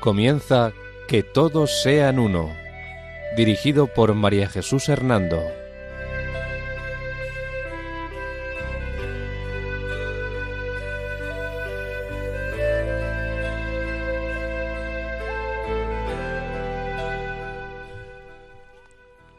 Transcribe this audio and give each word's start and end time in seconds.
Comienza 0.00 0.72
Que 1.08 1.22
todos 1.22 1.82
sean 1.82 2.18
uno, 2.18 2.54
dirigido 3.36 3.86
por 3.86 4.14
María 4.14 4.48
Jesús 4.48 4.88
Hernando. 4.88 5.42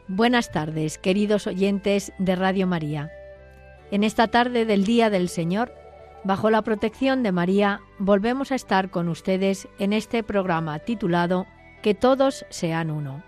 Buenas 0.06 0.52
tardes, 0.52 0.96
queridos 0.96 1.48
oyentes 1.48 2.12
de 2.20 2.36
Radio 2.36 2.68
María. 2.68 3.10
En 3.90 4.04
esta 4.04 4.28
tarde 4.28 4.64
del 4.64 4.84
Día 4.84 5.10
del 5.10 5.28
Señor, 5.28 5.81
bajo 6.24 6.50
la 6.50 6.62
protección 6.62 7.22
de 7.22 7.32
María, 7.32 7.80
volvemos 7.98 8.52
a 8.52 8.54
estar 8.54 8.90
con 8.90 9.08
ustedes 9.08 9.68
en 9.78 9.92
este 9.92 10.22
programa 10.22 10.78
titulado 10.78 11.46
Que 11.82 11.94
todos 11.94 12.46
sean 12.50 12.90
uno. 12.90 13.22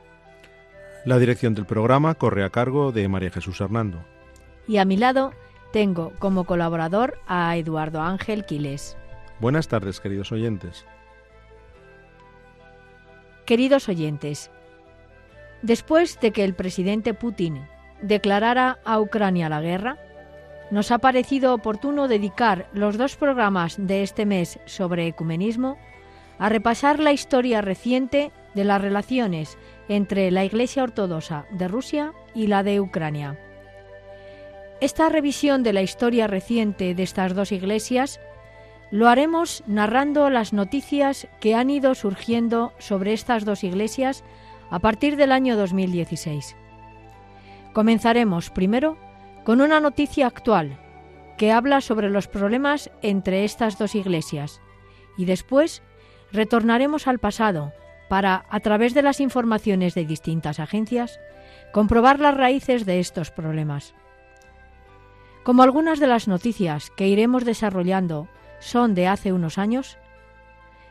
La 1.04 1.18
dirección 1.18 1.54
del 1.54 1.66
programa 1.66 2.14
corre 2.14 2.44
a 2.44 2.50
cargo 2.50 2.92
de 2.92 3.08
María 3.08 3.30
Jesús 3.30 3.60
Hernando. 3.60 4.04
Y 4.66 4.78
a 4.78 4.84
mi 4.84 4.96
lado 4.96 5.32
tengo 5.72 6.12
como 6.18 6.44
colaborador 6.44 7.18
a 7.26 7.56
Eduardo 7.56 8.00
Ángel 8.00 8.46
Quiles. 8.46 8.96
Buenas 9.40 9.68
tardes, 9.68 10.00
queridos 10.00 10.32
oyentes. 10.32 10.86
Queridos 13.44 13.88
oyentes, 13.90 14.50
después 15.60 16.18
de 16.20 16.30
que 16.30 16.44
el 16.44 16.54
presidente 16.54 17.12
Putin 17.12 17.66
declarara 18.00 18.78
a 18.84 19.00
Ucrania 19.00 19.50
la 19.50 19.60
guerra, 19.60 19.98
nos 20.74 20.90
ha 20.90 20.98
parecido 20.98 21.54
oportuno 21.54 22.08
dedicar 22.08 22.68
los 22.72 22.98
dos 22.98 23.14
programas 23.14 23.76
de 23.78 24.02
este 24.02 24.26
mes 24.26 24.58
sobre 24.64 25.06
ecumenismo 25.06 25.78
a 26.36 26.48
repasar 26.48 26.98
la 26.98 27.12
historia 27.12 27.60
reciente 27.60 28.32
de 28.56 28.64
las 28.64 28.82
relaciones 28.82 29.56
entre 29.88 30.32
la 30.32 30.44
Iglesia 30.44 30.82
Ortodoxa 30.82 31.46
de 31.52 31.68
Rusia 31.68 32.12
y 32.34 32.48
la 32.48 32.64
de 32.64 32.80
Ucrania. 32.80 33.38
Esta 34.80 35.08
revisión 35.08 35.62
de 35.62 35.74
la 35.74 35.82
historia 35.82 36.26
reciente 36.26 36.96
de 36.96 37.04
estas 37.04 37.36
dos 37.36 37.52
iglesias 37.52 38.18
lo 38.90 39.08
haremos 39.08 39.62
narrando 39.68 40.28
las 40.28 40.52
noticias 40.52 41.28
que 41.38 41.54
han 41.54 41.70
ido 41.70 41.94
surgiendo 41.94 42.72
sobre 42.78 43.12
estas 43.12 43.44
dos 43.44 43.62
iglesias 43.62 44.24
a 44.70 44.80
partir 44.80 45.14
del 45.14 45.30
año 45.30 45.56
2016. 45.56 46.56
Comenzaremos 47.72 48.50
primero 48.50 48.96
con 49.44 49.60
una 49.60 49.78
noticia 49.80 50.26
actual 50.26 50.78
que 51.36 51.52
habla 51.52 51.80
sobre 51.80 52.10
los 52.10 52.28
problemas 52.28 52.90
entre 53.02 53.44
estas 53.44 53.78
dos 53.78 53.94
iglesias 53.94 54.60
y 55.16 55.26
después 55.26 55.82
retornaremos 56.32 57.06
al 57.06 57.18
pasado 57.18 57.72
para, 58.08 58.46
a 58.50 58.60
través 58.60 58.94
de 58.94 59.02
las 59.02 59.20
informaciones 59.20 59.94
de 59.94 60.04
distintas 60.04 60.60
agencias, 60.60 61.20
comprobar 61.72 62.20
las 62.20 62.36
raíces 62.36 62.86
de 62.86 63.00
estos 63.00 63.30
problemas. 63.30 63.94
Como 65.42 65.62
algunas 65.62 66.00
de 66.00 66.06
las 66.06 66.26
noticias 66.26 66.90
que 66.90 67.08
iremos 67.08 67.44
desarrollando 67.44 68.28
son 68.60 68.94
de 68.94 69.08
hace 69.08 69.32
unos 69.32 69.58
años, 69.58 69.98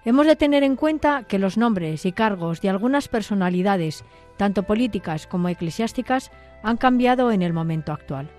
hemos 0.06 0.28
de 0.28 0.36
tener 0.36 0.64
en 0.64 0.76
cuenta 0.76 1.24
que 1.24 1.40
los 1.40 1.58
nombres 1.58 2.06
y 2.06 2.12
cargos 2.12 2.62
de 2.62 2.70
algunas 2.70 3.08
personalidades, 3.08 4.04
tanto 4.38 4.64
políticas 4.64 5.26
como 5.26 5.50
eclesiásticas, 5.50 6.32
han 6.62 6.78
cambiado 6.78 7.32
en 7.32 7.42
el 7.42 7.54
momento 7.54 7.92
actual. 7.92 8.30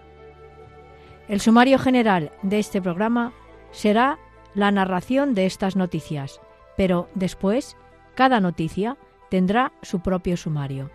El 1.29 1.41
sumario 1.41 1.79
general 1.79 2.33
de 2.43 2.59
este 2.59 2.83
programa 2.83 3.33
será 3.71 4.19
la 4.55 4.71
narración 4.71 5.35
de 5.35 5.47
estas 5.47 5.75
noticias, 5.75 6.41
pero 6.77 7.09
después 7.15 7.77
cada 8.15 8.41
noticia 8.41 8.97
tendrá 9.31 9.73
su 9.83 10.01
propio 10.01 10.37
sumario. 10.37 10.91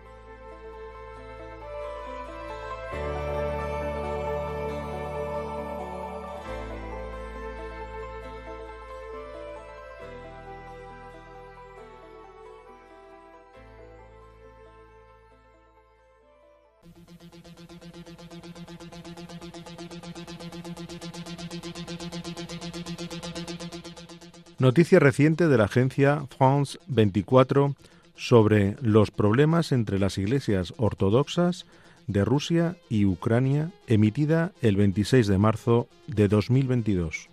Noticia 24.60 24.98
reciente 24.98 25.48
de 25.48 25.56
la 25.56 25.64
agencia 25.64 26.26
France 26.36 26.78
24 26.86 27.74
sobre 28.14 28.76
los 28.82 29.10
problemas 29.10 29.72
entre 29.72 29.98
las 29.98 30.18
iglesias 30.18 30.74
ortodoxas 30.76 31.64
de 32.06 32.26
Rusia 32.26 32.76
y 32.90 33.06
Ucrania, 33.06 33.70
emitida 33.86 34.52
el 34.60 34.76
26 34.76 35.28
de 35.28 35.38
marzo 35.38 35.88
de 36.08 36.28
2022. 36.28 37.30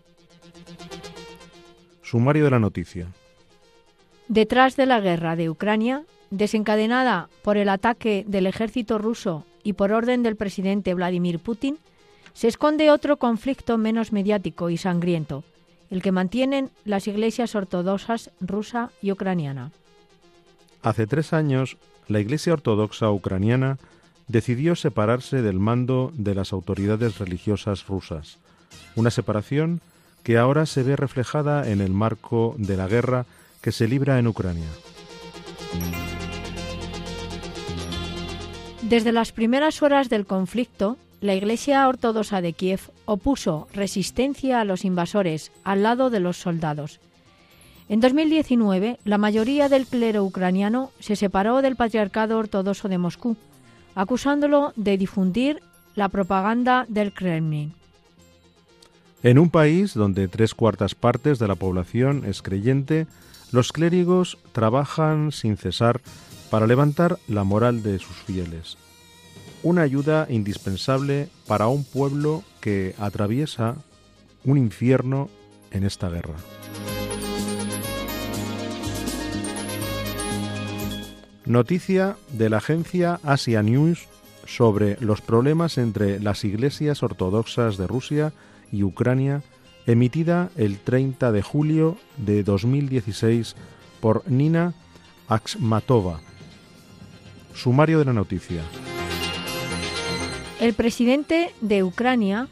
Sumario 2.02 2.46
de 2.46 2.52
la 2.52 2.60
noticia. 2.60 3.08
Detrás 4.30 4.78
de 4.78 4.86
la 4.86 5.02
guerra 5.02 5.36
de 5.36 5.50
Ucrania, 5.50 6.06
desencadenada 6.30 7.28
por 7.42 7.58
el 7.58 7.68
ataque 7.68 8.24
del 8.26 8.48
ejército 8.48 9.00
ruso 9.00 9.46
y 9.64 9.74
por 9.74 9.92
orden 9.92 10.24
del 10.24 10.38
presidente 10.38 10.94
Vladimir 10.94 11.40
Putin, 11.40 11.78
se 12.32 12.48
esconde 12.48 12.90
otro 12.90 13.18
conflicto 13.18 13.78
menos 13.78 14.14
mediático 14.14 14.70
y 14.70 14.78
sangriento, 14.78 15.44
el 15.90 16.02
que 16.02 16.12
mantienen 16.12 16.72
las 16.86 17.08
iglesias 17.08 17.56
ortodoxas 17.56 18.32
rusa 18.40 18.92
y 19.02 19.12
ucraniana. 19.12 19.72
Hace 20.82 21.08
tres 21.08 21.34
años, 21.34 21.78
la 22.08 22.20
Iglesia 22.20 22.54
Ortodoxa 22.54 23.12
ucraniana 23.12 23.78
decidió 24.28 24.76
separarse 24.76 25.42
del 25.42 25.60
mando 25.60 26.12
de 26.16 26.36
las 26.36 26.54
autoridades 26.54 27.18
religiosas 27.18 27.88
rusas, 27.88 28.38
una 28.96 29.12
separación 29.12 29.82
que 30.24 30.38
ahora 30.38 30.66
se 30.66 30.84
ve 30.84 30.96
reflejada 30.96 31.70
en 31.70 31.82
el 31.82 31.92
marco 31.92 32.56
de 32.58 32.78
la 32.78 32.88
guerra 32.88 33.26
que 33.62 33.72
se 33.72 33.88
libra 33.88 34.20
en 34.20 34.28
Ucrania. 34.28 34.70
Desde 38.82 39.12
las 39.12 39.32
primeras 39.32 39.82
horas 39.82 40.10
del 40.10 40.26
conflicto, 40.26 40.98
la 41.20 41.34
Iglesia 41.34 41.88
Ortodoxa 41.88 42.42
de 42.42 42.54
Kiev 42.54 42.92
opuso 43.06 43.68
resistencia 43.74 44.62
a 44.62 44.66
los 44.66 44.86
invasores 44.86 45.52
al 45.64 45.84
lado 45.84 46.10
de 46.10 46.20
los 46.20 46.38
soldados. 46.38 47.00
En 47.90 48.02
2019, 48.02 49.00
la 49.04 49.18
mayoría 49.18 49.70
del 49.70 49.88
clero 49.88 50.24
ucraniano 50.24 50.92
se 51.00 51.16
separó 51.16 51.62
del 51.62 51.76
Patriarcado 51.76 52.38
Ortodoxo 52.38 52.90
de 52.90 52.98
Moscú, 52.98 53.36
acusándolo 53.96 54.74
de 54.76 54.98
difundir 54.98 55.62
la 55.96 56.10
propaganda 56.10 56.86
del 56.90 57.14
Kremlin. 57.14 57.74
En 59.24 59.40
un 59.40 59.50
país 59.50 59.96
donde 59.96 60.28
tres 60.28 60.54
cuartas 60.54 60.94
partes 60.94 61.40
de 61.40 61.48
la 61.48 61.56
población 61.56 62.24
es 62.26 62.44
creyente, 62.44 63.08
los 63.52 63.72
clérigos 63.72 64.38
trabajan 64.52 65.32
sin 65.32 65.58
cesar 65.58 66.02
para 66.52 66.68
levantar 66.68 67.18
la 67.28 67.44
moral 67.44 67.82
de 67.82 67.98
sus 67.98 68.16
fieles 68.18 68.78
una 69.64 69.82
ayuda 69.82 70.28
indispensable 70.30 71.30
para 71.48 71.68
un 71.68 71.84
pueblo 71.84 72.44
que 72.62 72.96
atraviesa 73.00 73.76
un 74.44 74.58
infierno 74.58 75.30
en 75.72 75.84
esta 75.84 76.10
guerra. 76.10 76.36
Noticia 81.46 82.18
de 82.34 82.50
la 82.50 82.58
agencia 82.58 83.20
Asia 83.24 83.64
News 83.64 84.08
sobre 84.46 84.98
los 85.00 85.22
problemas 85.22 85.78
entre 85.78 86.20
las 86.20 86.44
iglesias 86.44 87.04
ortodoxas 87.04 87.78
de 87.78 87.88
Rusia 87.88 88.34
y 88.72 88.84
Ucrania, 88.84 89.44
emitida 89.86 90.50
el 90.58 90.80
30 90.80 91.32
de 91.32 91.42
julio 91.42 91.98
de 92.18 92.44
2016 92.44 93.56
por 94.02 94.30
Nina 94.30 94.74
Aksmatova. 95.28 96.20
Sumario 97.54 98.00
de 98.00 98.06
la 98.06 98.14
noticia. 98.14 98.62
El 100.60 100.74
presidente 100.74 101.54
de 101.62 101.84
Ucrania 101.84 102.48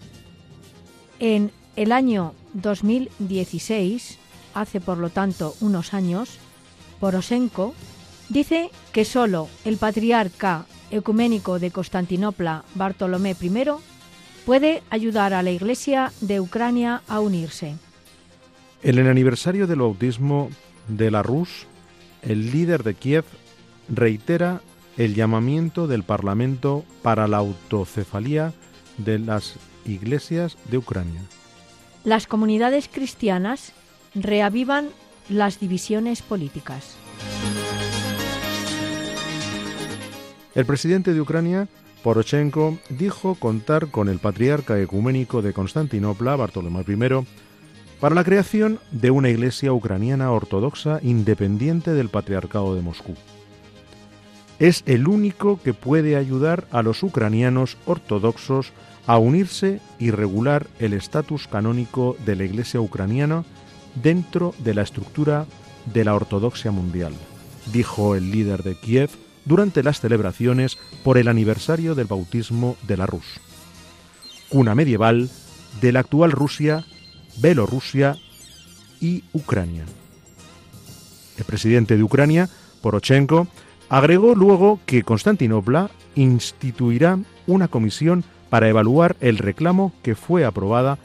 en 1.20 1.52
el 1.76 1.92
año 1.92 2.34
2016, 2.54 4.20
hace 4.54 4.80
por 4.80 5.00
lo 5.00 5.10
tanto 5.10 5.56
unos 5.60 5.94
años, 5.96 6.38
Poroshenko, 7.00 7.74
dice 8.30 8.70
que 8.94 9.06
solo 9.06 9.50
el 9.66 9.78
patriarca 9.78 10.68
ecuménico 10.92 11.58
de 11.58 11.72
Constantinopla, 11.72 12.64
Bartolomé 12.76 13.36
I, 13.42 13.64
puede 14.46 14.84
ayudar 14.92 15.34
a 15.34 15.42
la 15.42 15.50
Iglesia 15.50 16.12
de 16.22 16.40
Ucrania 16.40 17.02
a 17.08 17.20
unirse. 17.20 17.76
En 18.84 19.00
el 19.00 19.08
aniversario 19.08 19.66
del 19.66 19.80
bautismo 19.80 20.52
de 20.88 21.10
la 21.10 21.24
Rus, 21.24 21.66
el 22.22 22.52
líder 22.52 22.84
de 22.84 22.94
Kiev 22.94 23.26
reitera 23.90 24.62
el 24.98 25.16
llamamiento 25.16 25.88
del 25.88 26.04
Parlamento 26.04 26.84
para 27.02 27.28
la 27.28 27.38
autocefalía 27.38 28.54
de 28.98 29.20
las 29.20 29.56
iglesias 29.86 30.58
de 30.70 30.78
Ucrania. 30.78 31.22
Las 32.04 32.28
comunidades 32.28 32.88
cristianas 32.92 33.74
reavivan 34.14 34.90
las 35.30 35.60
divisiones 35.60 36.22
políticas. 36.22 36.96
El 40.54 40.66
presidente 40.66 41.14
de 41.14 41.20
Ucrania, 41.20 41.68
Poroshenko, 42.02 42.78
dijo 42.90 43.36
contar 43.36 43.88
con 43.88 44.08
el 44.08 44.20
patriarca 44.20 44.80
ecuménico 44.80 45.42
de 45.42 45.52
Constantinopla, 45.52 46.38
Bartolomé 46.38 46.86
I, 46.88 47.26
para 48.00 48.16
la 48.16 48.24
creación 48.24 48.80
de 48.92 49.12
una 49.12 49.30
iglesia 49.30 49.74
ucraniana 49.74 50.32
ortodoxa 50.32 51.00
independiente 51.02 51.92
del 51.92 52.10
patriarcado 52.10 52.76
de 52.76 52.82
Moscú. 52.82 53.16
Es 54.60 54.84
el 54.86 55.08
único 55.08 55.60
que 55.62 55.74
puede 55.74 56.16
ayudar 56.16 56.66
a 56.72 56.82
los 56.82 57.04
ucranianos 57.04 57.78
ortodoxos 57.86 58.72
a 59.08 59.18
unirse 59.18 59.82
y 60.00 60.12
regular 60.12 60.68
el 60.80 60.94
estatus 60.94 61.48
canónico 61.48 62.16
de 62.26 62.36
la 62.36 62.46
iglesia 62.46 62.80
ucraniana 62.80 63.44
dentro 64.02 64.54
de 64.60 64.74
la 64.74 64.82
estructura 64.82 65.46
de 65.94 66.04
la 66.04 66.16
ortodoxia 66.16 66.72
mundial, 66.72 67.14
dijo 67.72 68.16
el 68.16 68.32
líder 68.32 68.64
de 68.64 68.76
Kiev 68.76 69.10
durante 69.46 69.84
las 69.84 70.00
celebraciones 70.00 70.78
por 71.04 71.18
el 71.18 71.28
aniversario 71.28 71.94
del 71.94 72.08
bautismo 72.08 72.78
de 72.88 72.98
la 72.98 73.06
Rus, 73.06 73.26
cuna 74.50 74.74
medieval 74.74 75.30
de 75.82 75.92
la 75.92 76.00
actual 76.00 76.32
Rusia, 76.32 76.86
Bielorrusia 77.38 78.18
y 79.00 79.24
Ucrania. 79.34 79.86
El 81.38 81.44
presidente 81.44 81.98
de 81.98 82.04
Ucrania, 82.04 82.50
Porochenko, 82.82 83.48
agregó 83.90 84.36
luego 84.36 84.80
que 84.86 85.04
Constantinopla 85.04 85.90
instituirá 86.16 87.20
una 87.48 87.68
comisión 87.68 88.24
para 88.50 88.70
evaluar 88.70 89.16
el 89.20 89.38
reclamo 89.38 89.92
que 90.02 90.16
fue 90.16 90.46
aprobada 90.46 90.98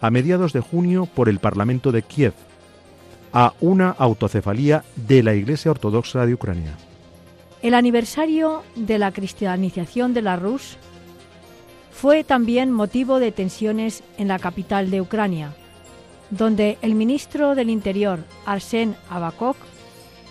a 0.00 0.10
mediados 0.10 0.52
de 0.52 0.60
junio 0.60 1.06
por 1.06 1.28
el 1.28 1.38
Parlamento 1.38 1.92
de 1.92 2.02
Kiev 2.02 2.34
a 3.32 3.54
una 3.60 3.90
autocefalía 3.90 4.84
de 4.96 5.22
la 5.22 5.34
Iglesia 5.34 5.70
Ortodoxa 5.70 6.26
de 6.26 6.34
Ucrania. 6.34 6.76
El 7.62 7.74
aniversario 7.74 8.62
de 8.76 8.98
la 8.98 9.12
cristianización 9.12 10.14
de 10.14 10.22
la 10.22 10.36
Rus 10.36 10.76
fue 11.92 12.24
también 12.24 12.70
motivo 12.70 13.18
de 13.18 13.32
tensiones 13.32 14.02
en 14.18 14.28
la 14.28 14.38
capital 14.38 14.90
de 14.90 15.00
Ucrania, 15.00 15.54
donde 16.30 16.78
el 16.82 16.94
ministro 16.94 17.54
del 17.54 17.70
Interior, 17.70 18.20
Arsen 18.44 18.96
Abakok, 19.10 19.56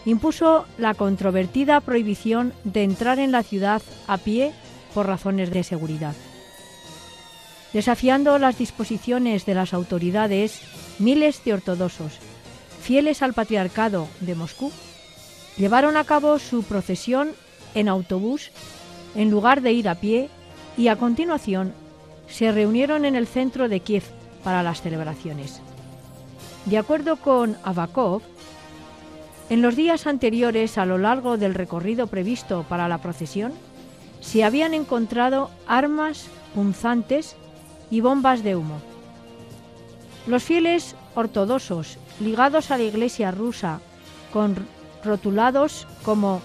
impuso 0.05 0.65
la 0.77 0.93
controvertida 0.93 1.81
prohibición 1.81 2.53
de 2.63 2.83
entrar 2.83 3.19
en 3.19 3.31
la 3.31 3.43
ciudad 3.43 3.81
a 4.07 4.17
pie 4.17 4.53
por 4.93 5.07
razones 5.07 5.51
de 5.51 5.63
seguridad. 5.63 6.13
Desafiando 7.73 8.39
las 8.39 8.57
disposiciones 8.57 9.45
de 9.45 9.55
las 9.55 9.73
autoridades, 9.73 10.61
miles 10.99 11.43
de 11.43 11.53
ortodoxos, 11.53 12.13
fieles 12.81 13.21
al 13.21 13.33
patriarcado 13.33 14.07
de 14.21 14.35
Moscú, 14.35 14.71
llevaron 15.57 15.97
a 15.97 16.03
cabo 16.03 16.39
su 16.39 16.63
procesión 16.63 17.31
en 17.73 17.89
autobús 17.89 18.51
en 19.15 19.31
lugar 19.31 19.61
de 19.61 19.73
ir 19.73 19.89
a 19.89 19.95
pie 19.95 20.29
y 20.77 20.87
a 20.87 20.95
continuación 20.95 21.73
se 22.27 22.51
reunieron 22.51 23.05
en 23.05 23.15
el 23.15 23.27
centro 23.27 23.67
de 23.69 23.79
Kiev 23.79 24.03
para 24.43 24.63
las 24.63 24.81
celebraciones. 24.81 25.61
De 26.65 26.77
acuerdo 26.77 27.17
con 27.17 27.57
Avakov, 27.63 28.21
en 29.49 29.61
los 29.61 29.75
días 29.75 30.07
anteriores 30.07 30.77
a 30.77 30.85
lo 30.85 30.97
largo 30.97 31.37
del 31.37 31.53
recorrido 31.53 32.07
previsto 32.07 32.65
para 32.67 32.87
la 32.87 32.99
procesión, 32.99 33.53
se 34.19 34.43
habían 34.43 34.73
encontrado 34.73 35.51
armas 35.67 36.27
punzantes 36.55 37.35
y 37.91 38.01
bombas 38.01 38.43
de 38.43 38.55
humo. 38.55 38.81
Los 40.25 40.43
fieles 40.43 40.95
ortodoxos 41.13 41.99
ligados 42.19 42.71
a 42.71 42.77
la 42.77 42.83
Iglesia 42.83 43.29
rusa, 43.29 43.81
con 44.33 44.55
rotulados 45.03 45.87
como 46.03 46.41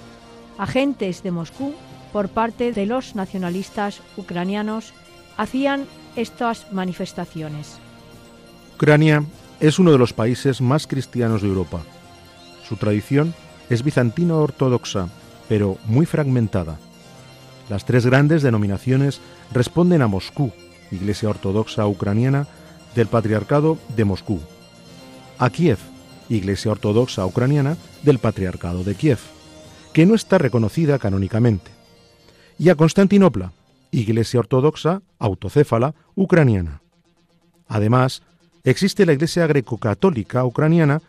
agentes 0.58 1.22
de 1.22 1.30
Moscú 1.30 1.74
por 2.12 2.28
parte 2.28 2.72
de 2.72 2.84
los 2.84 3.14
nacionalistas 3.14 4.02
ucranianos, 4.16 4.92
hacían 5.38 5.86
estas 6.16 6.70
manifestaciones. 6.72 7.78
Ucrania 8.74 9.24
es 9.60 9.78
uno 9.78 9.92
de 9.92 9.98
los 9.98 10.12
países 10.12 10.60
más 10.60 10.86
cristianos 10.86 11.40
de 11.40 11.48
Europa. 11.48 11.82
Su 12.70 12.76
tradición 12.76 13.34
es 13.68 13.82
bizantino 13.82 14.38
ortodoxa, 14.38 15.08
pero 15.48 15.76
muy 15.86 16.06
fragmentada. 16.06 16.78
Las 17.68 17.84
tres 17.84 18.06
grandes 18.06 18.44
denominaciones 18.44 19.20
responden 19.52 20.02
a 20.02 20.06
Moscú, 20.06 20.52
Iglesia 20.92 21.30
Ortodoxa 21.30 21.84
Ucraniana 21.88 22.46
del 22.94 23.08
Patriarcado 23.08 23.76
de 23.96 24.04
Moscú, 24.04 24.38
a 25.36 25.50
Kiev, 25.50 25.78
Iglesia 26.28 26.70
Ortodoxa 26.70 27.26
Ucraniana 27.26 27.76
del 28.04 28.20
Patriarcado 28.20 28.84
de 28.84 28.94
Kiev, 28.94 29.18
que 29.92 30.06
no 30.06 30.14
está 30.14 30.38
reconocida 30.38 31.00
canónicamente, 31.00 31.72
y 32.56 32.68
a 32.68 32.76
Constantinopla, 32.76 33.50
Iglesia 33.90 34.38
Ortodoxa 34.38 35.02
Autocéfala 35.18 35.96
Ucraniana. 36.14 36.82
Además, 37.66 38.22
existe 38.62 39.06
la 39.06 39.12
Iglesia 39.12 39.48
Greco-Católica 39.48 40.44
Ucraniana 40.44 41.02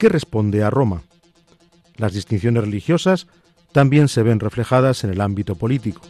que 0.00 0.08
responde 0.08 0.64
a 0.64 0.70
Roma. 0.70 1.02
Las 1.96 2.14
distinciones 2.14 2.64
religiosas 2.64 3.26
también 3.70 4.08
se 4.08 4.22
ven 4.22 4.40
reflejadas 4.40 5.04
en 5.04 5.10
el 5.10 5.20
ámbito 5.20 5.56
político. 5.56 6.00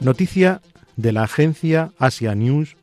Noticia 0.00 0.62
de 0.96 1.12
la 1.12 1.24
agencia 1.24 1.90
Asia 1.98 2.36
News 2.36 2.76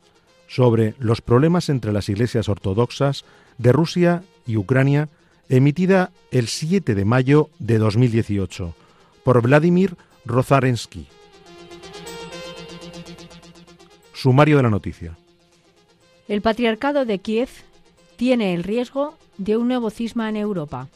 sobre 0.48 0.94
los 0.98 1.22
problemas 1.22 1.70
entre 1.70 1.92
las 1.92 2.10
iglesias 2.10 2.50
ortodoxas 2.50 3.24
de 3.56 3.72
Rusia 3.72 4.22
y 4.46 4.58
Ucrania, 4.58 5.08
emitida 5.48 6.10
el 6.30 6.46
7 6.48 6.94
de 6.94 7.04
mayo 7.06 7.48
de 7.58 7.78
2018 7.78 8.74
por 9.24 9.40
Vladimir 9.40 9.96
Rozarensky. 10.26 11.06
Sumario 14.22 14.58
de 14.58 14.62
la 14.62 14.70
noticia. 14.70 15.18
El 16.28 16.42
patriarcado 16.42 17.04
de 17.04 17.18
Kiev 17.18 17.48
tiene 18.14 18.54
el 18.54 18.62
riesgo 18.62 19.18
de 19.36 19.56
un 19.56 19.66
nuevo 19.66 19.90
cisma 19.90 20.28
en 20.28 20.36
Europa. 20.36 20.86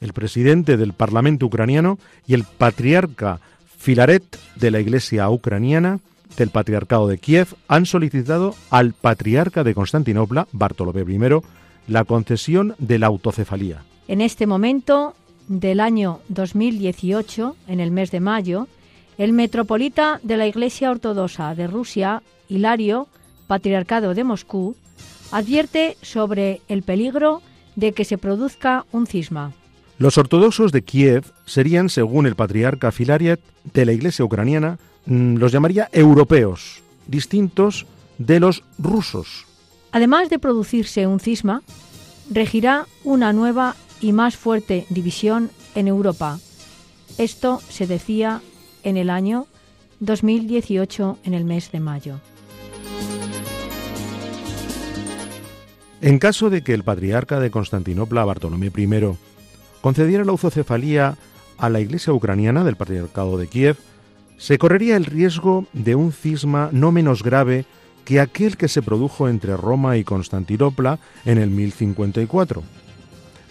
El 0.00 0.12
presidente 0.12 0.76
del 0.76 0.92
Parlamento 0.92 1.46
ucraniano 1.46 1.98
y 2.28 2.34
el 2.34 2.44
patriarca 2.44 3.40
Filaret 3.76 4.22
de 4.54 4.70
la 4.70 4.78
Iglesia 4.78 5.28
ucraniana 5.30 5.98
del 6.36 6.50
Patriarcado 6.50 7.08
de 7.08 7.18
Kiev 7.18 7.48
han 7.66 7.86
solicitado 7.86 8.54
al 8.70 8.92
Patriarca 8.92 9.64
de 9.64 9.74
Constantinopla, 9.74 10.46
Bartolomé 10.52 11.00
I, 11.00 11.40
la 11.88 12.04
concesión 12.04 12.76
de 12.78 13.00
la 13.00 13.08
autocefalía. 13.08 13.82
En 14.06 14.20
este 14.20 14.46
momento 14.46 15.16
del 15.48 15.80
año 15.80 16.20
2018, 16.28 17.56
en 17.66 17.80
el 17.80 17.90
mes 17.90 18.12
de 18.12 18.20
mayo, 18.20 18.68
el 19.20 19.34
metropolita 19.34 20.18
de 20.22 20.38
la 20.38 20.46
Iglesia 20.46 20.90
Ortodoxa 20.90 21.54
de 21.54 21.66
Rusia, 21.66 22.22
Hilario, 22.48 23.06
Patriarcado 23.48 24.14
de 24.14 24.24
Moscú, 24.24 24.76
advierte 25.30 25.98
sobre 26.00 26.62
el 26.68 26.82
peligro 26.82 27.42
de 27.76 27.92
que 27.92 28.06
se 28.06 28.16
produzca 28.16 28.86
un 28.92 29.06
cisma. 29.06 29.52
Los 29.98 30.16
ortodoxos 30.16 30.72
de 30.72 30.80
Kiev 30.80 31.26
serían, 31.44 31.90
según 31.90 32.24
el 32.24 32.34
patriarca 32.34 32.92
Filariet 32.92 33.40
de 33.74 33.84
la 33.84 33.92
Iglesia 33.92 34.24
ucraniana, 34.24 34.78
mm, 35.04 35.36
los 35.36 35.52
llamaría 35.52 35.90
europeos, 35.92 36.82
distintos 37.06 37.84
de 38.16 38.40
los 38.40 38.64
rusos. 38.78 39.44
Además 39.92 40.30
de 40.30 40.38
producirse 40.38 41.06
un 41.06 41.20
cisma, 41.20 41.60
regirá 42.30 42.86
una 43.04 43.34
nueva 43.34 43.76
y 44.00 44.12
más 44.12 44.38
fuerte 44.38 44.86
división 44.88 45.50
en 45.74 45.88
Europa. 45.88 46.38
Esto 47.18 47.60
se 47.68 47.86
decía 47.86 48.40
en 48.84 48.96
el 48.96 49.10
año 49.10 49.46
2018, 50.00 51.18
en 51.24 51.34
el 51.34 51.44
mes 51.44 51.72
de 51.72 51.80
mayo. 51.80 52.20
En 56.00 56.18
caso 56.18 56.48
de 56.48 56.62
que 56.62 56.72
el 56.72 56.82
patriarca 56.82 57.40
de 57.40 57.50
Constantinopla, 57.50 58.24
Bartolomé 58.24 58.72
I, 58.74 58.88
concediera 59.82 60.24
la 60.24 60.32
autocefalía 60.32 61.16
a 61.58 61.68
la 61.68 61.80
Iglesia 61.80 62.12
ucraniana 62.12 62.64
del 62.64 62.76
Patriarcado 62.76 63.36
de 63.36 63.48
Kiev, 63.48 63.76
se 64.38 64.56
correría 64.56 64.96
el 64.96 65.04
riesgo 65.04 65.66
de 65.74 65.94
un 65.94 66.12
cisma 66.12 66.70
no 66.72 66.92
menos 66.92 67.22
grave 67.22 67.66
que 68.06 68.20
aquel 68.20 68.56
que 68.56 68.68
se 68.68 68.80
produjo 68.80 69.28
entre 69.28 69.56
Roma 69.56 69.98
y 69.98 70.04
Constantinopla 70.04 70.98
en 71.26 71.36
el 71.36 71.50
1054. 71.50 72.62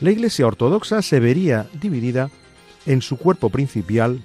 La 0.02 0.12
Iglesia 0.12 0.48
ortodoxa 0.48 1.04
se 1.04 1.20
vería 1.20 1.68
dividida 1.80 2.32
en 2.88 3.04
su 3.04 3.18
cuerpo 3.18 3.52
principal 3.52 4.22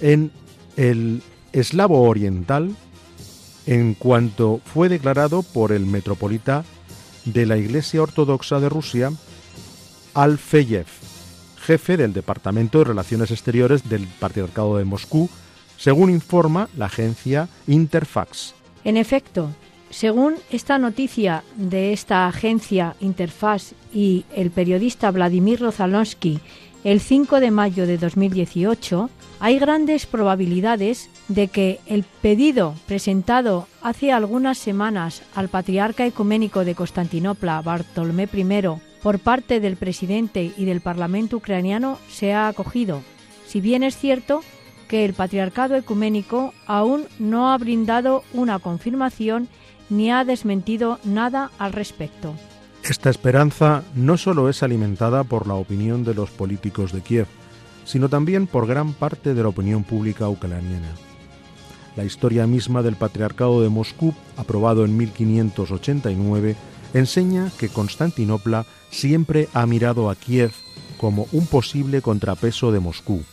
en 0.00 0.32
el 0.76 1.22
eslavo 1.52 2.02
oriental, 2.02 2.74
en 3.66 3.94
cuanto 3.94 4.60
fue 4.64 4.88
declarado 4.88 5.42
por 5.42 5.72
el 5.72 5.86
metropolita 5.86 6.64
de 7.24 7.46
la 7.46 7.56
Iglesia 7.56 8.02
Ortodoxa 8.02 8.60
de 8.60 8.68
Rusia, 8.68 9.12
Alfeyev, 10.14 10.86
jefe 11.60 11.96
del 11.96 12.12
Departamento 12.12 12.78
de 12.78 12.84
Relaciones 12.84 13.30
Exteriores 13.30 13.88
del 13.88 14.06
Patriarcado 14.06 14.76
de 14.78 14.84
Moscú, 14.84 15.28
según 15.76 16.10
informa 16.10 16.68
la 16.76 16.86
agencia 16.86 17.48
Interfax. 17.66 18.54
En 18.84 18.96
efecto, 18.96 19.50
Según 19.90 20.36
esta 20.52 20.78
noticia 20.78 21.42
de 21.56 21.92
esta 21.92 22.28
agencia 22.28 22.94
Interfaz 23.00 23.72
y 23.92 24.24
el 24.36 24.52
periodista 24.52 25.10
Vladimir 25.10 25.60
Rozalonsky 25.60 26.38
el 26.84 27.00
5 27.00 27.40
de 27.40 27.50
mayo 27.50 27.86
de 27.88 27.98
2018, 27.98 29.10
hay 29.40 29.58
grandes 29.58 30.04
probabilidades 30.04 31.08
de 31.28 31.48
que 31.48 31.80
el 31.86 32.04
pedido 32.04 32.74
presentado 32.86 33.66
hace 33.82 34.12
algunas 34.12 34.58
semanas 34.58 35.22
al 35.34 35.48
patriarca 35.48 36.04
ecuménico 36.04 36.64
de 36.64 36.74
Constantinopla, 36.74 37.62
Bartolomé 37.62 38.28
I, 38.32 38.80
por 39.02 39.18
parte 39.18 39.58
del 39.58 39.76
presidente 39.76 40.52
y 40.56 40.66
del 40.66 40.82
Parlamento 40.82 41.38
ucraniano 41.38 41.98
sea 42.08 42.48
acogido, 42.48 43.02
si 43.46 43.62
bien 43.62 43.82
es 43.82 43.96
cierto 43.96 44.42
que 44.88 45.06
el 45.06 45.14
patriarcado 45.14 45.74
ecuménico 45.74 46.52
aún 46.66 47.06
no 47.18 47.50
ha 47.50 47.56
brindado 47.56 48.24
una 48.34 48.58
confirmación 48.58 49.48
ni 49.88 50.10
ha 50.10 50.24
desmentido 50.24 50.98
nada 51.02 51.50
al 51.58 51.72
respecto. 51.72 52.34
Esta 52.82 53.08
esperanza 53.08 53.84
no 53.94 54.18
solo 54.18 54.48
es 54.48 54.62
alimentada 54.62 55.24
por 55.24 55.46
la 55.46 55.54
opinión 55.54 56.04
de 56.04 56.14
los 56.14 56.30
políticos 56.30 56.92
de 56.92 57.00
Kiev, 57.00 57.26
sino 57.90 58.08
también 58.08 58.46
por 58.46 58.68
gran 58.68 58.92
parte 58.92 59.34
de 59.34 59.42
la 59.42 59.48
opinión 59.48 59.82
pública 59.82 60.28
ucraniana. 60.28 60.92
La 61.96 62.04
historia 62.04 62.46
misma 62.46 62.82
del 62.82 62.94
Patriarcado 62.94 63.62
de 63.62 63.68
Moscú, 63.68 64.14
aprobado 64.36 64.84
en 64.84 64.96
1589, 64.96 66.54
enseña 66.94 67.50
que 67.58 67.68
Constantinopla 67.68 68.64
siempre 68.90 69.48
ha 69.54 69.66
mirado 69.66 70.08
a 70.08 70.14
Kiev 70.14 70.52
como 70.98 71.26
un 71.32 71.48
posible 71.48 72.00
contrapeso 72.00 72.70
de 72.70 72.78
Moscú, 72.78 73.24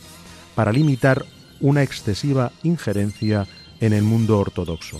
para 0.56 0.72
limitar 0.72 1.24
una 1.60 1.84
excesiva 1.84 2.50
injerencia 2.64 3.46
en 3.78 3.92
el 3.92 4.02
mundo 4.02 4.40
ortodoxo. 4.40 4.98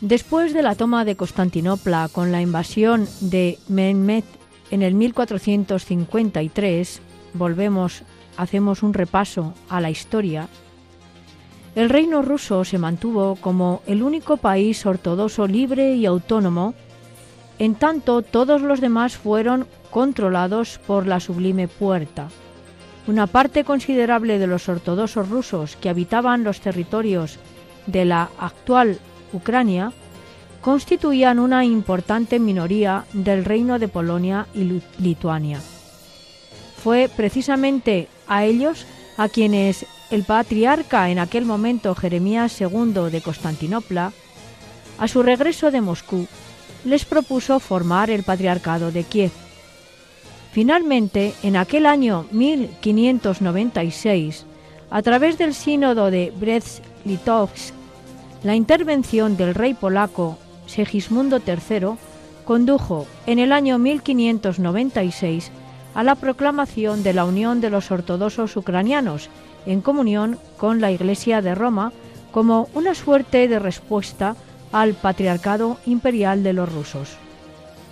Después 0.00 0.52
de 0.52 0.62
la 0.62 0.74
toma 0.74 1.04
de 1.04 1.14
Constantinopla 1.14 2.08
con 2.10 2.32
la 2.32 2.42
invasión 2.42 3.06
de 3.20 3.60
Mehmed 3.68 4.24
en 4.72 4.82
el 4.82 4.94
1453, 4.94 7.02
volvemos, 7.34 8.02
hacemos 8.40 8.82
un 8.82 8.94
repaso 8.94 9.54
a 9.68 9.80
la 9.80 9.90
historia, 9.90 10.48
el 11.74 11.88
reino 11.88 12.22
ruso 12.22 12.64
se 12.64 12.78
mantuvo 12.78 13.36
como 13.36 13.82
el 13.86 14.02
único 14.02 14.38
país 14.38 14.84
ortodoxo 14.84 15.46
libre 15.46 15.94
y 15.94 16.04
autónomo, 16.04 16.74
en 17.58 17.74
tanto 17.76 18.22
todos 18.22 18.62
los 18.62 18.80
demás 18.80 19.16
fueron 19.16 19.66
controlados 19.90 20.80
por 20.86 21.06
la 21.06 21.20
Sublime 21.20 21.68
Puerta. 21.68 22.28
Una 23.06 23.26
parte 23.26 23.62
considerable 23.64 24.38
de 24.38 24.46
los 24.46 24.68
ortodoxos 24.68 25.28
rusos 25.28 25.76
que 25.76 25.88
habitaban 25.88 26.42
los 26.42 26.60
territorios 26.60 27.38
de 27.86 28.04
la 28.04 28.30
actual 28.38 28.98
Ucrania, 29.32 29.92
constituían 30.60 31.38
una 31.38 31.64
importante 31.64 32.38
minoría 32.38 33.04
del 33.12 33.44
reino 33.44 33.78
de 33.78 33.88
Polonia 33.88 34.46
y 34.54 34.82
Lituania. 34.98 35.60
Fue 36.82 37.10
precisamente 37.14 38.08
a 38.30 38.44
ellos 38.44 38.86
a 39.18 39.28
quienes 39.28 39.84
el 40.10 40.24
patriarca 40.24 41.10
en 41.10 41.18
aquel 41.18 41.44
momento 41.44 41.94
Jeremías 41.94 42.58
II 42.60 43.10
de 43.10 43.20
Constantinopla, 43.20 44.12
a 44.98 45.08
su 45.08 45.22
regreso 45.22 45.70
de 45.70 45.82
Moscú, 45.82 46.26
les 46.84 47.04
propuso 47.04 47.60
formar 47.60 48.08
el 48.08 48.22
patriarcado 48.22 48.92
de 48.92 49.04
Kiev. 49.04 49.32
Finalmente, 50.52 51.34
en 51.42 51.56
aquel 51.56 51.84
año 51.84 52.26
1596, 52.30 54.46
a 54.90 55.02
través 55.02 55.36
del 55.36 55.52
sínodo 55.52 56.10
de 56.10 56.32
Brest-Litovsk 56.32 57.74
la 58.42 58.54
intervención 58.54 59.36
del 59.36 59.54
rey 59.54 59.74
polaco 59.74 60.38
Segismundo 60.66 61.42
III 61.46 61.98
condujo 62.46 63.06
en 63.26 63.38
el 63.38 63.52
año 63.52 63.78
1596 63.78 65.52
a 65.94 66.02
la 66.02 66.14
proclamación 66.14 67.02
de 67.02 67.12
la 67.12 67.24
unión 67.24 67.60
de 67.60 67.70
los 67.70 67.90
ortodoxos 67.90 68.56
ucranianos 68.56 69.28
en 69.66 69.80
comunión 69.80 70.38
con 70.56 70.80
la 70.80 70.90
Iglesia 70.90 71.42
de 71.42 71.54
Roma 71.54 71.92
como 72.30 72.68
una 72.74 72.94
suerte 72.94 73.48
de 73.48 73.58
respuesta 73.58 74.36
al 74.72 74.94
patriarcado 74.94 75.78
imperial 75.86 76.42
de 76.42 76.52
los 76.52 76.72
rusos. 76.72 77.16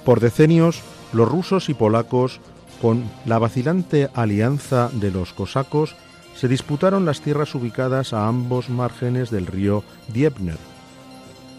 Por 0.05 0.21
decenios, 0.21 0.83
los 1.12 1.28
rusos 1.28 1.69
y 1.69 1.75
polacos, 1.75 2.40
con 2.81 3.05
la 3.26 3.38
vacilante 3.38 4.09
alianza 4.14 4.90
de 4.93 5.11
los 5.11 5.33
cosacos, 5.33 5.97
se 6.37 6.47
disputaron 6.47 7.05
las 7.05 7.21
tierras 7.21 7.55
ubicadas 7.57 8.12
a 8.12 8.28
ambos 8.28 8.71
márgenes 8.71 9.31
del 9.31 9.47
río 9.47 9.83
Dniepr, 10.09 10.57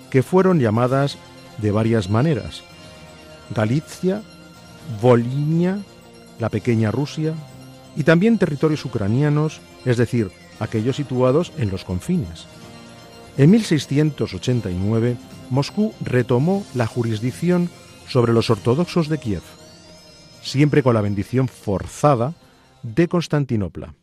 que 0.09 0.23
fueron 0.23 0.59
llamadas 0.59 1.17
de 1.57 1.71
varias 1.71 2.09
maneras. 2.09 2.63
Galicia, 3.53 4.21
Volinia, 5.01 5.79
la 6.39 6.49
pequeña 6.49 6.91
Rusia, 6.91 7.33
y 7.95 8.03
también 8.03 8.37
territorios 8.37 8.85
ucranianos, 8.85 9.61
es 9.85 9.97
decir, 9.97 10.31
aquellos 10.59 10.95
situados 10.95 11.51
en 11.57 11.69
los 11.69 11.83
confines. 11.83 12.45
En 13.37 13.51
1689, 13.51 15.17
Moscú 15.49 15.93
retomó 16.01 16.65
la 16.73 16.87
jurisdicción 16.87 17.69
sobre 18.07 18.33
los 18.33 18.49
ortodoxos 18.49 19.09
de 19.09 19.17
Kiev, 19.17 19.43
siempre 20.41 20.83
con 20.83 20.93
la 20.93 21.01
bendición 21.01 21.47
forzada 21.47 22.33
de 22.83 23.07
Constantinopla 23.07 23.93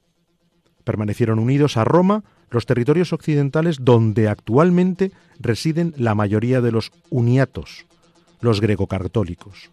permanecieron 0.87 1.41
unidos 1.41 1.77
a 1.77 1.85
Roma 1.85 2.23
los 2.49 2.65
territorios 2.65 3.13
occidentales 3.13 3.79
donde 3.81 4.29
actualmente 4.29 5.11
residen 5.41 5.93
la 5.97 6.15
mayoría 6.15 6.61
de 6.61 6.71
los 6.71 6.93
uniatos, 7.11 7.87
los 8.41 8.61
greco-católicos. 8.61 9.71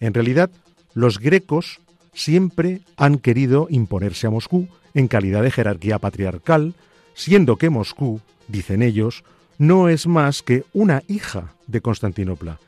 En 0.00 0.14
realidad, 0.14 0.50
los 0.96 1.18
grecos 1.18 1.80
siempre 2.14 2.80
han 2.96 3.18
querido 3.18 3.66
imponerse 3.68 4.26
a 4.26 4.30
Moscú 4.30 4.66
en 4.94 5.08
calidad 5.08 5.42
de 5.42 5.50
jerarquía 5.50 5.98
patriarcal, 5.98 6.72
siendo 7.12 7.56
que 7.56 7.68
Moscú, 7.68 8.22
dicen 8.48 8.80
ellos, 8.82 9.22
no 9.58 9.90
es 9.90 10.06
más 10.06 10.42
que 10.42 10.64
una 10.72 11.02
hija 11.06 11.52
de 11.66 11.82
Constantinopla 11.82 12.60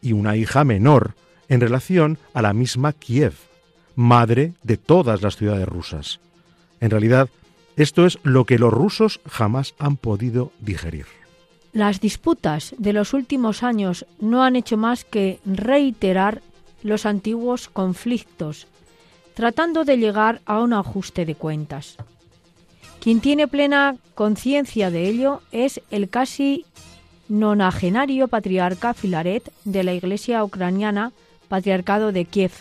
y 0.00 0.12
una 0.12 0.36
hija 0.36 0.62
menor 0.62 1.14
en 1.48 1.60
relación 1.60 2.18
a 2.34 2.42
la 2.42 2.52
misma 2.52 2.92
Kiev, 2.92 3.34
madre 3.96 4.52
de 4.62 4.76
todas 4.76 5.20
las 5.20 5.34
ciudades 5.34 5.66
rusas. 5.66 6.20
En 6.78 6.90
realidad, 6.90 7.30
esto 7.76 8.06
es 8.06 8.20
lo 8.22 8.44
que 8.44 8.60
los 8.60 8.72
rusos 8.72 9.20
jamás 9.28 9.74
han 9.80 9.96
podido 9.96 10.52
digerir. 10.60 11.06
Las 11.72 12.00
disputas 12.00 12.76
de 12.78 12.92
los 12.92 13.12
últimos 13.12 13.64
años 13.64 14.06
no 14.20 14.44
han 14.44 14.54
hecho 14.54 14.76
más 14.76 15.04
que 15.04 15.40
reiterar 15.44 16.42
los 16.82 17.06
antiguos 17.06 17.68
conflictos, 17.68 18.66
tratando 19.34 19.84
de 19.84 19.96
llegar 19.96 20.40
a 20.46 20.60
un 20.60 20.72
ajuste 20.72 21.24
de 21.24 21.34
cuentas. 21.34 21.96
Quien 23.00 23.20
tiene 23.20 23.48
plena 23.48 23.96
conciencia 24.14 24.90
de 24.90 25.08
ello 25.08 25.40
es 25.50 25.80
el 25.90 26.08
casi 26.08 26.64
nonagenario 27.28 28.28
patriarca 28.28 28.94
Filaret 28.94 29.50
de 29.64 29.84
la 29.84 29.94
Iglesia 29.94 30.44
ucraniana, 30.44 31.12
Patriarcado 31.48 32.12
de 32.12 32.24
Kiev, 32.24 32.52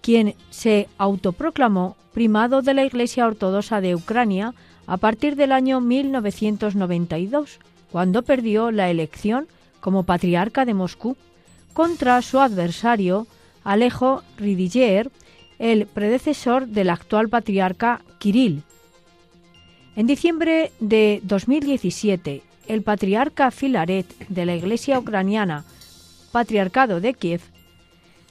quien 0.00 0.34
se 0.50 0.88
autoproclamó 0.98 1.96
primado 2.12 2.62
de 2.62 2.74
la 2.74 2.84
Iglesia 2.84 3.26
Ortodoxa 3.26 3.80
de 3.80 3.94
Ucrania 3.94 4.54
a 4.86 4.96
partir 4.96 5.36
del 5.36 5.52
año 5.52 5.80
1992, 5.80 7.58
cuando 7.90 8.22
perdió 8.22 8.70
la 8.70 8.90
elección 8.90 9.46
como 9.80 10.04
patriarca 10.04 10.64
de 10.64 10.74
Moscú 10.74 11.16
contra 11.72 12.20
su 12.22 12.40
adversario 12.40 13.26
Alejo 13.64 14.22
Ridiger, 14.36 15.10
el 15.58 15.86
predecesor 15.86 16.66
del 16.66 16.90
actual 16.90 17.28
patriarca 17.28 18.02
Kirill. 18.18 18.62
En 19.94 20.06
diciembre 20.06 20.72
de 20.80 21.20
2017, 21.24 22.42
el 22.66 22.82
patriarca 22.82 23.50
Filaret 23.50 24.06
de 24.28 24.46
la 24.46 24.56
Iglesia 24.56 24.98
ucraniana, 24.98 25.64
Patriarcado 26.32 27.00
de 27.00 27.14
Kiev, 27.14 27.42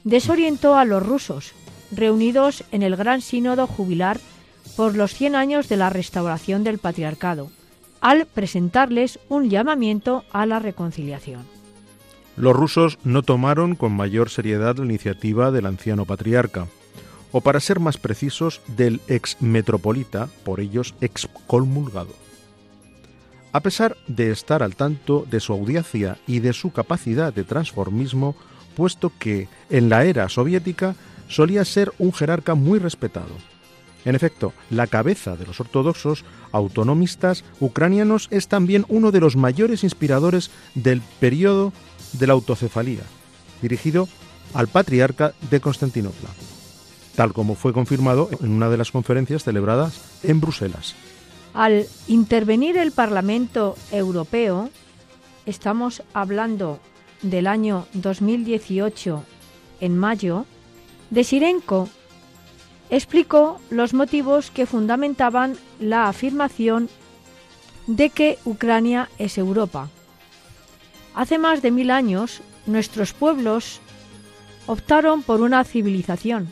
desorientó 0.03 0.75
a 0.75 0.85
los 0.85 1.05
rusos 1.05 1.53
reunidos 1.91 2.63
en 2.71 2.81
el 2.81 2.95
Gran 2.95 3.21
Sínodo 3.21 3.67
Jubilar 3.67 4.19
por 4.75 4.95
los 4.95 5.13
100 5.13 5.35
años 5.35 5.69
de 5.69 5.77
la 5.77 5.89
restauración 5.89 6.63
del 6.63 6.79
patriarcado, 6.79 7.51
al 7.99 8.25
presentarles 8.25 9.19
un 9.29 9.49
llamamiento 9.49 10.23
a 10.31 10.45
la 10.45 10.59
reconciliación. 10.59 11.50
Los 12.41 12.55
rusos 12.55 12.97
no 13.03 13.21
tomaron 13.21 13.75
con 13.75 13.91
mayor 13.91 14.31
seriedad 14.31 14.75
la 14.77 14.85
iniciativa 14.85 15.51
del 15.51 15.67
anciano 15.67 16.05
patriarca, 16.05 16.65
o 17.31 17.41
para 17.41 17.59
ser 17.59 17.79
más 17.79 17.97
precisos, 17.97 18.61
del 18.65 18.99
ex 19.07 19.37
metropolita, 19.41 20.27
por 20.43 20.59
ellos 20.59 20.95
excomulgado. 21.01 22.15
A 23.51 23.59
pesar 23.59 23.95
de 24.07 24.31
estar 24.31 24.63
al 24.63 24.75
tanto 24.75 25.23
de 25.29 25.39
su 25.39 25.53
audiencia 25.53 26.17
y 26.25 26.39
de 26.39 26.53
su 26.53 26.71
capacidad 26.71 27.31
de 27.31 27.43
transformismo, 27.43 28.35
puesto 28.75 29.11
que 29.19 29.47
en 29.69 29.89
la 29.89 30.05
era 30.05 30.27
soviética 30.27 30.95
solía 31.27 31.63
ser 31.63 31.93
un 31.99 32.11
jerarca 32.11 32.55
muy 32.55 32.79
respetado. 32.79 33.35
En 34.03 34.15
efecto, 34.15 34.51
la 34.71 34.87
cabeza 34.87 35.35
de 35.35 35.45
los 35.45 35.59
ortodoxos 35.59 36.25
autonomistas 36.51 37.43
ucranianos 37.59 38.29
es 38.31 38.47
también 38.47 38.85
uno 38.89 39.11
de 39.11 39.19
los 39.19 39.35
mayores 39.35 39.83
inspiradores 39.83 40.49
del 40.73 41.03
periodo 41.19 41.71
de 42.13 42.27
la 42.27 42.33
autocefalía, 42.33 43.03
dirigido 43.61 44.07
al 44.53 44.67
patriarca 44.67 45.33
de 45.49 45.59
Constantinopla, 45.59 46.29
tal 47.15 47.33
como 47.33 47.55
fue 47.55 47.73
confirmado 47.73 48.29
en 48.41 48.51
una 48.51 48.69
de 48.69 48.77
las 48.77 48.91
conferencias 48.91 49.43
celebradas 49.43 49.99
en 50.23 50.41
Bruselas. 50.41 50.95
Al 51.53 51.85
intervenir 52.07 52.77
el 52.77 52.91
Parlamento 52.91 53.75
Europeo, 53.91 54.69
estamos 55.45 56.03
hablando 56.13 56.79
del 57.21 57.47
año 57.47 57.87
2018, 57.93 59.23
en 59.81 59.97
mayo, 59.97 60.45
de 61.09 61.23
Sirenko 61.23 61.89
explicó 62.91 63.59
los 63.69 63.93
motivos 63.93 64.51
que 64.51 64.65
fundamentaban 64.65 65.57
la 65.79 66.07
afirmación 66.07 66.89
de 67.87 68.09
que 68.09 68.37
Ucrania 68.45 69.09
es 69.17 69.37
Europa. 69.37 69.89
Hace 71.13 71.37
más 71.37 71.61
de 71.61 71.71
mil 71.71 71.91
años, 71.91 72.41
nuestros 72.65 73.13
pueblos 73.13 73.81
optaron 74.67 75.23
por 75.23 75.41
una 75.41 75.63
civilización. 75.63 76.49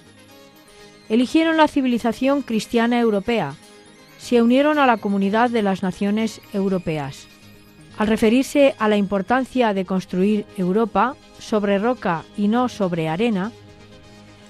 Eligieron 1.07 1.57
la 1.57 1.67
civilización 1.67 2.41
cristiana 2.41 2.99
europea. 2.99 3.55
Se 4.17 4.41
unieron 4.41 4.79
a 4.79 4.85
la 4.85 4.97
comunidad 4.97 5.49
de 5.49 5.61
las 5.61 5.81
naciones 5.81 6.41
europeas. 6.53 7.27
Al 7.97 8.07
referirse 8.07 8.75
a 8.79 8.87
la 8.87 8.97
importancia 8.97 9.73
de 9.73 9.85
construir 9.85 10.45
Europa 10.57 11.15
sobre 11.39 11.79
roca 11.79 12.23
y 12.37 12.47
no 12.47 12.69
sobre 12.69 13.09
arena, 13.09 13.51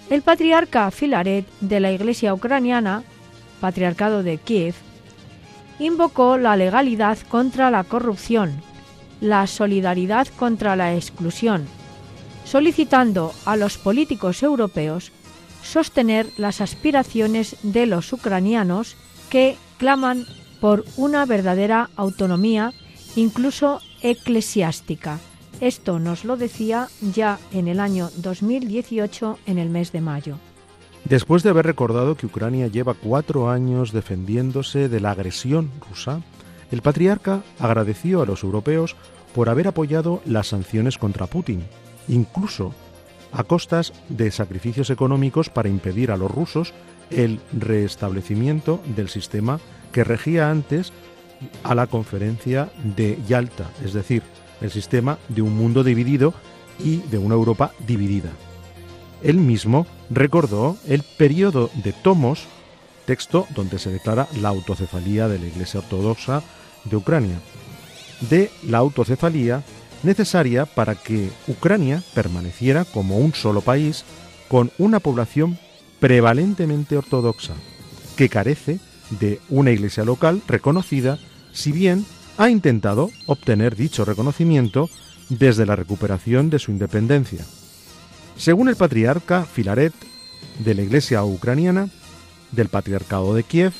el 0.09 0.21
patriarca 0.23 0.89
Filaret 0.89 1.45
de 1.61 1.79
la 1.79 1.91
Iglesia 1.91 2.33
ucraniana, 2.33 3.03
patriarcado 3.61 4.23
de 4.23 4.37
Kiev, 4.37 4.73
invocó 5.77 6.37
la 6.37 6.55
legalidad 6.55 7.17
contra 7.29 7.69
la 7.69 7.83
corrupción, 7.83 8.61
la 9.21 9.47
solidaridad 9.47 10.27
contra 10.27 10.75
la 10.75 10.95
exclusión, 10.95 11.65
solicitando 12.45 13.33
a 13.45 13.55
los 13.55 13.77
políticos 13.77 14.43
europeos 14.43 15.11
sostener 15.63 16.27
las 16.37 16.61
aspiraciones 16.61 17.57
de 17.63 17.85
los 17.85 18.13
ucranianos 18.13 18.95
que 19.29 19.57
claman 19.77 20.25
por 20.61 20.85
una 20.97 21.25
verdadera 21.25 21.89
autonomía, 21.95 22.73
incluso 23.15 23.81
eclesiástica, 24.01 25.19
esto 25.61 25.99
nos 25.99 26.23
lo 26.23 26.37
decía 26.37 26.87
ya 27.01 27.37
en 27.51 27.67
el 27.67 27.81
año 27.81 28.09
2018, 28.17 29.39
en 29.45 29.57
el 29.57 29.69
mes 29.69 29.91
de 29.91 29.99
mayo. 29.99 30.37
Después 31.03 31.43
de 31.43 31.49
haber 31.49 31.65
recordado 31.65 32.15
que 32.15 32.25
Ucrania 32.25 32.67
lleva 32.67 32.93
cuatro 32.93 33.49
años 33.49 33.91
defendiéndose 33.91 34.87
de 34.87 34.99
la 35.01 35.11
agresión 35.11 35.69
rusa, 35.89 36.21
el 36.71 36.81
patriarca 36.81 37.41
agradeció 37.59 38.21
a 38.21 38.25
los 38.25 38.43
europeos 38.43 38.95
por 39.33 39.49
haber 39.49 39.67
apoyado 39.67 40.21
las 40.25 40.47
sanciones 40.47 40.97
contra 40.97 41.27
Putin, 41.27 41.63
incluso 42.07 42.73
a 43.31 43.43
costas 43.43 43.93
de 44.09 44.31
sacrificios 44.31 44.89
económicos 44.89 45.49
para 45.49 45.69
impedir 45.69 46.11
a 46.11 46.17
los 46.17 46.31
rusos 46.31 46.73
el 47.09 47.39
restablecimiento 47.53 48.81
del 48.95 49.09
sistema 49.09 49.59
que 49.91 50.03
regía 50.03 50.49
antes 50.49 50.93
a 51.63 51.75
la 51.75 51.87
conferencia 51.87 52.69
de 52.83 53.17
Yalta, 53.27 53.69
es 53.83 53.93
decir, 53.93 54.23
el 54.61 54.71
sistema 54.71 55.17
de 55.29 55.41
un 55.41 55.55
mundo 55.55 55.83
dividido 55.83 56.33
y 56.79 56.97
de 56.97 57.17
una 57.17 57.35
Europa 57.35 57.71
dividida. 57.85 58.29
Él 59.23 59.37
mismo 59.37 59.85
recordó 60.09 60.77
el 60.87 61.03
periodo 61.17 61.69
de 61.83 61.93
tomos, 61.93 62.45
texto 63.05 63.47
donde 63.55 63.79
se 63.79 63.89
declara 63.89 64.27
la 64.41 64.49
autocefalía 64.49 65.27
de 65.27 65.39
la 65.39 65.47
Iglesia 65.47 65.79
Ortodoxa 65.79 66.43
de 66.85 66.95
Ucrania, 66.95 67.39
de 68.29 68.51
la 68.63 68.79
autocefalía 68.79 69.63
necesaria 70.03 70.65
para 70.65 70.95
que 70.95 71.29
Ucrania 71.47 72.03
permaneciera 72.13 72.85
como 72.85 73.17
un 73.17 73.33
solo 73.33 73.61
país 73.61 74.05
con 74.47 74.71
una 74.77 74.99
población 74.99 75.57
prevalentemente 75.99 76.97
ortodoxa, 76.97 77.53
que 78.15 78.29
carece 78.29 78.79
de 79.19 79.39
una 79.49 79.71
iglesia 79.71 80.03
local 80.03 80.41
reconocida, 80.47 81.19
si 81.51 81.71
bien 81.71 82.05
ha 82.37 82.49
intentado 82.49 83.09
obtener 83.25 83.75
dicho 83.75 84.05
reconocimiento 84.05 84.89
desde 85.29 85.65
la 85.65 85.75
recuperación 85.75 86.49
de 86.49 86.59
su 86.59 86.71
independencia. 86.71 87.45
Según 88.37 88.69
el 88.69 88.75
patriarca 88.75 89.45
Filaret 89.45 89.93
de 90.59 90.73
la 90.73 90.81
Iglesia 90.81 91.23
ucraniana, 91.23 91.89
del 92.51 92.69
Patriarcado 92.69 93.33
de 93.33 93.43
Kiev, 93.43 93.73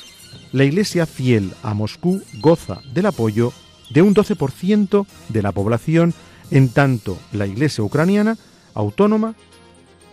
la 0.52 0.64
Iglesia 0.64 1.06
fiel 1.06 1.52
a 1.62 1.74
Moscú 1.74 2.22
goza 2.40 2.80
del 2.92 3.06
apoyo 3.06 3.52
de 3.90 4.02
un 4.02 4.14
12% 4.14 5.06
de 5.28 5.42
la 5.42 5.52
población, 5.52 6.14
en 6.50 6.68
tanto 6.68 7.18
la 7.32 7.46
Iglesia 7.46 7.84
ucraniana 7.84 8.36
autónoma 8.74 9.34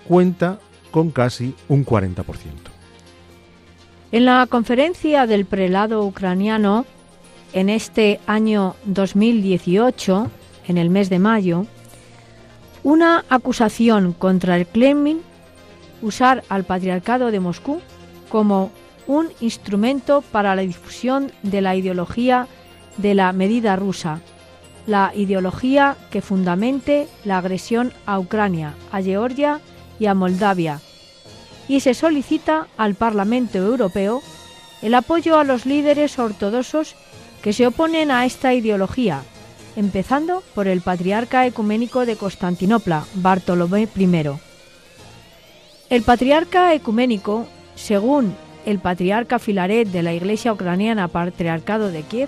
cuenta 0.07 0.59
con 0.91 1.11
casi 1.11 1.53
un 1.67 1.85
40%. 1.85 2.23
En 4.11 4.25
la 4.25 4.47
conferencia 4.47 5.27
del 5.27 5.45
prelado 5.45 6.05
ucraniano 6.05 6.85
en 7.53 7.69
este 7.69 8.19
año 8.25 8.75
2018, 8.85 10.29
en 10.67 10.77
el 10.77 10.89
mes 10.89 11.09
de 11.09 11.19
mayo, 11.19 11.65
una 12.83 13.25
acusación 13.29 14.13
contra 14.13 14.55
el 14.55 14.65
Kremlin 14.65 15.19
usar 16.01 16.43
al 16.49 16.63
patriarcado 16.63 17.31
de 17.31 17.39
Moscú 17.39 17.81
como 18.29 18.71
un 19.07 19.29
instrumento 19.39 20.21
para 20.21 20.55
la 20.55 20.61
difusión 20.61 21.31
de 21.41 21.61
la 21.61 21.75
ideología 21.75 22.47
de 22.97 23.15
la 23.15 23.31
medida 23.31 23.75
rusa, 23.75 24.21
la 24.85 25.11
ideología 25.15 25.95
que 26.11 26.21
fundamente 26.21 27.07
la 27.23 27.37
agresión 27.37 27.93
a 28.05 28.19
Ucrania, 28.19 28.73
a 28.91 29.01
Georgia 29.01 29.59
y 29.99 30.05
a 30.05 30.13
Moldavia, 30.13 30.79
y 31.67 31.81
se 31.81 31.93
solicita 31.93 32.67
al 32.77 32.95
Parlamento 32.95 33.57
Europeo 33.57 34.21
el 34.81 34.93
apoyo 34.93 35.37
a 35.37 35.43
los 35.43 35.65
líderes 35.65 36.17
ortodoxos 36.19 36.95
que 37.41 37.53
se 37.53 37.67
oponen 37.67 38.11
a 38.11 38.25
esta 38.25 38.53
ideología, 38.53 39.23
empezando 39.75 40.43
por 40.55 40.67
el 40.67 40.81
patriarca 40.81 41.45
ecuménico 41.45 42.05
de 42.05 42.15
Constantinopla, 42.15 43.05
Bartolomé 43.15 43.87
I. 43.95 44.29
El 45.89 46.03
patriarca 46.03 46.73
ecuménico, 46.73 47.47
según 47.75 48.35
el 48.67 48.79
patriarca 48.79 49.39
Filaret 49.39 49.87
de 49.87 50.03
la 50.03 50.13
Iglesia 50.13 50.51
ucraniana 50.51 51.07
Patriarcado 51.07 51.89
de 51.89 52.03
Kiev, 52.03 52.27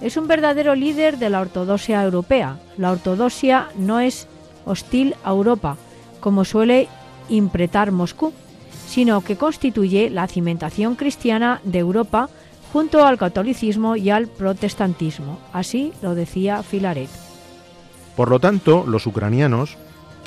es 0.00 0.16
un 0.16 0.26
verdadero 0.26 0.74
líder 0.74 1.18
de 1.18 1.28
la 1.28 1.42
ortodoxia 1.42 2.02
europea. 2.02 2.58
La 2.78 2.92
ortodoxia 2.92 3.68
no 3.76 4.00
es 4.00 4.26
hostil 4.64 5.14
a 5.22 5.30
Europa, 5.30 5.76
como 6.20 6.46
suele 6.46 6.88
impretar 7.28 7.92
Moscú, 7.92 8.32
sino 8.86 9.20
que 9.20 9.36
constituye 9.36 10.08
la 10.08 10.26
cimentación 10.28 10.94
cristiana 10.94 11.60
de 11.62 11.80
Europa 11.80 12.30
junto 12.72 13.04
al 13.04 13.18
catolicismo 13.18 13.96
y 13.96 14.08
al 14.08 14.28
protestantismo. 14.28 15.38
Así 15.52 15.92
lo 16.00 16.14
decía 16.14 16.62
Filaret. 16.62 17.10
Por 18.16 18.30
lo 18.30 18.40
tanto, 18.40 18.84
los 18.86 19.06
ucranianos, 19.06 19.76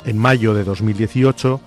en 0.04 0.16
mayo 0.16 0.54
de 0.54 0.62
2018, 0.62 1.60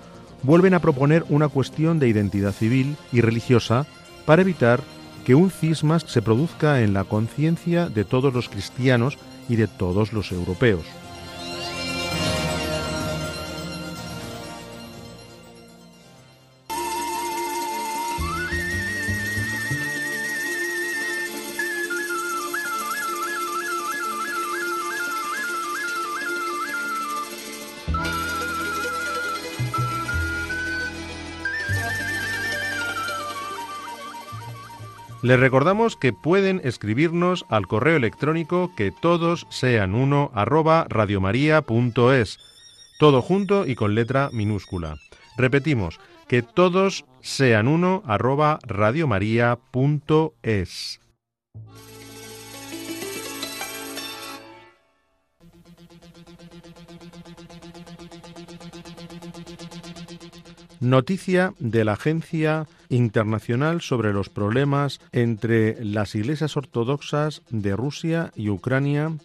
vuelven 0.44 0.74
a 0.74 0.80
proponer 0.80 1.24
una 1.28 1.48
cuestión 1.48 1.98
de 1.98 2.08
identidad 2.08 2.52
civil 2.52 2.96
y 3.12 3.20
religiosa 3.20 3.86
para 4.24 4.42
evitar 4.42 4.80
que 5.24 5.34
un 5.34 5.50
cisma 5.50 5.98
se 5.98 6.22
produzca 6.22 6.82
en 6.82 6.92
la 6.92 7.04
conciencia 7.04 7.88
de 7.88 8.04
todos 8.04 8.32
los 8.32 8.48
cristianos 8.48 9.18
y 9.48 9.56
de 9.56 9.66
todos 9.66 10.12
los 10.12 10.30
europeos. 10.32 10.84
Les 35.24 35.40
recordamos 35.40 35.96
que 35.96 36.12
pueden 36.12 36.60
escribirnos 36.64 37.46
al 37.48 37.66
correo 37.66 37.96
electrónico 37.96 38.74
que 38.76 38.92
todos 38.92 39.46
sean 39.48 39.94
uno 39.94 40.30
arroba 40.34 40.86
todo 42.98 43.22
junto 43.22 43.66
y 43.66 43.74
con 43.74 43.94
letra 43.94 44.28
minúscula. 44.34 44.98
Repetimos, 45.38 45.98
que 46.28 46.42
todos 46.42 47.06
sean 47.22 47.68
uno 47.68 48.02
arroba. 48.04 48.58
Noticia 60.80 61.54
de 61.60 61.84
la 61.86 61.94
Agencia 61.94 62.66
Internacional 62.88 63.80
sobre 63.80 64.12
los 64.12 64.28
problemas 64.28 65.00
entre 65.12 65.84
las 65.84 66.14
iglesias 66.14 66.56
ortodoxas 66.56 67.42
de 67.50 67.76
Rusia 67.76 68.32
y 68.34 68.48
Ucrania, 68.48 69.16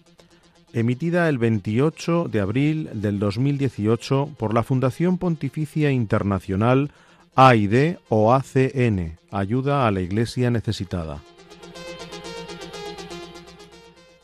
emitida 0.74 1.30
el 1.30 1.38
28 1.38 2.28
de 2.30 2.40
abril 2.40 2.90
del 2.94 3.20
2018 3.20 4.30
por 4.38 4.54
la 4.54 4.64
Fundación 4.64 5.18
Pontificia 5.18 5.92
Internacional 5.92 6.92
AID 7.36 7.98
o 8.10 8.34
ACN, 8.34 9.18
Ayuda 9.32 9.88
a 9.88 9.92
la 9.92 10.02
Iglesia 10.02 10.50
Necesitada. 10.50 11.22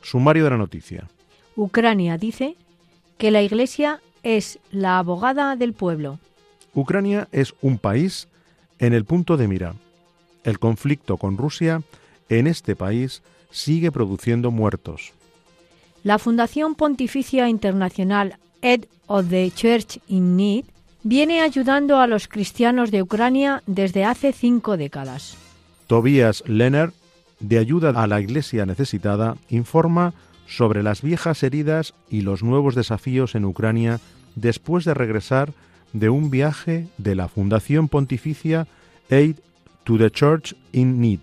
Sumario 0.02 0.44
de 0.44 0.50
la 0.50 0.58
noticia. 0.58 1.08
Ucrania 1.56 2.18
dice 2.18 2.56
que 3.18 3.32
la 3.32 3.42
Iglesia 3.42 4.02
es 4.24 4.60
la 4.72 4.98
abogada 4.98 5.56
del 5.56 5.74
pueblo. 5.74 6.20
Ucrania 6.74 7.28
es 7.32 7.54
un 7.62 7.78
país 7.78 8.28
en 8.80 8.94
el 8.94 9.06
punto 9.06 9.38
de 9.38 9.48
mira. 9.48 9.74
El 10.44 10.60
conflicto 10.60 11.18
con 11.18 11.38
Rusia 11.38 11.82
en 12.30 12.48
este 12.48 12.76
país 12.76 13.22
sigue 13.52 13.92
produciendo 13.92 14.52
muertos. 14.52 15.14
La 16.04 16.20
Fundación 16.20 16.76
Pontificia 16.76 17.50
Internacional 17.50 18.38
Ed 18.62 18.86
of 19.08 19.30
the 19.30 19.52
Church 19.52 20.00
in 20.08 20.36
Need 20.38 20.66
viene 21.04 21.42
ayudando 21.42 22.00
a 22.00 22.08
los 22.08 22.28
cristianos 22.28 22.92
de 22.92 23.02
Ucrania 23.02 23.64
desde 23.66 24.06
hace 24.06 24.34
cinco 24.34 24.78
décadas. 24.78 25.38
Tobias 25.88 26.44
Lenner, 26.48 26.92
de 27.40 27.60
ayuda 27.60 27.90
a 27.92 28.08
la 28.08 28.22
Iglesia 28.22 28.66
necesitada, 28.66 29.38
informa 29.50 30.14
sobre 30.48 30.84
las 30.84 31.02
viejas 31.02 31.44
heridas 31.44 31.94
y 32.10 32.22
los 32.22 32.44
nuevos 32.44 32.76
desafíos 32.76 33.36
en 33.36 33.46
Ucrania 33.46 34.00
después 34.36 34.86
de 34.86 34.94
regresar 34.94 35.54
de 35.96 36.10
un 36.10 36.30
viaje 36.30 36.88
de 36.98 37.16
la 37.16 37.30
Fundación 37.30 37.88
Pontificia 37.88 38.68
Aid 39.10 39.38
to 39.86 39.98
the 39.98 40.12
Church 40.12 40.54
in 40.74 41.00
Need. 41.00 41.20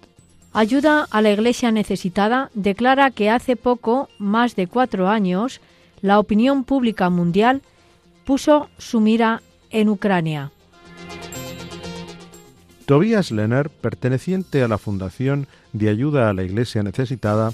Ayuda 0.54 1.06
a 1.10 1.20
la 1.20 1.30
Iglesia 1.30 1.70
necesitada 1.70 2.50
declara 2.54 3.10
que 3.10 3.30
hace 3.30 3.56
poco, 3.56 4.08
más 4.18 4.56
de 4.56 4.66
cuatro 4.66 5.08
años, 5.08 5.60
la 6.00 6.18
opinión 6.18 6.64
pública 6.64 7.10
mundial 7.10 7.62
puso 8.24 8.68
su 8.78 9.00
mira 9.00 9.42
en 9.70 9.88
Ucrania. 9.88 10.50
Tobias 12.86 13.30
Lenner, 13.30 13.70
perteneciente 13.70 14.62
a 14.62 14.68
la 14.68 14.78
Fundación 14.78 15.46
de 15.72 15.88
Ayuda 15.90 16.28
a 16.28 16.32
la 16.32 16.44
Iglesia 16.44 16.82
Necesitada, 16.82 17.52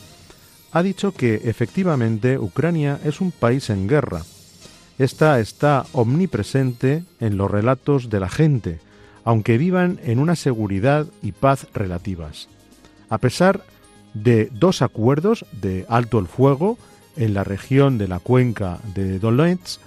ha 0.73 0.83
dicho 0.83 1.13
que 1.13 1.35
efectivamente 1.45 2.39
Ucrania 2.39 3.01
es 3.05 3.21
un 3.21 3.33
país 3.33 3.71
en 3.71 3.89
guerra 3.89 4.23
esta 4.99 5.39
está 5.41 5.87
omnipresente 5.93 7.05
en 7.21 7.37
los 7.37 7.51
relatos 7.51 8.11
de 8.11 8.21
la 8.21 8.29
gente, 8.29 8.81
aunque 9.25 9.59
vivan 9.59 10.01
en 10.03 10.19
una 10.19 10.37
seguridad 10.37 11.07
y 11.23 11.33
paz 11.33 11.67
relativas. 11.73 12.49
A 13.09 13.19
pesar 13.19 13.63
de 14.15 14.51
dos 14.53 14.83
acuerdos 14.83 15.47
de 15.53 15.87
alto 15.89 16.19
el 16.19 16.27
fuego 16.27 16.79
en 17.17 17.35
la 17.35 17.45
región 17.45 17.99
de 17.99 18.09
la 18.09 18.19
cuenca 18.19 18.79
de 18.95 19.19
Donetsk, 19.19 19.81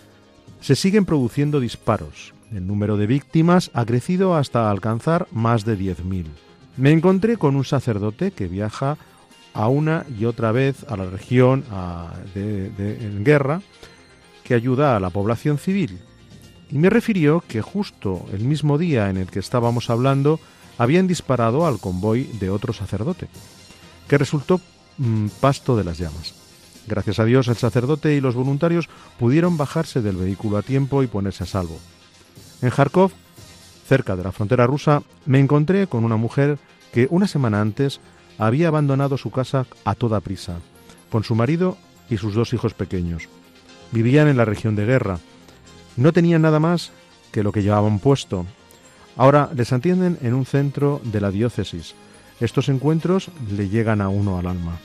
se 0.62 0.76
siguen 0.76 1.06
produciendo 1.06 1.60
disparos. 1.60 2.34
El 2.54 2.68
número 2.68 2.98
de 2.98 3.08
víctimas 3.08 3.72
ha 3.74 3.86
crecido 3.86 4.36
hasta 4.36 4.70
alcanzar 4.70 5.28
más 5.32 5.66
de 5.66 5.78
10.000. 5.78 6.26
Me 6.78 6.92
encontré 6.92 7.38
con 7.38 7.56
un 7.56 7.66
sacerdote 7.66 8.32
que 8.32 8.48
viaja 8.48 8.98
a 9.54 9.68
una 9.68 10.06
y 10.20 10.26
otra 10.26 10.52
vez 10.52 10.86
a 10.90 10.96
la 10.96 11.06
región 11.06 11.64
de, 12.34 12.98
en 13.02 13.24
guerra 13.24 13.62
que 14.52 14.56
ayuda 14.56 14.98
a 14.98 15.00
la 15.00 15.12
población 15.12 15.58
civil. 15.58 16.00
Y 16.70 16.78
me 16.78 16.90
refirió 16.90 17.42
que 17.48 17.62
justo 17.62 18.26
el 18.34 18.44
mismo 18.44 18.78
día 18.78 19.10
en 19.10 19.16
el 19.16 19.28
que 19.28 19.40
estábamos 19.40 19.90
hablando 19.90 20.42
habían 20.78 21.08
disparado 21.08 21.66
al 21.66 21.80
convoy 21.80 22.24
de 22.38 22.50
otro 22.50 22.74
sacerdote, 22.74 23.30
que 24.10 24.18
resultó 24.18 24.60
mm, 24.98 25.28
pasto 25.40 25.78
de 25.78 25.86
las 25.86 26.00
llamas. 26.00 26.34
Gracias 26.86 27.20
a 27.20 27.24
Dios 27.24 27.48
el 27.48 27.56
sacerdote 27.56 28.14
y 28.14 28.20
los 28.20 28.36
voluntarios 28.36 28.90
pudieron 29.18 29.56
bajarse 29.56 30.02
del 30.02 30.18
vehículo 30.18 30.58
a 30.58 30.64
tiempo 30.64 31.02
y 31.02 31.08
ponerse 31.08 31.46
a 31.46 31.48
salvo. 31.48 31.80
En 32.62 32.72
Kharkov, 32.72 33.14
cerca 33.88 34.18
de 34.18 34.26
la 34.26 34.34
frontera 34.34 34.68
rusa, 34.68 35.02
me 35.26 35.40
encontré 35.40 35.88
con 35.88 36.04
una 36.04 36.18
mujer 36.18 36.60
que 36.92 37.08
una 37.10 37.30
semana 37.30 37.62
antes 37.62 38.02
había 38.38 38.68
abandonado 38.68 39.18
su 39.18 39.32
casa 39.32 39.66
a 39.86 39.96
toda 39.96 40.20
prisa, 40.20 40.58
con 41.10 41.24
su 41.24 41.36
marido 41.36 41.78
y 42.10 42.18
sus 42.18 42.34
dos 42.34 42.52
hijos 42.52 42.74
pequeños. 42.74 43.30
Vivían 43.92 44.28
en 44.28 44.38
la 44.38 44.46
región 44.46 44.76
de 44.76 44.86
guerra. 44.86 45.20
No 45.98 46.14
tenían 46.14 46.42
nada 46.42 46.60
más 46.60 46.92
que 47.32 47.44
lo 47.44 47.52
que 47.52 47.64
llevaban 47.64 48.00
puesto. 48.00 48.46
Ahora 49.18 49.50
les 49.56 49.74
atienden 49.74 50.18
en 50.22 50.34
un 50.34 50.46
centro 50.46 51.02
de 51.04 51.22
la 51.22 51.32
diócesis. 51.32 51.96
Estos 52.40 52.70
encuentros 52.70 53.30
le 53.56 53.70
llegan 53.70 54.02
a 54.02 54.10
uno 54.10 54.38
al 54.38 54.48
alma. 54.48 54.80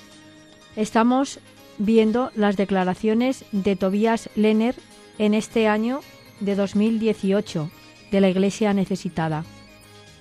Estamos 0.75 1.41
viendo 1.79 2.31
las 2.35 2.57
declaraciones 2.57 3.45
de 3.53 3.77
Tobías 3.77 4.29
Lenner 4.35 4.75
en 5.19 5.35
este 5.35 5.69
año 5.69 6.01
de 6.41 6.55
2018 6.55 7.71
de 8.11 8.21
la 8.21 8.29
Iglesia 8.29 8.75
necesitada. 8.75 9.45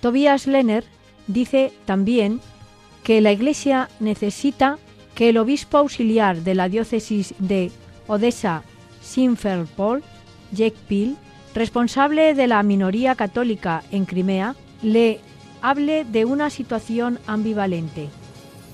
Tobías 0.01 0.47
Lenner 0.47 0.85
dice 1.27 1.73
también 1.85 2.39
que 3.03 3.21
la 3.21 3.31
Iglesia 3.31 3.89
necesita 3.99 4.77
que 5.13 5.29
el 5.29 5.37
obispo 5.37 5.77
auxiliar 5.77 6.41
de 6.41 6.55
la 6.55 6.69
diócesis 6.69 7.33
de 7.39 7.71
Odessa 8.07 8.63
Simferopol, 9.05 10.03
Jake 10.51 10.77
Peel, 10.89 11.15
responsable 11.53 12.33
de 12.33 12.47
la 12.47 12.63
minoría 12.63 13.15
católica 13.15 13.83
en 13.91 14.05
Crimea, 14.05 14.55
le 14.81 15.19
hable 15.61 16.03
de 16.03 16.25
una 16.25 16.49
situación 16.49 17.19
ambivalente. 17.27 18.09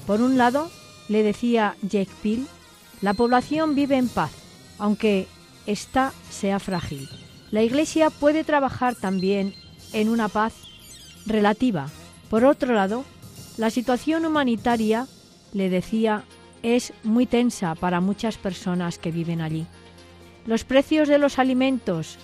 Por 0.08 0.22
un 0.22 0.38
lado, 0.38 0.72
le 1.10 1.24
decía 1.24 1.76
Jake 1.82 2.12
Peel, 2.24 2.48
la 3.02 3.14
población 3.14 3.76
vive 3.76 3.98
en 3.98 4.10
paz, 4.10 4.32
aunque 4.80 5.28
ésta 5.66 6.14
sea 6.30 6.60
frágil. 6.60 7.08
La 7.52 7.62
Iglesia 7.62 8.10
puede 8.10 8.44
trabajar 8.44 8.96
también 8.96 9.54
en 9.94 10.10
una 10.10 10.30
paz 10.30 10.54
relativa. 11.26 11.90
Por 12.30 12.46
otro 12.46 12.74
lado, 12.74 13.04
la 13.58 13.70
situación 13.70 14.26
humanitaria, 14.26 15.08
le 15.54 15.70
decía, 15.70 16.24
es 16.64 16.94
muy 17.04 17.26
tensa 17.26 17.76
para 17.76 18.00
muchas 18.00 18.38
personas 18.38 18.98
que 18.98 19.12
viven 19.12 19.42
allí. 19.42 19.66
Los 20.46 20.64
precios 20.64 21.08
de 21.08 21.18
los 21.18 21.40
alimentos 21.40 22.18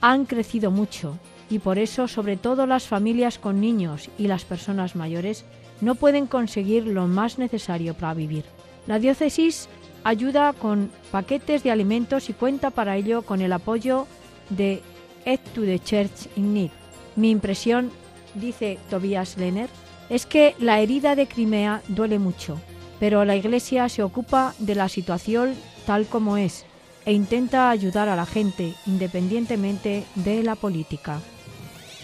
han 0.00 0.24
crecido 0.24 0.70
mucho 0.70 1.18
y 1.50 1.58
por 1.58 1.78
eso 1.78 2.06
sobre 2.06 2.36
todo 2.36 2.66
las 2.66 2.86
familias 2.86 3.38
con 3.38 3.60
niños 3.60 4.08
y 4.18 4.28
las 4.28 4.44
personas 4.44 4.94
mayores 4.94 5.44
no 5.80 5.96
pueden 5.96 6.26
conseguir 6.26 6.86
lo 6.86 7.06
más 7.06 7.38
necesario 7.38 7.94
para 7.94 8.14
vivir. 8.14 8.44
La 8.86 8.98
diócesis 8.98 9.68
ayuda 10.04 10.52
con 10.52 10.90
paquetes 11.10 11.62
de 11.62 11.70
alimentos 11.70 12.30
y 12.30 12.34
cuenta 12.34 12.70
para 12.70 12.96
ello 12.96 13.22
con 13.22 13.40
el 13.40 13.52
apoyo 13.52 14.06
de 14.50 14.82
Ed 15.24 15.40
to 15.54 15.62
the 15.62 15.78
Church 15.78 16.28
in 16.36 16.54
Need. 16.54 16.70
Mi 17.16 17.30
impresión, 17.30 17.90
dice 18.34 18.78
Tobias 18.88 19.36
Lenner, 19.36 19.68
es 20.08 20.24
que 20.24 20.54
la 20.58 20.80
herida 20.80 21.16
de 21.16 21.26
Crimea 21.26 21.82
duele 21.88 22.18
mucho, 22.18 22.58
pero 22.98 23.24
la 23.24 23.36
Iglesia 23.36 23.88
se 23.88 24.02
ocupa 24.02 24.54
de 24.58 24.74
la 24.74 24.88
situación 24.88 25.54
tal 25.86 26.06
como 26.06 26.36
es 26.36 26.64
e 27.04 27.12
intenta 27.12 27.70
ayudar 27.70 28.08
a 28.08 28.16
la 28.16 28.26
gente 28.26 28.74
independientemente 28.86 30.04
de 30.16 30.42
la 30.42 30.54
política. 30.54 31.20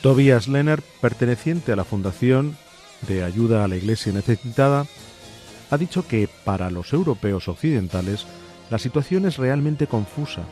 Tobias 0.03 0.49
Lenner, 0.49 0.83
perteneciente 1.01 1.73
a 1.73 1.77
la 1.77 1.85
Fundación 1.85 2.57
de 3.09 3.25
Ayuda 3.25 3.65
a 3.65 3.69
la 3.69 3.77
Iglesia 3.77 4.13
Necesitada, 4.13 4.87
ha 5.71 5.79
dicho 5.79 6.07
que 6.07 6.29
para 6.45 6.71
los 6.71 6.93
europeos 6.93 7.49
occidentales 7.49 8.27
la 8.71 8.79
situación 8.79 9.27
es 9.27 9.37
realmente 9.37 9.87
confusa. 9.87 10.43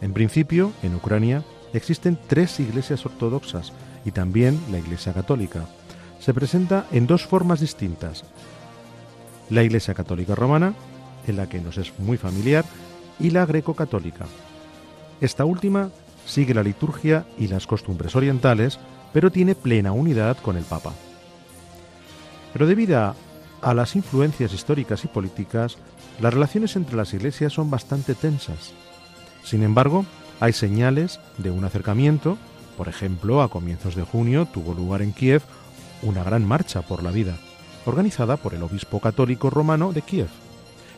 En 0.00 0.12
principio, 0.12 0.72
en 0.82 0.94
Ucrania 0.94 1.44
existen 1.72 2.18
tres 2.26 2.60
iglesias 2.60 3.04
ortodoxas 3.06 3.72
y 4.04 4.10
también 4.10 4.60
la 4.70 4.78
Iglesia 4.78 5.12
Católica. 5.12 5.66
Se 6.20 6.34
presenta 6.34 6.86
en 6.92 7.06
dos 7.06 7.26
formas 7.26 7.60
distintas. 7.60 8.24
La 9.50 9.62
Iglesia 9.62 9.94
Católica 9.94 10.34
Romana, 10.34 10.74
en 11.26 11.36
la 11.36 11.48
que 11.48 11.60
nos 11.60 11.78
es 11.78 11.92
muy 11.98 12.16
familiar, 12.16 12.64
y 13.18 13.30
la 13.30 13.46
greco-católica. 13.46 14.26
Esta 15.20 15.44
última 15.44 15.90
sigue 16.26 16.54
la 16.54 16.62
liturgia 16.62 17.26
y 17.38 17.48
las 17.48 17.66
costumbres 17.66 18.16
orientales, 18.16 18.78
pero 19.12 19.30
tiene 19.30 19.54
plena 19.54 19.92
unidad 19.92 20.36
con 20.38 20.56
el 20.56 20.64
Papa. 20.64 20.92
Pero 22.52 22.66
debido 22.66 23.14
a 23.62 23.74
las 23.74 23.96
influencias 23.96 24.52
históricas 24.52 25.04
y 25.04 25.08
políticas, 25.08 25.78
las 26.20 26.32
relaciones 26.32 26.76
entre 26.76 26.96
las 26.96 27.12
iglesias 27.14 27.52
son 27.52 27.70
bastante 27.70 28.14
tensas. 28.14 28.72
Sin 29.42 29.62
embargo, 29.62 30.06
hay 30.40 30.52
señales 30.52 31.20
de 31.38 31.50
un 31.50 31.64
acercamiento, 31.64 32.38
por 32.76 32.88
ejemplo, 32.88 33.42
a 33.42 33.48
comienzos 33.48 33.94
de 33.94 34.02
junio 34.02 34.46
tuvo 34.46 34.74
lugar 34.74 35.02
en 35.02 35.12
Kiev 35.12 35.42
una 36.02 36.24
gran 36.24 36.44
marcha 36.44 36.82
por 36.82 37.02
la 37.02 37.10
vida, 37.10 37.36
organizada 37.86 38.36
por 38.36 38.54
el 38.54 38.62
obispo 38.62 39.00
católico 39.00 39.48
romano 39.48 39.92
de 39.92 40.02
Kiev. 40.02 40.28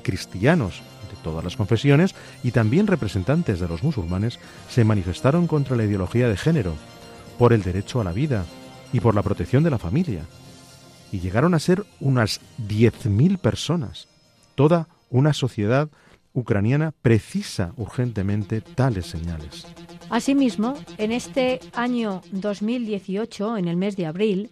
Cristianos 0.02 0.82
de 1.08 1.16
todas 1.22 1.44
las 1.44 1.56
confesiones 1.56 2.14
y 2.42 2.50
también 2.50 2.86
representantes 2.86 3.60
de 3.60 3.68
los 3.68 3.82
musulmanes 3.82 4.38
se 4.68 4.84
manifestaron 4.84 5.46
contra 5.46 5.76
la 5.76 5.84
ideología 5.84 6.28
de 6.28 6.36
género, 6.36 6.74
por 7.38 7.52
el 7.52 7.62
derecho 7.62 8.00
a 8.00 8.04
la 8.04 8.12
vida 8.12 8.44
y 8.92 9.00
por 9.00 9.14
la 9.14 9.22
protección 9.22 9.62
de 9.62 9.70
la 9.70 9.78
familia. 9.78 10.22
Y 11.12 11.20
llegaron 11.20 11.54
a 11.54 11.58
ser 11.58 11.84
unas 12.00 12.40
10.000 12.66 13.38
personas. 13.38 14.08
Toda 14.54 14.88
una 15.10 15.32
sociedad 15.32 15.88
ucraniana 16.32 16.92
precisa 17.02 17.72
urgentemente 17.76 18.60
tales 18.60 19.06
señales. 19.06 19.66
Asimismo, 20.10 20.74
en 20.98 21.12
este 21.12 21.60
año 21.74 22.22
2018, 22.32 23.56
en 23.56 23.68
el 23.68 23.76
mes 23.76 23.96
de 23.96 24.06
abril, 24.06 24.50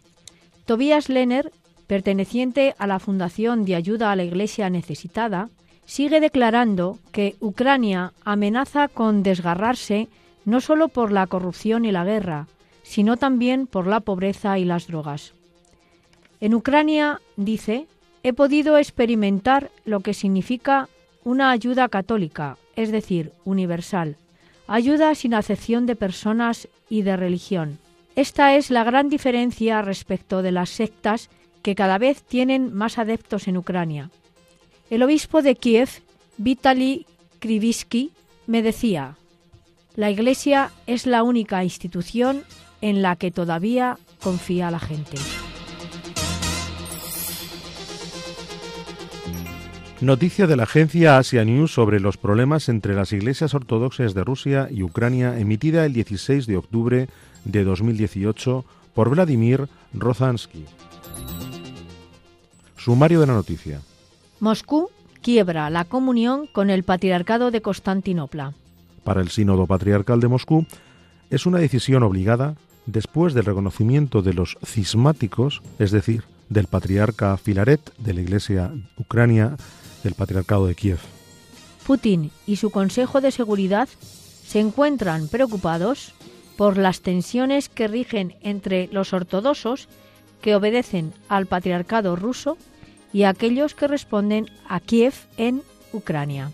Tobias 0.65 1.09
Lenner, 1.09 1.53
perteneciente 1.87 2.75
a 2.79 2.87
la 2.87 2.99
Fundación 2.99 3.65
de 3.65 3.77
Ayuda 3.77 4.11
a 4.11 4.17
la 4.17 4.25
Iglesia 4.25 4.71
Necesitada, 4.71 5.51
sigue 5.87 6.21
declarando 6.21 6.99
que 7.13 7.37
Ucrania 7.41 8.13
amenaza 8.25 8.89
con 8.89 9.23
desgarrarse 9.23 10.09
no 10.45 10.61
solo 10.61 10.89
por 10.89 11.13
la 11.13 11.27
corrupción 11.27 11.85
y 11.85 11.93
la 11.93 12.05
guerra, 12.05 12.47
sino 12.83 13.17
también 13.17 13.67
por 13.67 13.87
la 13.87 14.01
pobreza 14.01 14.59
y 14.59 14.65
las 14.65 14.87
drogas. 14.87 15.33
En 16.41 16.55
Ucrania, 16.55 17.21
dice, 17.37 17.87
he 18.23 18.33
podido 18.33 18.77
experimentar 18.77 19.71
lo 19.85 20.01
que 20.01 20.15
significa 20.15 20.89
una 21.25 21.51
ayuda 21.51 21.89
católica, 21.89 22.59
es 22.77 22.93
decir, 22.93 23.33
universal, 23.45 24.17
ayuda 24.67 25.15
sin 25.15 25.35
acepción 25.35 25.87
de 25.87 25.97
personas 25.97 26.69
y 26.91 27.03
de 27.03 27.17
religión. 27.17 27.79
Esta 28.17 28.55
es 28.55 28.71
la 28.71 28.85
gran 28.85 29.09
diferencia 29.09 29.83
respecto 29.83 30.43
de 30.43 30.53
las 30.53 30.71
sectas 30.71 31.31
que 31.63 31.75
cada 31.75 31.99
vez 31.99 32.23
tienen 32.23 32.75
más 32.75 32.99
adeptos 32.99 33.49
en 33.49 33.57
Ucrania. 33.57 34.11
El 34.91 35.03
obispo 35.03 35.43
de 35.43 35.55
Kiev, 35.55 35.89
Vitaly 36.37 37.07
Krivisky, 37.39 38.11
me 38.47 38.63
decía, 38.63 39.17
la 39.97 40.11
Iglesia 40.11 40.71
es 40.87 41.07
la 41.07 41.23
única 41.23 41.65
institución 41.65 42.45
en 42.81 43.01
la 43.01 43.17
que 43.17 43.31
todavía 43.31 43.99
confía 44.23 44.71
la 44.71 44.81
gente. 44.81 45.17
Noticia 50.01 50.47
de 50.47 50.57
la 50.57 50.65
agencia 50.65 51.17
Asia 51.17 51.45
News 51.47 51.73
sobre 51.73 51.99
los 51.99 52.19
problemas 52.19 52.69
entre 52.69 52.95
las 52.95 53.13
iglesias 53.13 53.55
ortodoxas 53.55 54.13
de 54.13 54.23
Rusia 54.23 54.69
y 54.71 54.83
Ucrania 54.83 55.39
emitida 55.39 55.87
el 55.87 55.95
16 55.95 56.47
de 56.47 56.59
octubre 56.59 57.09
de 57.45 57.65
2018 57.65 58.65
por 58.93 59.09
Vladimir 59.09 59.67
Rozansky. 59.95 60.67
Sumario 62.77 63.21
de 63.21 63.27
la 63.27 63.33
noticia. 63.33 63.81
Moscú 64.41 64.91
quiebra 65.23 65.71
la 65.71 65.85
comunión 65.85 66.47
con 66.47 66.71
el 66.71 66.83
Patriarcado 66.83 67.51
de 67.51 67.63
Constantinopla. 67.63 68.53
Para 69.05 69.21
el 69.21 69.31
Sínodo 69.31 69.67
Patriarcal 69.67 70.21
de 70.21 70.29
Moscú 70.29 70.67
es 71.31 71.47
una 71.47 71.59
decisión 71.59 72.03
obligada 72.03 72.57
después 72.87 73.35
del 73.35 73.45
reconocimiento 73.45 74.23
de 74.23 74.35
los 74.35 74.59
cismáticos, 74.65 75.63
es 75.79 75.91
decir, 75.91 76.25
del 76.49 76.67
patriarca 76.67 77.37
Filaret 77.37 77.81
de 77.99 78.15
la 78.15 78.21
Iglesia 78.21 78.73
Ucrania 78.99 79.57
del 80.03 80.15
Patriarcado 80.15 80.67
de 80.67 80.75
Kiev. 80.75 80.99
Putin 81.87 82.31
y 82.47 82.57
su 82.57 82.71
Consejo 82.71 83.21
de 83.21 83.31
Seguridad 83.31 83.89
se 84.47 84.61
encuentran 84.61 85.29
preocupados 85.29 86.15
por 86.57 86.77
las 86.77 87.01
tensiones 87.01 87.69
que 87.69 87.89
rigen 87.89 88.37
entre 88.43 88.89
los 88.89 89.13
ortodoxos 89.13 89.89
que 90.41 90.55
obedecen 90.55 91.13
al 91.29 91.47
patriarcado 91.47 92.17
ruso 92.17 92.59
y 93.15 93.23
aquellos 93.23 93.75
que 93.75 93.89
responden 93.89 94.51
a 94.69 94.81
Kiev 94.81 95.15
en 95.39 95.63
Ucrania. 95.93 96.51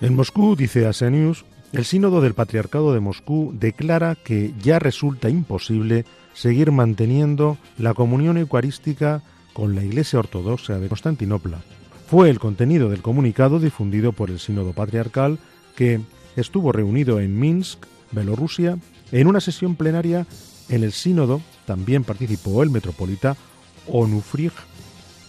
En 0.00 0.14
Moscú, 0.14 0.54
dice 0.56 0.86
Asenius, 0.86 1.44
el 1.72 1.84
sínodo 1.84 2.20
del 2.20 2.34
Patriarcado 2.34 2.94
de 2.94 3.00
Moscú 3.00 3.52
declara 3.58 4.14
que 4.14 4.54
ya 4.62 4.78
resulta 4.78 5.28
imposible 5.28 6.04
seguir 6.32 6.70
manteniendo 6.70 7.58
la 7.76 7.92
comunión 7.94 8.38
eucarística 8.38 9.22
con 9.52 9.74
la 9.74 9.82
Iglesia 9.82 10.20
Ortodoxa 10.20 10.78
de 10.78 10.88
Constantinopla. 10.88 11.58
Fue 12.06 12.30
el 12.30 12.38
contenido 12.38 12.88
del 12.88 13.02
comunicado 13.02 13.58
difundido 13.58 14.12
por 14.12 14.30
el 14.30 14.38
sínodo 14.38 14.72
patriarcal 14.72 15.40
que 15.74 16.00
estuvo 16.36 16.70
reunido 16.70 17.18
en 17.18 17.38
Minsk, 17.40 17.84
Bielorrusia, 18.12 18.78
en 19.10 19.26
una 19.26 19.40
sesión 19.40 19.74
plenaria 19.74 20.26
en 20.68 20.84
el 20.84 20.92
sínodo 20.92 21.40
también 21.64 22.04
participó 22.04 22.62
el 22.62 22.70
metropolita 22.70 23.36
Onufrig 23.88 24.52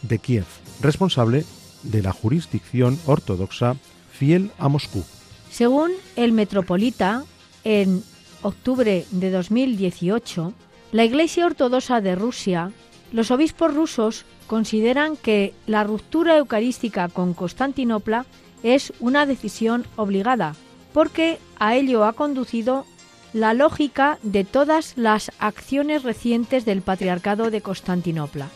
de 0.02 0.20
Kiev, 0.20 0.46
responsable 0.82 1.46
de 1.84 2.02
la 2.02 2.12
jurisdicción 2.12 3.00
ortodoxa 3.06 3.76
fiel 4.12 4.52
a 4.58 4.68
Moscú. 4.68 5.04
Según 5.50 5.92
el 6.16 6.32
metropolita, 6.32 7.24
en 7.64 8.04
octubre 8.42 9.06
de 9.12 9.32
2018, 9.32 10.54
la 10.92 11.04
Iglesia 11.04 11.46
Ortodoxa 11.46 12.02
de 12.02 12.16
Rusia, 12.16 12.72
los 13.12 13.32
obispos 13.32 13.74
rusos 13.74 14.26
consideran 14.48 15.18
que 15.18 15.54
la 15.66 15.84
ruptura 15.84 16.38
eucarística 16.38 17.10
con 17.10 17.34
Constantinopla 17.34 18.26
es 18.64 18.94
una 19.00 19.26
decisión 19.26 19.86
obligada, 19.96 20.56
porque 20.94 21.40
a 21.60 21.76
ello 21.76 22.06
ha 22.06 22.14
conducido 22.14 22.86
la 23.34 23.54
lógica 23.54 24.20
de 24.24 24.44
todas 24.44 24.94
las 24.98 25.32
acciones 25.40 26.04
recientes 26.04 26.66
del 26.66 26.82
Patriarcado 26.82 27.52
de 27.52 27.62
Constantinopla. 27.62 28.48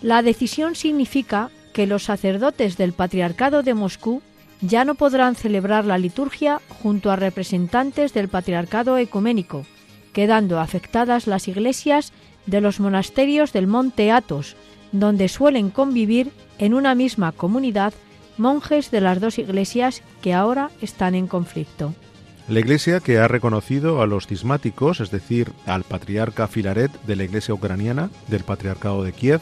La 0.00 0.22
decisión 0.22 0.74
significa 0.74 1.50
que 1.72 1.86
los 1.86 2.04
sacerdotes 2.04 2.76
del 2.76 2.92
Patriarcado 2.92 3.62
de 3.62 3.74
Moscú 3.74 4.22
ya 4.60 4.84
no 4.84 4.94
podrán 4.94 5.34
celebrar 5.34 5.84
la 5.84 5.98
liturgia 5.98 6.60
junto 6.68 7.10
a 7.10 7.16
representantes 7.16 8.14
del 8.14 8.28
Patriarcado 8.28 8.96
Ecuménico, 8.96 9.66
quedando 10.12 10.60
afectadas 10.60 11.26
las 11.26 11.48
iglesias 11.48 12.12
de 12.46 12.60
los 12.60 12.80
monasterios 12.80 13.52
del 13.52 13.66
Monte 13.66 14.10
Athos, 14.10 14.56
donde 14.92 15.28
suelen 15.28 15.70
convivir 15.70 16.30
en 16.58 16.74
una 16.74 16.94
misma 16.94 17.32
comunidad 17.32 17.92
monjes 18.38 18.90
de 18.90 19.00
las 19.00 19.20
dos 19.20 19.38
iglesias 19.38 20.02
que 20.20 20.32
ahora 20.32 20.70
están 20.80 21.14
en 21.14 21.26
conflicto. 21.26 21.94
La 22.48 22.58
Iglesia 22.58 23.00
que 23.00 23.18
ha 23.18 23.28
reconocido 23.28 24.02
a 24.02 24.06
los 24.06 24.26
cismáticos, 24.26 25.00
es 25.00 25.10
decir, 25.10 25.52
al 25.64 25.84
patriarca 25.84 26.48
Filaret 26.48 26.90
de 27.04 27.16
la 27.16 27.24
Iglesia 27.24 27.54
ucraniana, 27.54 28.10
del 28.28 28.42
Patriarcado 28.42 29.04
de 29.04 29.12
Kiev, 29.12 29.40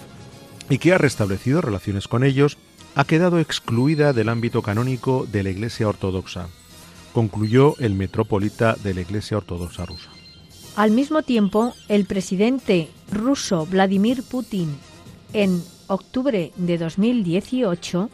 y 0.68 0.78
que 0.78 0.92
ha 0.92 0.98
restablecido 0.98 1.62
relaciones 1.62 2.08
con 2.08 2.24
ellos, 2.24 2.58
ha 2.94 3.04
quedado 3.04 3.38
excluida 3.38 4.12
del 4.12 4.28
ámbito 4.28 4.62
canónico 4.62 5.26
de 5.30 5.42
la 5.42 5.50
Iglesia 5.50 5.88
Ortodoxa, 5.88 6.48
concluyó 7.12 7.74
el 7.78 7.94
metropolita 7.94 8.76
de 8.82 8.94
la 8.94 9.00
Iglesia 9.00 9.38
Ortodoxa 9.38 9.86
rusa. 9.86 10.10
Al 10.76 10.90
mismo 10.90 11.22
tiempo, 11.22 11.74
el 11.88 12.04
presidente 12.04 12.90
ruso 13.10 13.66
Vladimir 13.66 14.22
Putin, 14.22 14.76
en 15.32 15.62
octubre 15.86 16.52
de 16.54 16.78
2018, 16.78 18.10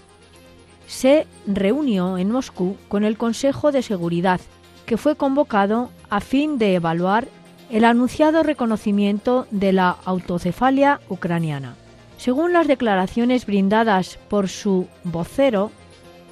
se 0.86 1.26
reunió 1.46 2.16
en 2.16 2.30
Moscú 2.30 2.76
con 2.88 3.04
el 3.04 3.18
Consejo 3.18 3.72
de 3.72 3.82
Seguridad 3.82 4.40
que 4.86 4.96
fue 4.96 5.16
convocado 5.16 5.90
a 6.08 6.20
fin 6.20 6.58
de 6.58 6.74
evaluar 6.74 7.28
el 7.70 7.84
anunciado 7.84 8.42
reconocimiento 8.42 9.46
de 9.50 9.72
la 9.72 9.96
autocefalia 10.04 11.00
ucraniana. 11.08 11.74
Según 12.16 12.52
las 12.52 12.68
declaraciones 12.68 13.44
brindadas 13.44 14.18
por 14.28 14.48
su 14.48 14.86
vocero, 15.04 15.70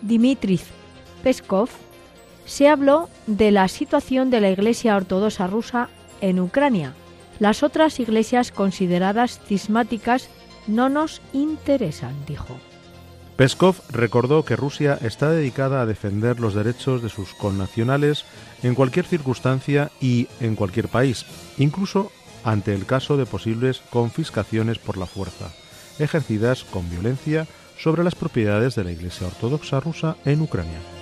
Dmitry 0.02 0.60
Peskov, 1.22 1.68
se 2.46 2.68
habló 2.68 3.08
de 3.26 3.50
la 3.50 3.68
situación 3.68 4.30
de 4.30 4.40
la 4.40 4.50
Iglesia 4.50 4.96
Ortodoxa 4.96 5.46
rusa 5.46 5.88
en 6.20 6.40
Ucrania. 6.40 6.94
Las 7.38 7.62
otras 7.62 7.98
iglesias 8.00 8.52
consideradas 8.52 9.40
cismáticas 9.46 10.28
no 10.66 10.88
nos 10.88 11.20
interesan, 11.32 12.14
dijo. 12.26 12.56
Peskov 13.36 13.80
recordó 13.90 14.44
que 14.44 14.54
Rusia 14.54 14.96
está 15.02 15.30
dedicada 15.30 15.80
a 15.80 15.86
defender 15.86 16.38
los 16.38 16.54
derechos 16.54 17.02
de 17.02 17.08
sus 17.08 17.34
connacionales 17.34 18.24
en 18.62 18.76
cualquier 18.76 19.06
circunstancia 19.06 19.90
y 20.00 20.28
en 20.40 20.54
cualquier 20.54 20.88
país, 20.88 21.26
incluso 21.58 22.12
ante 22.44 22.74
el 22.74 22.86
caso 22.86 23.16
de 23.16 23.26
posibles 23.26 23.82
confiscaciones 23.90 24.78
por 24.78 24.96
la 24.96 25.06
fuerza, 25.06 25.50
ejercidas 25.98 26.62
con 26.62 26.88
violencia 26.90 27.48
sobre 27.76 28.04
las 28.04 28.14
propiedades 28.14 28.76
de 28.76 28.84
la 28.84 28.92
Iglesia 28.92 29.26
Ortodoxa 29.26 29.80
rusa 29.80 30.16
en 30.24 30.40
Ucrania. 30.40 30.93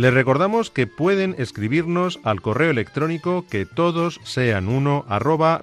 Les 0.00 0.14
recordamos 0.14 0.70
que 0.70 0.86
pueden 0.86 1.34
escribirnos 1.36 2.20
al 2.24 2.40
correo 2.40 2.70
electrónico 2.70 3.44
que 3.50 3.66
todos 3.66 4.18
sean 4.24 4.66
uno 4.66 5.04
arroba 5.10 5.60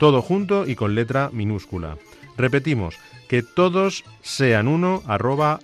todo 0.00 0.22
junto 0.22 0.66
y 0.66 0.74
con 0.74 0.96
letra 0.96 1.30
minúscula. 1.32 1.98
Repetimos, 2.36 2.96
que 3.28 3.44
todos 3.44 4.02
sean 4.22 4.66
uno 4.66 5.04
arroba. 5.06 5.60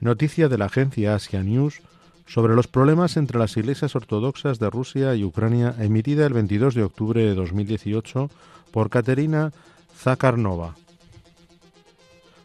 Noticia 0.00 0.48
de 0.48 0.56
la 0.56 0.64
agencia 0.64 1.14
Asia 1.14 1.42
News 1.42 1.82
sobre 2.26 2.54
los 2.54 2.68
problemas 2.68 3.18
entre 3.18 3.38
las 3.38 3.56
iglesias 3.58 3.94
ortodoxas 3.94 4.58
de 4.58 4.70
Rusia 4.70 5.14
y 5.14 5.24
Ucrania, 5.24 5.74
emitida 5.78 6.26
el 6.26 6.32
22 6.32 6.74
de 6.74 6.84
octubre 6.84 7.22
de 7.22 7.34
2018 7.34 8.30
por 8.70 8.88
Katerina 8.88 9.52
Zakharnova. 9.94 10.74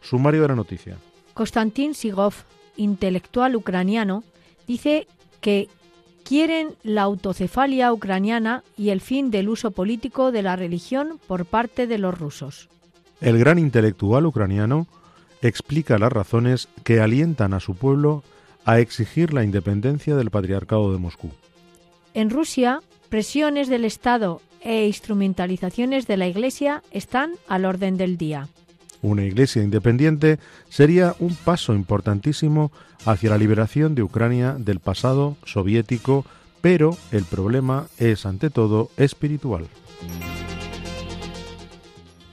Sumario 0.02 0.42
de 0.42 0.48
la 0.50 0.56
noticia. 0.56 0.98
Konstantin 1.34 1.94
Sigov, 1.94 2.34
intelectual 2.76 3.56
ucraniano, 3.56 4.24
dice 4.68 5.08
que 5.40 5.70
quieren 6.26 6.76
la 6.84 7.04
autocefalia 7.04 7.94
ucraniana 7.94 8.64
y 8.76 8.90
el 8.90 9.00
fin 9.00 9.32
del 9.32 9.48
uso 9.48 9.72
político 9.72 10.34
de 10.34 10.42
la 10.42 10.58
religión 10.58 11.20
por 11.26 11.46
parte 11.46 11.88
de 11.88 12.00
los 12.00 12.18
rusos. 12.18 12.68
El 13.22 13.40
gran 13.40 13.60
intelectual 13.60 14.26
ucraniano 14.26 14.88
explica 15.48 15.98
las 15.98 16.12
razones 16.12 16.68
que 16.84 17.00
alientan 17.00 17.54
a 17.54 17.60
su 17.60 17.76
pueblo 17.76 18.24
a 18.66 18.80
exigir 18.80 19.34
la 19.34 19.44
independencia 19.44 20.16
del 20.16 20.32
Patriarcado 20.32 20.92
de 20.92 20.98
Moscú. 20.98 21.32
En 22.14 22.30
Rusia, 22.30 22.82
presiones 23.10 23.68
del 23.68 23.86
Estado 23.86 24.42
e 24.62 24.88
instrumentalizaciones 24.88 26.08
de 26.08 26.18
la 26.18 26.28
Iglesia 26.28 26.82
están 26.92 27.34
al 27.48 27.66
orden 27.66 27.98
del 27.98 28.18
día. 28.18 28.48
Una 29.02 29.24
Iglesia 29.24 29.62
independiente 29.62 30.40
sería 30.70 31.16
un 31.20 31.36
paso 31.36 31.76
importantísimo 31.76 32.72
hacia 33.06 33.30
la 33.30 33.38
liberación 33.38 33.94
de 33.94 34.02
Ucrania 34.02 34.56
del 34.58 34.80
pasado 34.80 35.38
soviético, 35.46 36.26
pero 36.62 36.98
el 37.12 37.24
problema 37.26 37.86
es 38.00 38.26
ante 38.26 38.50
todo 38.50 38.90
espiritual. 38.98 39.68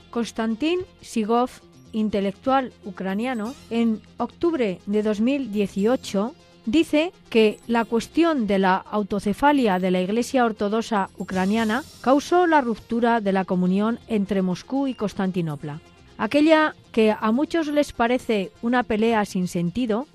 Konstantin 0.09 0.79
Sigov 1.01 1.49
intelectual 1.93 2.73
ucraniano, 2.83 3.53
en 3.69 4.01
octubre 4.17 4.79
de 4.85 5.03
2018, 5.03 6.35
dice 6.65 7.11
que 7.29 7.59
la 7.67 7.85
cuestión 7.85 8.47
de 8.47 8.59
la 8.59 8.75
autocefalia 8.75 9.79
de 9.79 9.91
la 9.91 10.01
Iglesia 10.01 10.45
Ortodoxa 10.45 11.09
ucraniana 11.17 11.83
causó 12.01 12.47
la 12.47 12.61
ruptura 12.61 13.21
de 13.21 13.31
la 13.31 13.45
comunión 13.45 13.99
entre 14.07 14.41
Moscú 14.41 14.87
y 14.87 14.93
Constantinopla. 14.93 15.79
Aquella 16.17 16.75
que 16.91 17.11
a 17.11 17.31
muchos 17.31 17.67
les 17.67 17.91
parece 17.91 18.51
una 18.61 18.83
pelea 18.83 19.25
sin 19.25 19.47
sentido, 19.47 20.07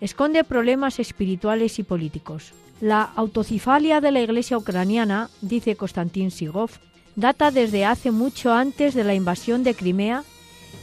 esconde 0.00 0.44
problemas 0.44 0.98
espirituales 0.98 1.78
y 1.78 1.82
políticos. 1.82 2.52
La 2.80 3.02
autocefalia 3.02 4.00
de 4.00 4.10
la 4.10 4.20
Iglesia 4.20 4.58
ucraniana, 4.58 5.30
dice 5.40 5.76
Konstantin 5.76 6.30
Sigov, 6.30 6.70
data 7.16 7.50
desde 7.50 7.84
hace 7.84 8.10
mucho 8.10 8.52
antes 8.52 8.94
de 8.94 9.04
la 9.04 9.14
invasión 9.14 9.62
de 9.62 9.74
Crimea 9.74 10.24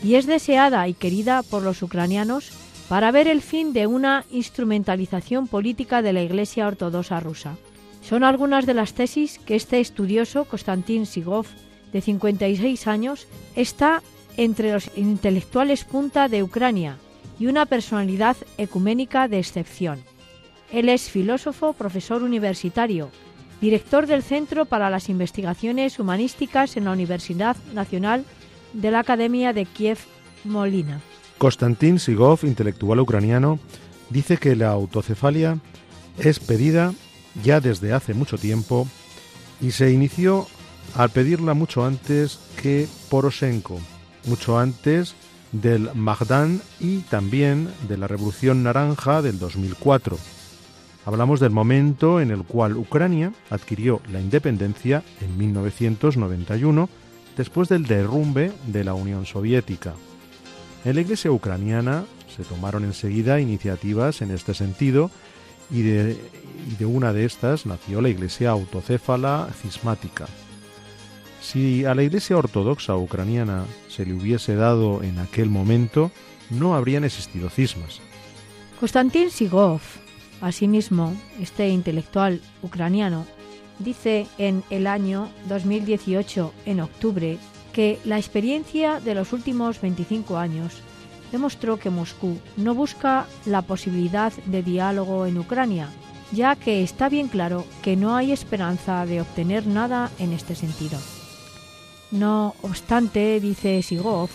y 0.04 0.16
es 0.16 0.26
deseada 0.26 0.88
y 0.88 0.94
querida 0.94 1.44
por 1.44 1.64
los 1.64 1.82
ucranianos 1.84 2.52
para 2.90 3.12
ver 3.12 3.28
el 3.28 3.42
fin 3.42 3.74
de 3.74 3.88
una 3.88 4.26
instrumentalización 4.32 5.48
política 5.48 6.02
de 6.02 6.14
la 6.14 6.22
Iglesia 6.22 6.68
Ortodoxa 6.68 7.20
rusa. 7.20 7.58
Son 8.02 8.24
algunas 8.24 8.66
de 8.66 8.74
las 8.74 8.94
tesis 8.94 9.40
que 9.40 9.56
este 9.56 9.80
estudioso, 9.80 10.46
Konstantin 10.46 11.06
Sigov, 11.06 11.46
de 11.94 12.02
56 12.02 12.88
años, 12.88 13.28
está 13.56 14.02
entre 14.38 14.74
los 14.74 14.90
intelectuales 14.98 15.84
punta 15.84 16.28
de 16.28 16.44
Ucrania 16.44 16.98
y 17.40 17.48
una 17.48 17.66
personalidad 17.66 18.38
ecuménica 18.58 19.28
de 19.28 19.40
excepción. 19.40 20.04
Él 20.72 20.90
es 20.90 21.10
filósofo, 21.10 21.74
profesor 21.74 22.24
universitario, 22.24 23.10
director 23.60 24.08
del 24.08 24.24
Centro 24.24 24.66
para 24.66 24.90
las 24.90 25.10
Investigaciones 25.10 26.00
Humanísticas 26.00 26.78
en 26.78 26.86
la 26.86 26.92
Universidad 26.92 27.56
Nacional 27.74 28.26
de 28.74 28.92
la 28.92 29.00
Academia 29.00 29.54
de 29.54 29.66
Kiev 29.66 30.00
Molina. 30.44 31.02
Konstantin 31.38 32.00
Sigov, 32.00 32.40
intelectual 32.44 33.00
ucraniano, 33.00 33.60
dice 34.10 34.38
que 34.38 34.56
la 34.56 34.70
autocefalia 34.70 35.58
es 36.18 36.40
pedida 36.40 36.94
ya 37.44 37.60
desde 37.60 37.94
hace 37.94 38.14
mucho 38.14 38.38
tiempo 38.38 38.88
y 39.60 39.72
se 39.72 39.92
inició 39.92 40.48
al 40.96 41.10
pedirla 41.10 41.54
mucho 41.54 41.86
antes 41.86 42.40
que 42.62 42.88
Poroshenko, 43.10 43.80
mucho 44.28 44.60
antes 44.60 45.16
del 45.52 45.90
Magdán 45.96 46.62
y 46.80 47.00
también 47.00 47.70
de 47.88 47.98
la 47.98 48.08
Revolución 48.08 48.64
Naranja 48.64 49.22
del 49.22 49.40
2004. 49.40 50.18
Hablamos 51.06 51.40
del 51.40 51.52
momento 51.52 52.22
en 52.22 52.32
el 52.32 52.44
cual 52.44 52.78
Ucrania 52.78 53.34
adquirió 53.50 54.02
la 54.12 54.22
independencia 54.22 55.04
en 55.20 55.38
1991 55.38 56.90
después 57.38 57.70
del 57.70 57.86
derrumbe 57.86 58.52
de 58.68 58.84
la 58.84 58.94
Unión 58.94 59.26
Soviética. 59.26 59.94
En 60.84 60.96
la 60.96 61.02
Iglesia 61.02 61.32
ucraniana 61.32 62.06
se 62.36 62.44
tomaron 62.44 62.84
enseguida 62.84 63.40
iniciativas 63.40 64.22
en 64.22 64.32
este 64.32 64.54
sentido 64.54 65.12
y 65.70 65.82
de, 65.82 66.18
una 66.86 67.14
de 67.14 67.26
estas 67.26 67.66
nació 67.66 68.02
la 68.02 68.10
Iglesia 68.10 68.50
autocéfala 68.50 69.48
cismática. 69.62 70.28
Si 71.42 71.86
a 71.86 71.96
la 71.96 72.04
Iglesia 72.04 72.38
ortodoxa 72.38 72.96
ucraniana 72.96 73.66
se 73.88 74.06
le 74.06 74.14
hubiese 74.14 74.56
dado 74.56 75.02
en 75.04 75.20
aquel 75.20 75.50
momento, 75.50 76.12
no 76.50 76.76
habrían 76.76 77.04
existido 77.04 77.50
cismas. 77.50 78.00
Konstantin 78.80 79.32
Sigov, 79.32 79.82
asimismo, 80.42 81.16
este 81.40 81.70
intelectual 81.70 82.42
ucraniano, 82.62 83.26
dice 83.82 84.28
en 84.38 84.64
el 84.70 84.88
año 84.88 85.30
2018, 85.48 86.54
en 86.66 86.80
octubre, 86.80 87.38
que 87.74 88.00
la 88.06 88.18
experiencia 88.18 89.00
de 89.00 89.16
los 89.16 89.34
últimos 89.34 89.80
25 89.82 90.38
años 90.38 90.74
demostró 91.32 91.78
que 91.78 91.90
Moscú 91.90 92.38
no 92.58 92.76
busca 92.76 93.26
la 93.46 93.62
posibilidad 93.62 94.34
de 94.46 94.64
diálogo 94.64 95.26
en 95.26 95.38
Ucrania, 95.38 95.90
ya 96.32 96.56
que 96.56 96.84
está 96.84 97.10
bien 97.10 97.28
claro 97.28 97.66
que 97.82 97.96
no 97.96 98.16
hay 98.16 98.32
esperanza 98.32 99.06
de 99.06 99.22
obtener 99.22 99.66
nada 99.66 100.12
en 100.20 100.34
este 100.34 100.56
sentido. 100.56 101.00
No 102.12 102.56
obstante, 102.62 103.40
dice 103.40 103.82
Sigov, 103.82 104.30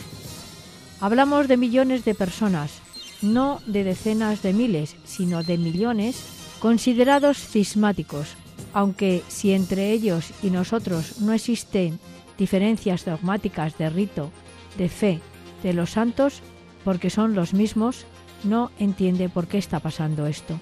hablamos 1.00 1.48
de 1.48 1.58
millones 1.58 2.04
de 2.04 2.14
personas, 2.14 2.80
no 3.20 3.60
de 3.66 3.84
decenas 3.84 4.42
de 4.42 4.54
miles, 4.54 4.96
sino 5.04 5.42
de 5.42 5.58
millones 5.58 6.22
considerados 6.58 7.36
cismáticos, 7.36 8.28
aunque 8.76 9.22
si 9.28 9.54
entre 9.54 9.90
ellos 9.90 10.34
y 10.42 10.50
nosotros 10.50 11.22
no 11.22 11.32
existen 11.32 11.98
diferencias 12.36 13.06
dogmáticas 13.06 13.78
de 13.78 13.88
rito, 13.88 14.30
de 14.76 14.90
fe, 14.90 15.20
de 15.62 15.72
los 15.72 15.92
santos, 15.92 16.42
porque 16.84 17.08
son 17.08 17.34
los 17.34 17.54
mismos, 17.54 18.04
no 18.44 18.70
entiende 18.78 19.30
por 19.30 19.46
qué 19.46 19.56
está 19.56 19.80
pasando 19.80 20.26
esto. 20.26 20.60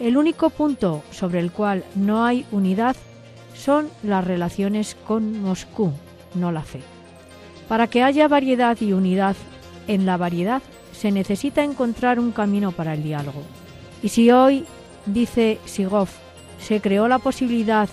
El 0.00 0.16
único 0.16 0.48
punto 0.48 1.02
sobre 1.10 1.40
el 1.40 1.52
cual 1.52 1.84
no 1.94 2.24
hay 2.24 2.46
unidad 2.52 2.96
son 3.54 3.90
las 4.02 4.24
relaciones 4.24 4.96
con 5.06 5.42
Moscú, 5.42 5.92
no 6.34 6.52
la 6.52 6.62
fe. 6.62 6.80
Para 7.68 7.86
que 7.86 8.02
haya 8.02 8.28
variedad 8.28 8.78
y 8.80 8.94
unidad 8.94 9.36
en 9.88 10.06
la 10.06 10.16
variedad, 10.16 10.62
se 10.92 11.12
necesita 11.12 11.62
encontrar 11.62 12.18
un 12.18 12.32
camino 12.32 12.72
para 12.72 12.94
el 12.94 13.02
diálogo. 13.02 13.42
Y 14.02 14.08
si 14.08 14.30
hoy, 14.30 14.64
dice 15.04 15.58
Sigov, 15.66 16.08
se 16.58 16.80
creó 16.80 17.08
la 17.08 17.18
posibilidad 17.18 17.88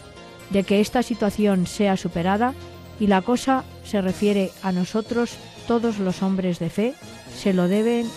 de 0.50 0.64
que 0.64 0.82
esta 0.82 1.04
situación 1.04 1.68
sea 1.68 1.98
superada 1.98 2.54
y 3.00 3.08
la 3.08 3.22
cosa 3.22 3.64
se 3.84 4.02
refiere 4.02 4.52
a 4.62 4.72
nosotros, 4.72 5.32
todos 5.68 6.00
los 6.00 6.22
hombres 6.22 6.60
de 6.60 6.70
fe, 6.70 6.94
se 7.36 7.54
lo 7.54 7.68
deben 7.68 8.08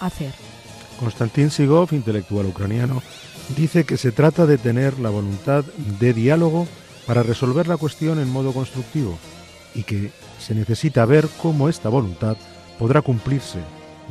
hacer. 0.00 0.32
Konstantin 1.00 1.50
Sigov, 1.50 1.92
intelectual 1.92 2.46
ucraniano, 2.46 3.02
dice 3.56 3.84
que 3.84 3.96
se 3.96 4.12
trata 4.12 4.46
de 4.46 4.58
tener 4.58 4.98
la 4.98 5.10
voluntad 5.10 5.64
de 6.00 6.12
diálogo 6.12 6.66
para 7.06 7.22
resolver 7.22 7.68
la 7.68 7.76
cuestión 7.76 8.18
en 8.18 8.30
modo 8.30 8.52
constructivo 8.52 9.18
y 9.74 9.84
que 9.84 10.10
se 10.38 10.54
necesita 10.54 11.04
ver 11.04 11.28
cómo 11.40 11.68
esta 11.68 11.88
voluntad 11.88 12.36
podrá 12.78 13.02
cumplirse. 13.02 13.60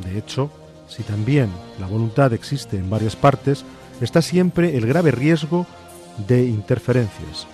De 0.04 0.18
hecho, 0.18 0.50
si 0.88 1.02
también 1.02 1.50
la 1.78 1.86
voluntad 1.86 2.32
existe 2.32 2.76
en 2.76 2.88
varias 2.88 3.16
partes, 3.16 3.64
está 4.00 4.22
siempre 4.22 4.76
el 4.76 4.86
grave 4.86 5.10
riesgo 5.10 5.66
de 6.26 6.46
interferencias. 6.46 7.46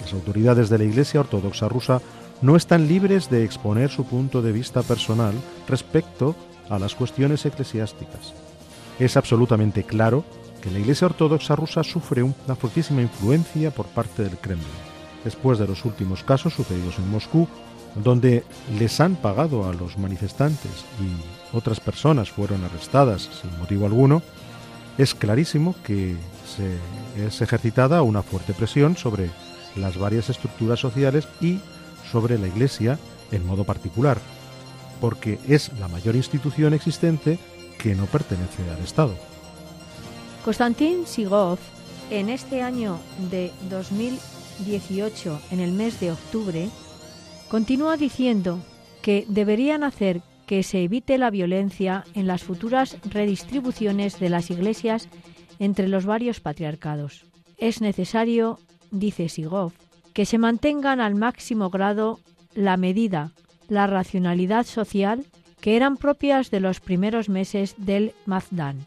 Las 0.00 0.12
autoridades 0.12 0.68
de 0.68 0.78
la 0.78 0.84
Iglesia 0.84 1.20
Ortodoxa 1.20 1.68
rusa 1.68 2.00
no 2.42 2.56
están 2.56 2.88
libres 2.88 3.28
de 3.30 3.44
exponer 3.44 3.90
su 3.90 4.04
punto 4.04 4.42
de 4.42 4.52
vista 4.52 4.82
personal 4.82 5.34
respecto 5.68 6.34
a 6.68 6.78
las 6.78 6.94
cuestiones 6.94 7.44
eclesiásticas. 7.44 8.32
Es 8.98 9.16
absolutamente 9.16 9.84
claro 9.84 10.24
que 10.62 10.70
la 10.70 10.78
Iglesia 10.78 11.06
Ortodoxa 11.06 11.56
rusa 11.56 11.82
sufre 11.82 12.22
una 12.22 12.54
fortísima 12.54 13.02
influencia 13.02 13.70
por 13.70 13.86
parte 13.86 14.22
del 14.22 14.38
Kremlin. 14.38 14.66
Después 15.24 15.58
de 15.58 15.66
los 15.66 15.84
últimos 15.84 16.22
casos 16.22 16.54
sucedidos 16.54 16.98
en 16.98 17.10
Moscú, 17.10 17.48
donde 17.94 18.44
les 18.78 19.00
han 19.00 19.16
pagado 19.16 19.68
a 19.68 19.72
los 19.72 19.98
manifestantes 19.98 20.84
y 21.00 21.56
otras 21.56 21.80
personas 21.80 22.30
fueron 22.30 22.64
arrestadas 22.64 23.28
sin 23.40 23.58
motivo 23.58 23.86
alguno, 23.86 24.22
es 24.96 25.14
clarísimo 25.14 25.74
que 25.82 26.16
se 26.56 26.78
es 27.26 27.40
ejercitada 27.40 28.02
una 28.02 28.22
fuerte 28.22 28.54
presión 28.54 28.96
sobre 28.96 29.30
las 29.76 29.98
varias 29.98 30.30
estructuras 30.30 30.80
sociales 30.80 31.28
y 31.40 31.60
sobre 32.10 32.38
la 32.38 32.48
Iglesia 32.48 32.98
en 33.32 33.46
modo 33.46 33.64
particular, 33.64 34.18
porque 35.00 35.38
es 35.48 35.70
la 35.78 35.88
mayor 35.88 36.16
institución 36.16 36.74
existente 36.74 37.38
que 37.78 37.94
no 37.94 38.06
pertenece 38.06 38.68
al 38.70 38.82
Estado. 38.82 39.14
Konstantin 40.44 41.06
Sigov, 41.06 41.58
en 42.10 42.28
este 42.28 42.62
año 42.62 42.98
de 43.30 43.52
2018, 43.68 45.40
en 45.50 45.60
el 45.60 45.72
mes 45.72 46.00
de 46.00 46.12
octubre, 46.12 46.68
continúa 47.48 47.96
diciendo 47.96 48.58
que 49.02 49.24
deberían 49.28 49.84
hacer 49.84 50.22
que 50.46 50.62
se 50.62 50.82
evite 50.82 51.16
la 51.16 51.30
violencia 51.30 52.04
en 52.14 52.26
las 52.26 52.42
futuras 52.42 52.96
redistribuciones 53.04 54.18
de 54.18 54.30
las 54.30 54.50
iglesias 54.50 55.08
entre 55.60 55.86
los 55.86 56.06
varios 56.06 56.40
patriarcados. 56.40 57.26
Es 57.58 57.80
necesario, 57.80 58.58
dice 58.90 59.28
Sigov, 59.28 59.72
que 60.12 60.26
se 60.26 60.38
mantengan 60.38 61.00
al 61.00 61.14
máximo 61.14 61.70
grado 61.70 62.18
la 62.54 62.76
medida, 62.76 63.30
la 63.68 63.86
racionalidad 63.86 64.66
social 64.66 65.24
que 65.60 65.76
eran 65.76 65.96
propias 65.96 66.50
de 66.50 66.58
los 66.58 66.80
primeros 66.80 67.28
meses 67.28 67.74
del 67.76 68.14
Mazdan. 68.26 68.86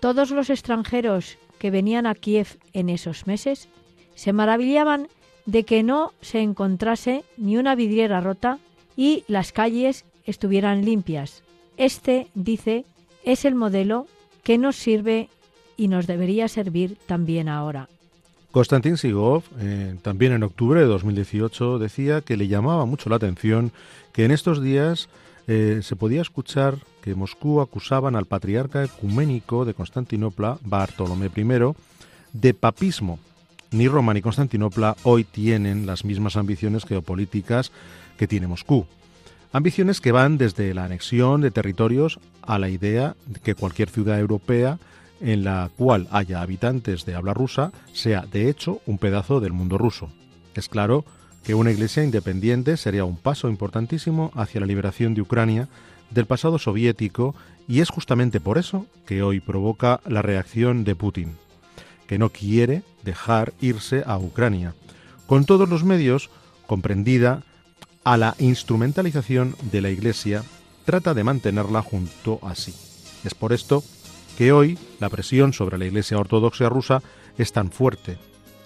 Todos 0.00 0.30
los 0.30 0.50
extranjeros 0.50 1.38
que 1.58 1.70
venían 1.70 2.06
a 2.06 2.14
Kiev 2.14 2.58
en 2.72 2.90
esos 2.90 3.26
meses 3.26 3.68
se 4.14 4.32
maravillaban 4.32 5.08
de 5.46 5.64
que 5.64 5.82
no 5.82 6.12
se 6.20 6.40
encontrase 6.40 7.24
ni 7.36 7.56
una 7.56 7.74
vidriera 7.74 8.20
rota 8.20 8.58
y 8.96 9.24
las 9.28 9.52
calles 9.52 10.04
estuvieran 10.24 10.84
limpias. 10.84 11.42
Este, 11.78 12.28
dice, 12.34 12.84
es 13.24 13.44
el 13.44 13.54
modelo 13.54 14.06
que 14.42 14.58
nos 14.58 14.76
sirve 14.76 15.30
y 15.78 15.88
nos 15.88 16.06
debería 16.06 16.48
servir 16.48 16.98
también 17.06 17.48
ahora. 17.48 17.88
Konstantin 18.50 18.96
Sigov, 18.96 19.44
eh, 19.60 19.94
también 20.02 20.32
en 20.32 20.42
octubre 20.42 20.80
de 20.80 20.86
2018, 20.86 21.78
decía 21.78 22.20
que 22.20 22.36
le 22.36 22.48
llamaba 22.48 22.84
mucho 22.84 23.08
la 23.08 23.16
atención 23.16 23.72
que 24.12 24.24
en 24.24 24.32
estos 24.32 24.60
días 24.60 25.08
eh, 25.46 25.80
se 25.82 25.96
podía 25.96 26.20
escuchar 26.20 26.78
que 27.02 27.14
Moscú 27.14 27.60
acusaban 27.60 28.16
al 28.16 28.26
patriarca 28.26 28.84
ecuménico 28.84 29.64
de 29.64 29.74
Constantinopla, 29.74 30.58
Bartolomé 30.62 31.30
I, 31.34 31.74
de 32.32 32.54
papismo. 32.54 33.18
Ni 33.70 33.86
Roma 33.86 34.12
ni 34.14 34.22
Constantinopla 34.22 34.96
hoy 35.04 35.24
tienen 35.24 35.86
las 35.86 36.04
mismas 36.04 36.36
ambiciones 36.36 36.84
geopolíticas 36.84 37.70
que 38.18 38.26
tiene 38.26 38.46
Moscú. 38.46 38.86
Ambiciones 39.52 40.00
que 40.00 40.12
van 40.12 40.36
desde 40.36 40.74
la 40.74 40.84
anexión 40.84 41.42
de 41.42 41.50
territorios 41.50 42.18
a 42.42 42.58
la 42.58 42.68
idea 42.68 43.14
de 43.26 43.40
que 43.40 43.54
cualquier 43.54 43.88
ciudad 43.88 44.18
europea 44.18 44.78
en 45.20 45.44
la 45.44 45.70
cual 45.76 46.08
haya 46.10 46.40
habitantes 46.40 47.04
de 47.04 47.14
habla 47.14 47.34
rusa 47.34 47.72
sea, 47.92 48.26
de 48.30 48.48
hecho, 48.48 48.80
un 48.86 48.98
pedazo 48.98 49.40
del 49.40 49.52
mundo 49.52 49.78
ruso. 49.78 50.10
Es 50.54 50.68
claro 50.68 51.04
que 51.44 51.54
una 51.54 51.70
iglesia 51.70 52.04
independiente 52.04 52.76
sería 52.76 53.04
un 53.04 53.16
paso 53.16 53.48
importantísimo 53.48 54.30
hacia 54.34 54.60
la 54.60 54.66
liberación 54.66 55.14
de 55.14 55.22
Ucrania 55.22 55.68
del 56.10 56.26
pasado 56.26 56.58
soviético 56.58 57.34
y 57.66 57.80
es 57.80 57.90
justamente 57.90 58.40
por 58.40 58.58
eso 58.58 58.86
que 59.06 59.22
hoy 59.22 59.40
provoca 59.40 60.00
la 60.06 60.22
reacción 60.22 60.84
de 60.84 60.94
Putin, 60.94 61.36
que 62.06 62.18
no 62.18 62.30
quiere 62.30 62.82
dejar 63.02 63.52
irse 63.60 64.02
a 64.06 64.18
Ucrania, 64.18 64.74
con 65.26 65.44
todos 65.44 65.68
los 65.68 65.84
medios 65.84 66.30
comprendida 66.66 67.42
a 68.04 68.16
la 68.16 68.34
instrumentalización 68.38 69.54
de 69.70 69.82
la 69.82 69.90
Iglesia, 69.90 70.42
trata 70.84 71.12
de 71.12 71.24
mantenerla 71.24 71.82
junto 71.82 72.38
a 72.42 72.54
sí. 72.54 72.74
Es 73.24 73.34
por 73.34 73.52
esto 73.52 73.82
hoy 74.52 74.78
la 75.00 75.08
presión 75.08 75.52
sobre 75.52 75.78
la 75.78 75.86
Iglesia 75.86 76.18
Ortodoxa 76.18 76.68
rusa 76.68 77.02
es 77.36 77.52
tan 77.52 77.72
fuerte. 77.72 78.18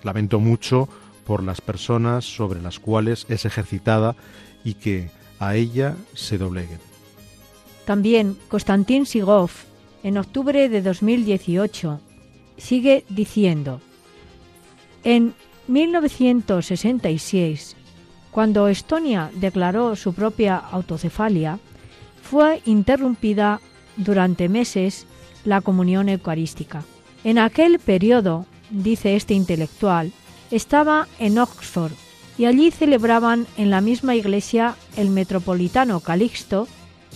Lamento 0.02 0.38
mucho 0.38 0.88
por 1.24 1.42
las 1.42 1.60
personas 1.60 2.24
sobre 2.24 2.60
las 2.60 2.78
cuales 2.78 3.26
es 3.28 3.44
ejercitada 3.44 4.16
y 4.64 4.74
que 4.74 5.10
a 5.38 5.56
ella 5.56 5.96
se 6.14 6.38
dobleguen. 6.38 6.78
También 7.86 8.36
Konstantin 8.48 9.06
Sigov, 9.06 9.50
en 10.02 10.18
octubre 10.18 10.68
de 10.68 10.82
2018, 10.82 12.00
sigue 12.56 13.04
diciendo, 13.08 13.80
en 15.04 15.34
1966, 15.68 17.76
cuando 18.30 18.68
Estonia 18.68 19.30
declaró 19.34 19.96
su 19.96 20.14
propia 20.14 20.56
autocefalia, 20.56 21.58
fue 22.22 22.62
interrumpida 22.66 23.60
durante 23.96 24.48
meses 24.48 25.06
la 25.44 25.60
comunión 25.60 26.08
eucarística. 26.08 26.82
En 27.24 27.38
aquel 27.38 27.78
periodo, 27.78 28.46
dice 28.70 29.16
este 29.16 29.34
intelectual, 29.34 30.12
estaba 30.50 31.08
en 31.18 31.38
Oxford 31.38 31.92
y 32.38 32.46
allí 32.46 32.70
celebraban 32.70 33.46
en 33.56 33.70
la 33.70 33.80
misma 33.80 34.14
iglesia 34.14 34.76
el 34.96 35.10
metropolitano 35.10 36.00
Calixto 36.00 36.66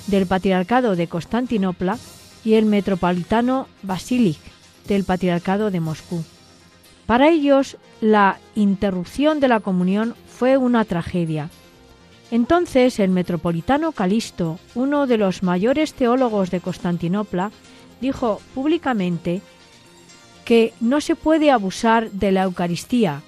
del 0.07 0.27
Patriarcado 0.27 0.97
de 0.97 1.09
Constantinopla 1.09 1.99
y 2.45 2.55
el 2.55 2.67
metropolitano 2.67 3.67
Basilik 3.83 4.39
del 4.87 5.05
Patriarcado 5.05 5.71
de 5.71 5.81
Moscú. 5.81 6.25
Para 7.07 7.29
ellos, 7.29 7.77
la 8.01 8.39
interrupción 8.55 9.41
de 9.41 9.49
la 9.49 9.61
comunión 9.61 10.15
fue 10.29 10.57
una 10.57 10.85
tragedia. 10.85 11.51
Entonces, 12.31 12.99
el 12.99 13.11
metropolitano 13.11 13.93
Calixto, 13.93 14.59
uno 14.75 15.07
de 15.07 15.17
los 15.17 15.43
mayores 15.43 15.95
teólogos 15.95 16.51
de 16.51 16.61
Constantinopla, 16.61 17.53
dijo 18.01 18.41
públicamente 18.55 19.43
que 20.45 20.73
no 20.81 21.01
se 21.01 21.17
puede 21.17 21.51
abusar 21.51 22.11
de 22.13 22.33
la 22.33 22.45
Eucaristía, 22.45 23.23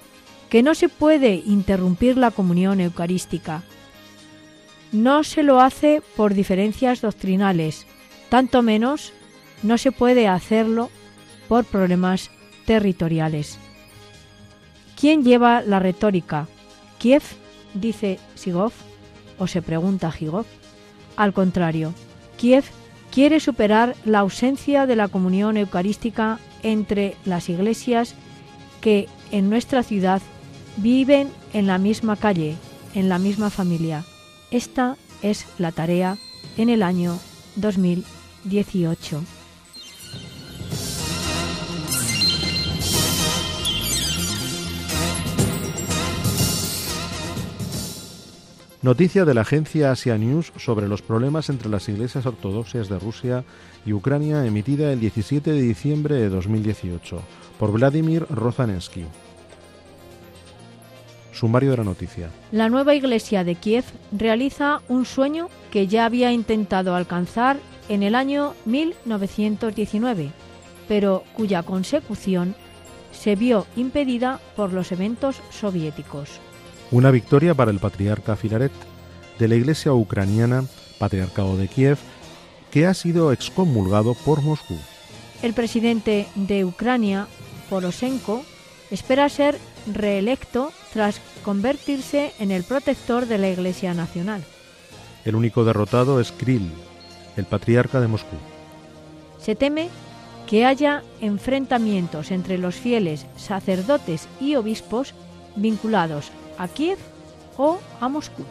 que 0.49 0.63
no 0.63 0.73
se 0.73 0.89
puede 0.89 1.35
interrumpir 1.45 2.17
la 2.17 2.31
comunión 2.31 2.79
eucarística. 2.79 3.63
No 4.91 5.23
se 5.23 5.43
lo 5.43 5.61
hace 5.61 6.01
por 6.15 6.33
diferencias 6.33 7.01
doctrinales, 7.01 7.85
tanto 8.29 8.61
menos 8.61 9.13
no 9.63 9.77
se 9.77 9.91
puede 9.91 10.27
hacerlo 10.27 10.89
por 11.47 11.65
problemas 11.65 12.31
territoriales. 12.65 13.59
¿Quién 14.99 15.23
lleva 15.23 15.61
la 15.61 15.79
retórica? 15.79 16.47
¿Kiev? 16.97 17.23
dice 17.73 18.19
Sigov, 18.35 18.73
o 19.37 19.47
se 19.47 19.61
pregunta 19.61 20.11
Gigov. 20.11 20.45
Al 21.15 21.33
contrario, 21.33 21.93
Kiev 22.37 22.65
quiere 23.11 23.39
superar 23.39 23.95
la 24.05 24.19
ausencia 24.19 24.85
de 24.85 24.95
la 24.95 25.07
comunión 25.07 25.57
eucarística 25.57 26.39
entre 26.63 27.15
las 27.25 27.49
iglesias 27.49 28.15
que 28.81 29.07
en 29.31 29.49
nuestra 29.49 29.83
ciudad 29.83 30.21
viven 30.77 31.29
en 31.53 31.67
la 31.67 31.77
misma 31.77 32.15
calle, 32.15 32.55
en 32.93 33.09
la 33.09 33.19
misma 33.19 33.49
familia. 33.49 34.03
Esta 34.51 34.97
es 35.21 35.45
la 35.57 35.71
tarea 35.71 36.17
en 36.57 36.69
el 36.69 36.83
año 36.83 37.19
2018. 37.55 39.38
Noticia 48.81 49.25
de 49.25 49.33
la 49.33 49.41
agencia 49.41 49.91
Asia 49.91 50.17
News 50.17 50.53
sobre 50.55 50.87
los 50.87 51.01
problemas 51.01 51.49
entre 51.49 51.67
las 51.67 51.89
iglesias 51.89 52.25
ortodoxas 52.25 52.87
de 52.87 52.97
Rusia 52.97 53.43
y 53.85 53.91
Ucrania 53.91 54.45
emitida 54.45 54.93
el 54.93 55.01
17 55.01 55.51
de 55.51 55.61
diciembre 55.61 56.15
de 56.15 56.29
2018 56.29 57.21
por 57.59 57.73
Vladimir 57.73 58.25
Rozanensky. 58.29 59.03
Sumario 61.33 61.71
de 61.71 61.77
la 61.77 61.83
noticia. 61.83 62.29
La 62.53 62.69
nueva 62.69 62.95
iglesia 62.95 63.43
de 63.43 63.55
Kiev 63.55 63.83
realiza 64.13 64.79
un 64.87 65.05
sueño 65.05 65.49
que 65.71 65.87
ya 65.87 66.05
había 66.05 66.31
intentado 66.31 66.95
alcanzar 66.95 67.57
en 67.89 68.01
el 68.01 68.15
año 68.15 68.53
1919, 68.63 70.31
pero 70.87 71.25
cuya 71.33 71.63
consecución 71.63 72.55
se 73.11 73.35
vio 73.35 73.67
impedida 73.75 74.39
por 74.55 74.71
los 74.71 74.93
eventos 74.93 75.41
soviéticos. 75.49 76.39
Una 76.91 77.11
victoria 77.11 77.53
para 77.53 77.69
el 77.69 77.79
patriarca 77.79 78.35
Filaret 78.35 78.71
de 79.37 79.47
la 79.47 79.55
Iglesia 79.55 79.93
ucraniana, 79.93 80.63
patriarcado 80.97 81.55
de 81.55 81.67
Kiev, 81.67 81.99
que 82.71 82.87
ha 82.87 82.95
sido 82.95 83.31
excomulgado 83.31 84.15
por 84.15 84.41
Moscú. 84.41 84.75
El 85.43 85.53
presidente 85.53 86.27
de 86.33 86.65
Ucrania, 86.65 87.27
Poroshenko, 87.69 88.43
espera 88.89 89.29
ser 89.29 89.57
reelecto 89.85 90.71
tras 90.91 91.21
convertirse 91.43 92.33
en 92.39 92.49
el 92.49 92.63
protector 92.63 93.27
de 93.27 93.37
la 93.37 93.49
Iglesia 93.49 93.93
Nacional. 93.93 94.43
El 95.25 95.35
único 95.35 95.63
derrotado 95.63 96.19
es 96.19 96.31
Krill, 96.31 96.71
el 97.37 97.45
patriarca 97.45 98.01
de 98.01 98.07
Moscú. 98.07 98.35
Se 99.39 99.55
teme 99.55 99.89
que 100.47 100.65
haya 100.65 101.03
enfrentamientos 101.21 102.31
entre 102.31 102.57
los 102.57 102.75
fieles 102.75 103.27
sacerdotes 103.37 104.27
y 104.41 104.55
obispos 104.55 105.13
vinculados 105.55 106.31
a 106.59 106.67
Kiev 106.67 106.99
o 107.57 107.79
a 107.99 108.07
Moscú. 108.07 108.43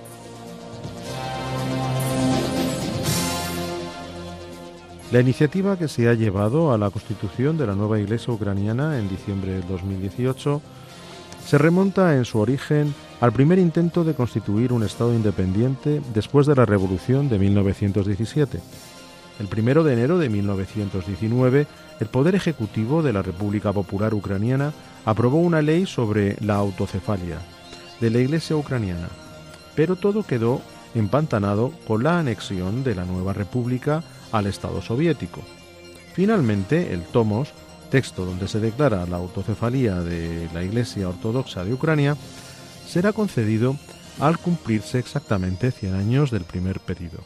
La 5.12 5.20
iniciativa 5.20 5.78
que 5.78 5.88
se 5.88 6.08
ha 6.08 6.14
llevado 6.14 6.72
a 6.72 6.78
la 6.78 6.90
constitución 6.90 7.56
de 7.56 7.66
la 7.66 7.74
nueva 7.74 7.98
iglesia 8.00 8.32
ucraniana 8.32 8.98
en 8.98 9.08
diciembre 9.08 9.52
del 9.52 9.66
2018 9.68 10.60
se 11.46 11.58
remonta 11.58 12.16
en 12.16 12.24
su 12.24 12.38
origen 12.38 12.94
al 13.20 13.32
primer 13.32 13.58
intento 13.58 14.04
de 14.04 14.14
constituir 14.14 14.72
un 14.72 14.82
Estado 14.82 15.14
independiente 15.14 16.02
después 16.12 16.46
de 16.46 16.54
la 16.54 16.66
Revolución 16.66 17.28
de 17.28 17.38
1917. 17.38 18.60
El 19.40 19.48
primero 19.48 19.82
de 19.84 19.94
enero 19.94 20.18
de 20.18 20.28
1919, 20.28 21.66
el 22.00 22.06
Poder 22.08 22.34
Ejecutivo 22.34 23.02
de 23.02 23.12
la 23.12 23.22
República 23.22 23.72
Popular 23.72 24.12
Ucraniana 24.12 24.72
aprobó 25.04 25.38
una 25.38 25.62
ley 25.62 25.86
sobre 25.86 26.36
la 26.40 26.56
autocefalia 26.56 27.38
de 28.00 28.10
la 28.10 28.18
Iglesia 28.18 28.56
ucraniana, 28.56 29.08
pero 29.74 29.96
todo 29.96 30.22
quedó 30.22 30.60
empantanado 30.94 31.72
con 31.86 32.02
la 32.02 32.18
anexión 32.18 32.84
de 32.84 32.94
la 32.94 33.04
nueva 33.04 33.32
república 33.32 34.02
al 34.32 34.46
Estado 34.46 34.82
soviético. 34.82 35.42
Finalmente, 36.14 36.92
el 36.92 37.02
Tomos, 37.02 37.50
texto 37.90 38.24
donde 38.24 38.48
se 38.48 38.60
declara 38.60 39.06
la 39.06 39.16
autocefalía 39.16 40.00
de 40.00 40.48
la 40.52 40.64
Iglesia 40.64 41.08
Ortodoxa 41.08 41.64
de 41.64 41.74
Ucrania, 41.74 42.16
será 42.86 43.12
concedido 43.12 43.76
al 44.20 44.38
cumplirse 44.38 44.98
exactamente 44.98 45.70
100 45.70 45.94
años 45.94 46.30
del 46.30 46.44
primer 46.44 46.80
pedido. 46.80 47.18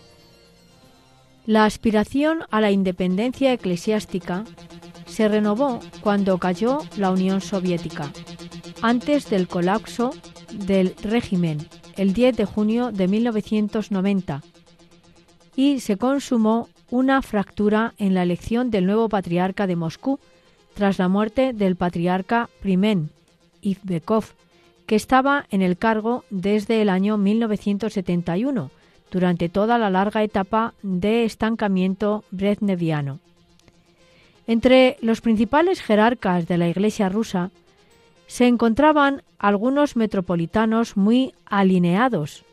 La 1.47 1.65
aspiración 1.65 2.41
a 2.51 2.61
la 2.61 2.71
independencia 2.71 3.53
eclesiástica 3.53 4.45
se 5.07 5.27
renovó 5.29 5.81
cuando 6.01 6.39
cayó 6.39 6.81
la 6.97 7.11
Unión 7.11 7.41
Soviética, 7.41 8.13
antes 8.81 9.29
del 9.29 9.49
colapso 9.49 10.13
del 10.53 10.95
régimen, 11.03 11.59
el 11.97 12.13
10 12.13 12.37
de 12.37 12.45
junio 12.45 12.93
de 12.93 13.09
1990, 13.09 14.43
y 15.57 15.81
se 15.81 15.97
consumó 15.97 16.69
una 16.91 17.23
fractura 17.23 17.95
en 17.99 18.15
la 18.15 18.23
elección 18.23 18.71
del 18.71 18.87
nuevo 18.87 19.09
patriarca 19.09 19.67
de 19.67 19.77
Moscú 19.77 20.19
tras 20.75 20.99
la 20.99 21.09
muerte 21.09 21.53
del 21.53 21.77
patriarca 21.77 22.49
Primen 22.61 23.11
Ivbekov, 23.61 24.25
que 24.87 24.97
estaba 24.97 25.47
en 25.51 25.63
el 25.63 25.79
cargo 25.79 26.25
desde 26.31 26.83
el 26.83 26.89
año 26.89 27.17
1971, 27.17 28.71
durante 29.11 29.49
toda 29.49 29.79
la 29.79 29.91
larga 29.91 30.23
etapa 30.23 30.75
de 30.83 31.25
estancamiento 31.25 32.25
brezhneviano. 32.31 33.21
Entre 34.47 34.97
los 35.01 35.21
principales 35.21 35.81
jerarcas 35.81 36.49
de 36.49 36.59
la 36.59 36.69
Iglesia 36.69 37.09
rusa 37.09 37.51
se 38.27 38.47
encontraban 38.47 39.23
algunos 39.39 39.97
metropolitanos 39.97 40.97
muy 40.97 41.35
alineados 41.47 42.45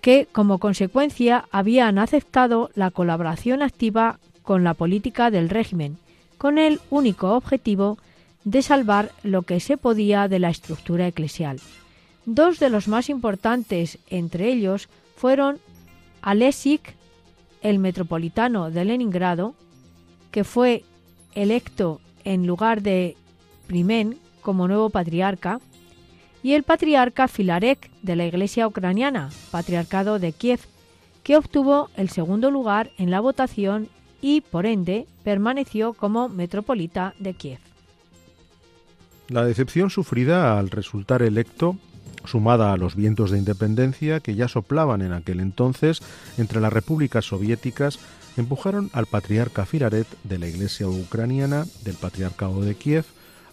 que, 0.00 0.26
como 0.30 0.58
consecuencia, 0.58 1.46
habían 1.50 1.98
aceptado 1.98 2.70
la 2.74 2.90
colaboración 2.90 3.62
activa 3.62 4.18
con 4.42 4.64
la 4.64 4.74
política 4.74 5.30
del 5.30 5.50
régimen, 5.50 5.98
con 6.38 6.58
el 6.58 6.80
único 6.90 7.34
objetivo 7.34 7.98
de 8.44 8.62
salvar 8.62 9.12
lo 9.22 9.42
que 9.42 9.60
se 9.60 9.76
podía 9.76 10.28
de 10.28 10.38
la 10.38 10.48
estructura 10.48 11.06
eclesial. 11.06 11.60
Dos 12.24 12.58
de 12.58 12.70
los 12.70 12.88
más 12.88 13.10
importantes 13.10 13.98
entre 14.08 14.48
ellos 14.48 14.88
fueron 15.16 15.58
Alesik, 16.22 16.94
el 17.60 17.78
metropolitano 17.78 18.70
de 18.70 18.84
Leningrado, 18.84 19.54
que 20.30 20.44
fue 20.44 20.84
electo 21.34 22.00
en 22.24 22.46
lugar 22.46 22.82
de 22.82 23.16
Primen 23.66 24.18
como 24.48 24.66
nuevo 24.66 24.88
patriarca, 24.88 25.60
y 26.42 26.54
el 26.54 26.62
patriarca 26.62 27.28
Filarek 27.28 27.90
de 28.00 28.16
la 28.16 28.24
Iglesia 28.24 28.66
ucraniana, 28.66 29.28
patriarcado 29.50 30.18
de 30.18 30.32
Kiev, 30.32 30.60
que 31.22 31.36
obtuvo 31.36 31.90
el 31.98 32.08
segundo 32.08 32.50
lugar 32.50 32.90
en 32.96 33.10
la 33.10 33.20
votación 33.20 33.88
y, 34.22 34.40
por 34.40 34.64
ende, 34.64 35.06
permaneció 35.22 35.92
como 35.92 36.30
metropolita 36.30 37.12
de 37.18 37.34
Kiev. 37.34 37.58
La 39.28 39.44
decepción 39.44 39.90
sufrida 39.90 40.58
al 40.58 40.70
resultar 40.70 41.20
electo, 41.20 41.76
sumada 42.24 42.72
a 42.72 42.78
los 42.78 42.96
vientos 42.96 43.30
de 43.30 43.36
independencia 43.36 44.20
que 44.20 44.34
ya 44.34 44.48
soplaban 44.48 45.02
en 45.02 45.12
aquel 45.12 45.40
entonces 45.40 46.00
entre 46.38 46.62
las 46.62 46.72
repúblicas 46.72 47.26
soviéticas, 47.26 47.98
empujaron 48.38 48.88
al 48.94 49.04
patriarca 49.04 49.66
Filaret 49.66 50.06
de 50.24 50.38
la 50.38 50.48
Iglesia 50.48 50.88
ucraniana 50.88 51.66
del 51.84 51.96
Patriarcado 51.96 52.62
de 52.62 52.76
Kiev 52.76 53.04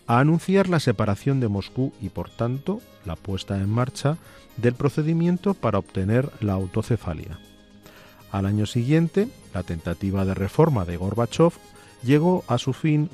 a 0.08 0.20
anunciar 0.20 0.70
la 0.70 0.80
separación 0.80 1.40
de 1.40 1.48
Moscú 1.48 1.94
y, 2.02 2.10
por 2.10 2.30
tanto, 2.30 2.82
la 3.06 3.16
puesta 3.16 3.58
en 3.58 3.70
marcha 3.70 4.18
del 4.58 4.74
procedimiento 4.74 5.54
para 5.54 5.80
obtener 5.80 6.30
la 6.42 6.54
autocefalia. 6.54 7.40
Al 8.32 8.46
año 8.46 8.66
siguiente, 8.66 9.28
la 9.54 9.64
tentativa 9.64 10.26
de 10.26 10.34
reforma 10.34 10.86
de 10.86 10.98
Gorbachev 10.98 11.54
llegó 12.04 12.44
a 12.48 12.58
su 12.58 12.74
fin 12.74 13.10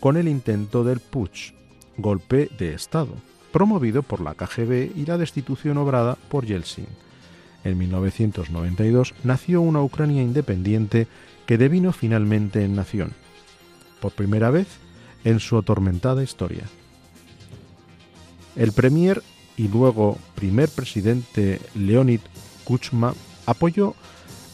con 0.00 0.16
el 0.16 0.28
intento 0.28 0.82
del 0.82 1.00
putsch, 1.00 1.52
golpe 1.96 2.48
de 2.58 2.74
Estado, 2.74 3.14
promovido 3.52 4.02
por 4.02 4.20
la 4.20 4.34
KGB 4.34 4.96
y 4.96 5.06
la 5.06 5.18
destitución 5.18 5.76
obrada 5.78 6.16
por 6.28 6.46
Yeltsin. 6.46 6.86
En 7.64 7.78
1992 7.78 9.14
nació 9.22 9.60
una 9.60 9.82
Ucrania 9.82 10.22
independiente 10.22 11.06
que 11.46 11.58
devino 11.58 11.92
finalmente 11.92 12.64
en 12.64 12.74
nación. 12.74 13.12
Por 14.00 14.12
primera 14.12 14.50
vez, 14.50 14.66
en 15.24 15.40
su 15.40 15.56
atormentada 15.56 16.22
historia. 16.22 16.64
El 18.56 18.72
premier 18.72 19.22
y 19.56 19.68
luego 19.68 20.18
primer 20.34 20.68
presidente 20.68 21.60
Leonid 21.74 22.20
Kuchma 22.64 23.14
apoyó 23.46 23.94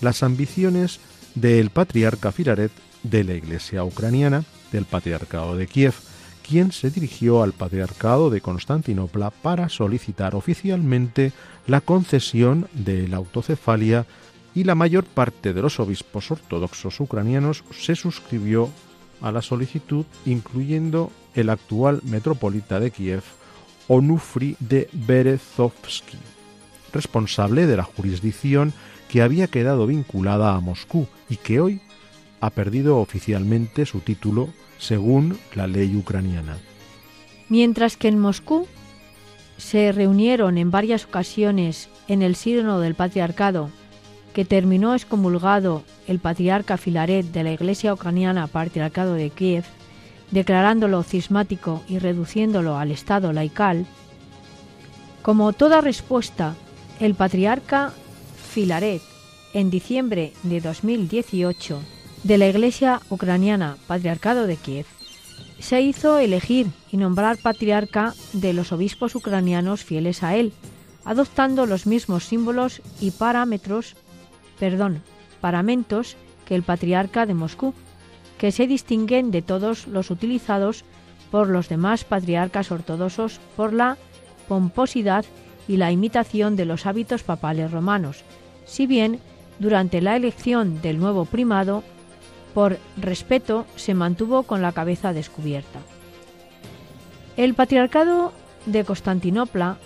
las 0.01 0.23
ambiciones 0.23 1.01
del 1.35 1.71
patriarca 1.71 2.33
Filaret 2.33 2.73
de 3.03 3.25
la 3.25 3.35
Iglesia 3.35 3.85
ucraniana, 3.85 4.45
del 4.73 4.85
patriarcado 4.85 5.57
de 5.57 5.67
Kiev, 5.67 5.95
quien 6.47 6.73
se 6.73 6.91
dirigió 6.91 7.43
al 7.43 7.53
patriarcado 7.53 8.31
de 8.31 8.41
Constantinopla 8.41 9.31
para 9.31 9.69
solicitar 9.69 10.35
oficialmente 10.35 11.33
la 11.67 11.81
concesión 11.81 12.69
de 12.73 13.07
la 13.07 13.19
autocefalia 13.19 14.07
y 14.55 14.65
la 14.65 14.75
mayor 14.75 15.05
parte 15.05 15.53
de 15.53 15.63
los 15.63 15.79
obispos 15.79 16.31
ortodoxos 16.31 16.99
ucranianos 17.01 17.65
se 17.71 17.95
suscribió 17.95 18.71
a 19.21 19.33
la 19.33 19.43
solicitud, 19.43 20.05
incluyendo 20.27 21.11
el 21.35 21.51
actual 21.51 22.01
metropolita 22.05 22.81
de 22.81 22.91
Kiev, 22.91 23.23
Onufri 23.89 24.57
de 24.61 24.89
Berezovsky, 24.93 26.19
responsable 26.93 27.67
de 27.67 27.77
la 27.77 27.85
jurisdicción 27.85 28.73
que 29.09 29.23
había 29.23 29.47
quedado 29.47 29.87
vinculada 29.87 30.55
a 30.55 30.61
Moscú 30.61 31.07
y 31.29 31.37
que 31.37 31.61
hoy 31.61 31.81
ha 32.41 32.51
perdido 32.51 32.99
oficialmente 32.99 33.87
su 33.87 34.01
título 34.01 34.49
según 34.79 35.39
la 35.55 35.67
ley 35.67 35.97
ucraniana. 35.97 36.59
Mientras 37.49 37.97
que 37.97 38.09
en 38.09 38.19
Moscú 38.19 38.67
se 39.57 39.91
reunieron 39.93 40.59
en 40.59 40.71
varias 40.71 41.07
ocasiones 41.07 41.89
en 42.07 42.23
el 42.23 42.37
sínodo 42.37 42.81
del 42.81 42.95
patriarcado 42.95 43.71
que 44.33 44.45
terminó 44.45 44.95
excomulgado 44.95 45.83
el 46.09 46.19
patriarca 46.19 46.77
Filaret 46.77 47.27
de 47.27 47.45
la 47.45 47.53
Iglesia 47.53 47.95
ucraniana 47.95 48.49
patriarcado 48.49 49.15
de 49.15 49.31
Kiev, 49.31 49.65
declarándolo 50.31 51.03
cismático 51.03 51.83
y 51.89 51.99
reduciéndolo 51.99 52.77
al 52.77 52.91
estado 52.91 53.33
laical, 53.33 53.87
como 55.23 55.53
toda 55.53 55.81
respuesta, 55.81 56.55
el 56.99 57.15
patriarca 57.15 57.93
Filaret, 58.51 59.03
en 59.55 59.71
diciembre 59.71 60.33
de 60.43 60.61
2018, 60.61 61.81
de 62.25 62.39
la 62.39 62.49
Iglesia 62.49 63.01
ucraniana 63.11 63.77
patriarcado 63.87 64.47
de 64.47 64.57
Kiev, 64.57 64.87
se 65.61 65.81
hizo 65.83 66.19
elegir 66.19 66.69
y 66.91 66.97
nombrar 66.97 67.37
patriarca 67.39 68.15
de 68.33 68.53
los 68.53 68.73
obispos 68.73 69.15
ucranianos 69.15 69.85
fieles 69.85 70.23
a 70.23 70.35
él, 70.35 70.53
adoptando 71.05 71.67
los 71.67 71.87
mismos 71.87 72.25
símbolos 72.25 72.81
y 73.01 73.11
parámetros 73.11 73.95
perdón, 74.59 75.03
paramentos 75.41 76.17
que 76.45 76.55
el 76.55 76.63
patriarca 76.63 77.27
de 77.27 77.35
Moscú, 77.35 77.75
que 78.39 78.53
se 78.53 78.67
distinguen 78.67 79.31
de 79.31 79.43
todos 79.43 79.87
los 79.87 80.11
utilizados 80.11 80.85
por 81.31 81.49
los 81.49 81.69
demás 81.69 82.05
patriarcas 82.05 82.71
ortodoxos 82.71 83.41
por 83.57 83.73
la 83.73 83.97
pomposidad 84.49 85.25
y 85.67 85.77
la 85.77 85.93
imitación 85.93 86.57
de 86.57 86.65
los 86.65 86.87
hábitos 86.87 87.23
papales 87.23 87.71
romanos, 87.71 88.25
si 88.65 88.87
bien 88.87 89.21
durante 89.59 90.01
la 90.01 90.17
elección 90.17 90.81
del 90.81 90.99
nuevo 90.99 91.25
primado, 91.25 91.83
por 92.55 92.79
respeto, 92.97 93.67
se 93.77 93.95
mantuvo 93.95 94.45
con 94.45 94.63
la 94.63 94.73
cabeza 94.73 95.13
descubierta. 95.13 95.81
El 97.37 97.55
patriarcado 97.55 98.33
de 98.67 98.85
Constantinopla 98.85 99.77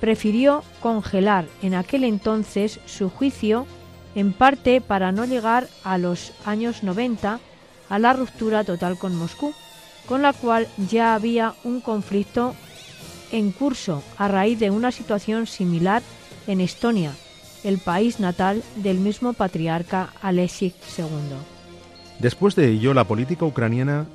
prefirió 0.00 0.62
congelar 0.80 1.46
en 1.62 1.74
aquel 1.74 2.04
entonces 2.04 2.80
su 2.86 3.08
juicio 3.10 3.66
en 4.14 4.32
parte 4.32 4.80
para 4.80 5.12
no 5.12 5.24
llegar 5.24 5.68
a 5.84 5.98
los 5.98 6.32
años 6.44 6.82
90 6.82 7.40
a 7.88 7.98
la 7.98 8.12
ruptura 8.12 8.64
total 8.64 8.98
con 8.98 9.14
Moscú, 9.14 9.54
con 10.06 10.22
la 10.22 10.32
cual 10.32 10.66
ya 10.90 11.14
había 11.14 11.54
un 11.64 11.80
conflicto 11.80 12.54
en 13.30 13.52
curso 13.52 14.02
a 14.16 14.28
raíz 14.28 14.58
de 14.58 14.70
una 14.70 14.90
situación 14.90 15.46
similar 15.46 16.02
en 16.46 16.60
Estonia, 16.60 17.12
el 17.64 17.78
país 17.78 18.20
natal 18.20 18.62
del 18.76 18.98
mismo 18.98 19.32
patriarca 19.32 20.10
Alexis 20.22 20.74
II. 20.96 21.06
Después 22.18 22.56
de 22.56 22.68
ello, 22.68 22.94
la 22.94 23.04
política 23.04 23.44
ucraniana 23.44 24.06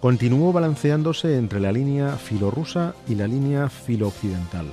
continuó 0.00 0.52
balanceándose 0.52 1.36
entre 1.36 1.60
la 1.60 1.72
línea 1.72 2.16
filorrusa 2.16 2.94
y 3.08 3.14
la 3.14 3.26
línea 3.26 3.68
filooccidental, 3.68 4.66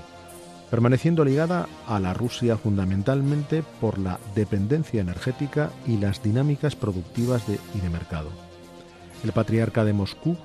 permaneciendo 0.74 1.24
ligada 1.24 1.68
a 1.86 2.00
la 2.00 2.16
Rusia 2.16 2.58
fundamentalmente 2.58 3.64
por 3.80 4.00
la 4.00 4.20
dependencia 4.34 5.02
energética 5.02 5.70
y 5.86 5.98
las 5.98 6.24
dinámicas 6.24 6.76
productivas 6.76 7.46
de, 7.48 7.60
y 7.76 7.80
de 7.80 7.92
mercado. 7.92 8.30
El 9.24 9.34
patriarca 9.34 9.86
de 9.86 9.94
Moscú 9.94 10.36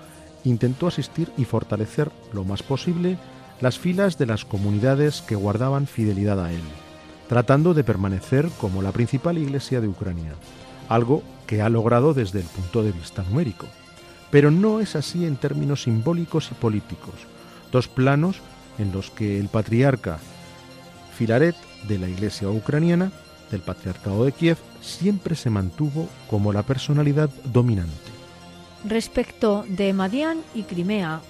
intentó 0.45 0.87
asistir 0.87 1.33
y 1.39 1.47
fortalecer 1.47 2.11
lo 2.35 2.45
más 2.45 2.63
posible 2.63 3.17
las 3.63 3.79
filas 3.79 4.19
de 4.19 4.27
las 4.27 4.45
comunidades 4.45 5.23
que 5.23 5.35
guardaban 5.35 5.87
fidelidad 5.87 6.45
a 6.45 6.53
él, 6.53 6.61
tratando 7.27 7.73
de 7.73 7.83
permanecer 7.85 8.51
como 8.61 8.83
la 8.83 8.93
principal 8.93 9.39
iglesia 9.39 9.81
de 9.81 9.89
Ucrania, 9.89 10.35
algo 10.91 11.23
que 11.47 11.63
ha 11.63 11.71
logrado 11.71 12.13
desde 12.13 12.41
el 12.41 12.47
punto 12.47 12.83
de 12.83 12.93
vista 12.93 13.23
numérico. 13.23 13.67
Pero 14.31 14.51
no 14.51 14.81
es 14.81 14.95
así 14.95 15.25
en 15.25 15.37
términos 15.37 15.85
simbólicos 15.85 16.51
y 16.53 16.55
políticos, 16.55 17.15
dos 17.73 17.89
planos 17.89 18.43
en 18.79 18.93
los 18.93 19.11
que 19.11 19.39
el 19.39 19.49
patriarca 19.49 20.19
Filaret 21.17 21.57
de 21.87 21.99
la 21.99 22.09
iglesia 22.09 22.49
ucraniana, 22.49 23.11
del 23.51 23.61
patriarcado 23.61 24.25
de 24.25 24.33
Kiev, 24.33 24.59
siempre 24.81 25.35
se 25.35 25.51
mantuvo 25.51 26.09
como 26.29 26.53
la 26.53 26.63
personalidad 26.63 27.31
dominante. 27.45 27.93
Respecto 28.85 29.65
de 29.69 29.93
Madián 29.93 30.39
y 30.55 30.63
Crimea, 30.63 31.21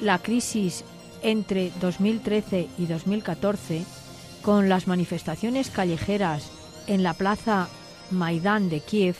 la 0.00 0.18
crisis 0.18 0.84
entre 1.22 1.72
2013 1.80 2.68
y 2.78 2.86
2014, 2.86 3.84
con 4.42 4.68
las 4.68 4.86
manifestaciones 4.86 5.70
callejeras 5.70 6.50
en 6.86 7.02
la 7.02 7.14
plaza 7.14 7.68
Maidán 8.10 8.68
de 8.68 8.80
Kiev, 8.80 9.16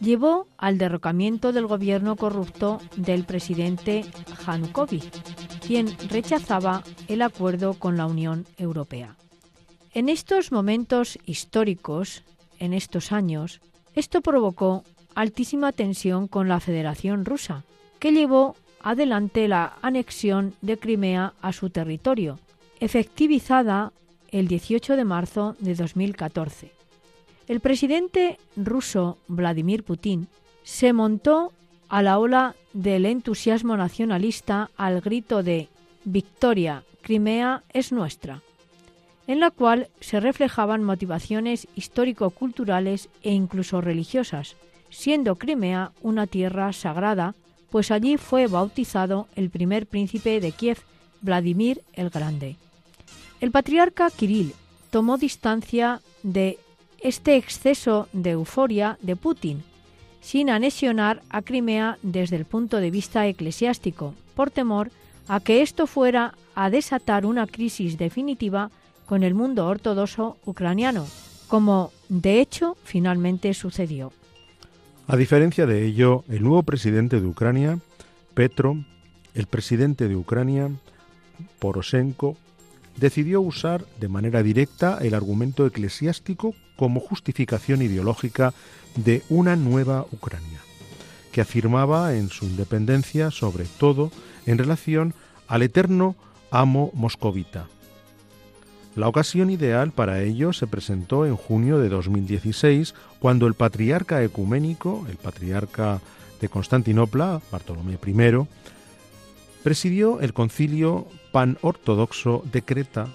llevó 0.00 0.46
al 0.58 0.78
derrocamiento 0.78 1.52
del 1.52 1.66
gobierno 1.66 2.16
corrupto 2.16 2.80
del 2.96 3.24
presidente 3.24 4.04
Yanukovych, 4.46 5.10
quien 5.66 5.96
rechazaba 6.08 6.84
el 7.08 7.22
acuerdo 7.22 7.74
con 7.74 7.96
la 7.96 8.06
Unión 8.06 8.46
Europea. 8.56 9.16
En 9.94 10.08
estos 10.08 10.52
momentos 10.52 11.18
históricos, 11.26 12.22
en 12.60 12.72
estos 12.72 13.10
años, 13.10 13.60
esto 13.94 14.20
provocó 14.20 14.84
altísima 15.14 15.72
tensión 15.72 16.28
con 16.28 16.48
la 16.48 16.60
Federación 16.60 17.24
Rusa, 17.24 17.64
que 17.98 18.12
llevó 18.12 18.54
adelante 18.80 19.48
la 19.48 19.76
anexión 19.82 20.54
de 20.60 20.78
Crimea 20.78 21.32
a 21.42 21.52
su 21.52 21.70
territorio, 21.70 22.38
efectivizada 22.78 23.92
el 24.30 24.46
18 24.46 24.96
de 24.96 25.04
marzo 25.04 25.56
de 25.58 25.74
2014. 25.74 26.70
El 27.48 27.60
presidente 27.60 28.38
ruso 28.54 29.18
Vladimir 29.26 29.82
Putin 29.82 30.28
se 30.62 30.92
montó 30.92 31.52
a 31.88 32.02
la 32.02 32.18
ola 32.18 32.54
del 32.72 33.06
entusiasmo 33.06 33.76
nacionalista 33.76 34.70
al 34.76 35.00
grito 35.00 35.42
de 35.42 35.68
Victoria, 36.04 36.82
Crimea 37.00 37.62
es 37.72 37.92
nuestra, 37.92 38.42
en 39.26 39.40
la 39.40 39.50
cual 39.50 39.88
se 40.00 40.20
reflejaban 40.20 40.82
motivaciones 40.82 41.68
histórico-culturales 41.74 43.08
e 43.22 43.32
incluso 43.32 43.80
religiosas, 43.80 44.56
siendo 44.90 45.36
Crimea 45.36 45.92
una 46.02 46.26
tierra 46.26 46.72
sagrada 46.72 47.34
pues 47.70 47.90
allí 47.90 48.16
fue 48.16 48.46
bautizado 48.46 49.28
el 49.34 49.50
primer 49.50 49.86
príncipe 49.86 50.40
de 50.40 50.52
Kiev, 50.52 50.78
Vladimir 51.20 51.82
el 51.92 52.10
Grande. 52.10 52.56
El 53.40 53.50
patriarca 53.50 54.10
Kirill 54.10 54.54
tomó 54.90 55.18
distancia 55.18 56.00
de 56.22 56.58
este 57.00 57.36
exceso 57.36 58.08
de 58.12 58.30
euforia 58.30 58.98
de 59.02 59.16
Putin, 59.16 59.62
sin 60.26 60.50
anexionar 60.50 61.22
a 61.30 61.40
Crimea 61.40 61.98
desde 62.02 62.34
el 62.34 62.46
punto 62.46 62.78
de 62.78 62.90
vista 62.90 63.28
eclesiástico, 63.28 64.12
por 64.34 64.50
temor 64.50 64.90
a 65.28 65.38
que 65.38 65.62
esto 65.62 65.86
fuera 65.86 66.34
a 66.56 66.68
desatar 66.68 67.24
una 67.24 67.46
crisis 67.46 67.96
definitiva 67.96 68.72
con 69.06 69.22
el 69.22 69.34
mundo 69.34 69.64
ortodoxo 69.68 70.36
ucraniano, 70.44 71.06
como 71.46 71.92
de 72.08 72.40
hecho 72.40 72.76
finalmente 72.82 73.54
sucedió. 73.54 74.12
A 75.06 75.16
diferencia 75.16 75.64
de 75.64 75.86
ello, 75.86 76.24
el 76.28 76.42
nuevo 76.42 76.64
presidente 76.64 77.20
de 77.20 77.26
Ucrania, 77.28 77.78
Petro, 78.34 78.84
el 79.32 79.46
presidente 79.46 80.08
de 80.08 80.16
Ucrania, 80.16 80.70
Poroshenko, 81.60 82.36
decidió 82.96 83.40
usar 83.40 83.84
de 84.00 84.08
manera 84.08 84.42
directa 84.42 84.98
el 85.00 85.14
argumento 85.14 85.64
eclesiástico 85.66 86.52
como 86.76 87.00
justificación 87.00 87.82
ideológica 87.82 88.54
de 88.94 89.22
una 89.28 89.56
nueva 89.56 90.06
Ucrania, 90.12 90.60
que 91.32 91.40
afirmaba 91.40 92.14
en 92.14 92.28
su 92.28 92.44
independencia 92.44 93.30
sobre 93.30 93.64
todo 93.64 94.10
en 94.46 94.58
relación 94.58 95.14
al 95.48 95.62
eterno 95.62 96.16
amo 96.50 96.90
moscovita, 96.94 97.66
la 98.96 99.08
ocasión 99.08 99.50
ideal 99.50 99.92
para 99.92 100.22
ello 100.22 100.54
se 100.54 100.66
presentó 100.66 101.26
en 101.26 101.36
junio 101.36 101.78
de 101.78 101.90
2016, 101.90 102.94
cuando 103.18 103.46
el 103.46 103.52
patriarca 103.52 104.22
ecuménico, 104.24 105.04
el 105.10 105.18
patriarca 105.18 106.00
de 106.40 106.48
Constantinopla, 106.48 107.42
Bartolomé 107.52 107.98
I, 108.06 108.46
presidió 109.62 110.20
el 110.22 110.32
concilio 110.32 111.06
pan-ortodoxo 111.30 112.42
de 112.50 112.62
Creta, 112.62 113.08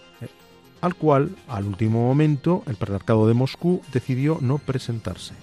al 0.81 0.95
cual, 0.95 1.35
al 1.47 1.65
último 1.65 2.05
momento, 2.05 2.63
el 2.67 2.75
patriarcado 2.75 3.27
de 3.27 3.33
Moscú 3.33 3.81
decidió 3.93 4.39
no 4.41 4.57
presentarse. 4.57 5.33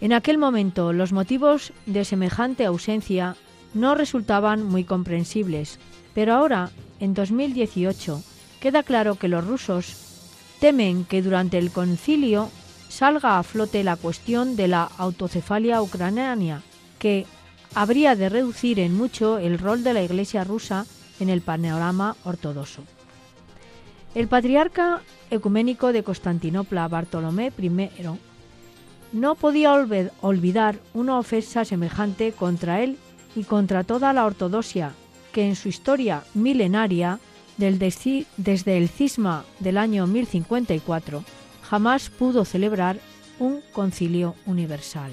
En 0.00 0.12
aquel 0.12 0.38
momento, 0.38 0.92
los 0.92 1.12
motivos 1.12 1.72
de 1.86 2.04
semejante 2.04 2.64
ausencia 2.64 3.36
no 3.74 3.94
resultaban 3.94 4.62
muy 4.64 4.84
comprensibles, 4.84 5.78
pero 6.14 6.34
ahora, 6.34 6.70
en 7.00 7.14
2018, 7.14 8.22
queda 8.60 8.82
claro 8.82 9.16
que 9.16 9.28
los 9.28 9.46
rusos 9.46 9.96
temen 10.60 11.04
que 11.04 11.22
durante 11.22 11.58
el 11.58 11.70
concilio 11.70 12.50
salga 12.88 13.38
a 13.38 13.42
flote 13.42 13.84
la 13.84 13.96
cuestión 13.96 14.56
de 14.56 14.68
la 14.68 14.84
autocefalia 14.96 15.82
ucraniana, 15.82 16.62
que 16.98 17.26
habría 17.74 18.16
de 18.16 18.30
reducir 18.30 18.80
en 18.80 18.96
mucho 18.96 19.38
el 19.38 19.58
rol 19.58 19.84
de 19.84 19.92
la 19.92 20.02
Iglesia 20.02 20.44
rusa 20.44 20.86
en 21.20 21.28
el 21.28 21.42
panorama 21.42 22.16
ortodoxo. 22.24 22.82
El 24.16 24.28
patriarca 24.28 25.02
ecuménico 25.30 25.92
de 25.92 26.02
Constantinopla, 26.02 26.88
Bartolomé 26.88 27.52
I, 27.58 27.70
no 29.12 29.34
podía 29.34 29.74
olvidar 30.22 30.78
una 30.94 31.18
ofensa 31.18 31.66
semejante 31.66 32.32
contra 32.32 32.82
él 32.82 32.96
y 33.34 33.44
contra 33.44 33.84
toda 33.84 34.14
la 34.14 34.24
ortodoxia, 34.24 34.92
que 35.34 35.46
en 35.46 35.54
su 35.54 35.68
historia 35.68 36.22
milenaria 36.32 37.20
desde 37.58 38.78
el 38.78 38.88
cisma 38.88 39.44
del 39.60 39.76
año 39.76 40.06
1054, 40.06 41.22
jamás 41.68 42.08
pudo 42.08 42.46
celebrar 42.46 42.98
un 43.38 43.60
concilio 43.74 44.34
universal. 44.46 45.12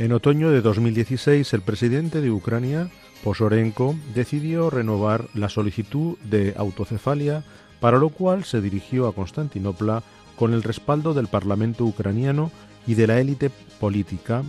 En 0.00 0.10
otoño 0.10 0.50
de 0.50 0.60
2016, 0.60 1.52
el 1.52 1.60
presidente 1.62 2.20
de 2.20 2.32
Ucrania, 2.32 2.90
Posorenko, 3.22 3.94
decidió 4.12 4.70
renovar 4.70 5.28
la 5.34 5.48
solicitud 5.48 6.18
de 6.24 6.54
autocefalia, 6.56 7.44
para 7.80 7.98
lo 7.98 8.08
cual 8.08 8.44
se 8.44 8.60
dirigió 8.60 9.06
a 9.06 9.14
Constantinopla 9.14 10.02
con 10.36 10.54
el 10.54 10.62
respaldo 10.62 11.14
del 11.14 11.26
Parlamento 11.26 11.84
ucraniano 11.84 12.50
y 12.86 12.94
de 12.94 13.06
la 13.06 13.20
élite 13.20 13.50
política 13.80 14.42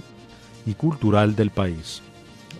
y 0.65 0.73
cultural 0.73 1.36
del 1.36 1.49
país, 1.49 2.01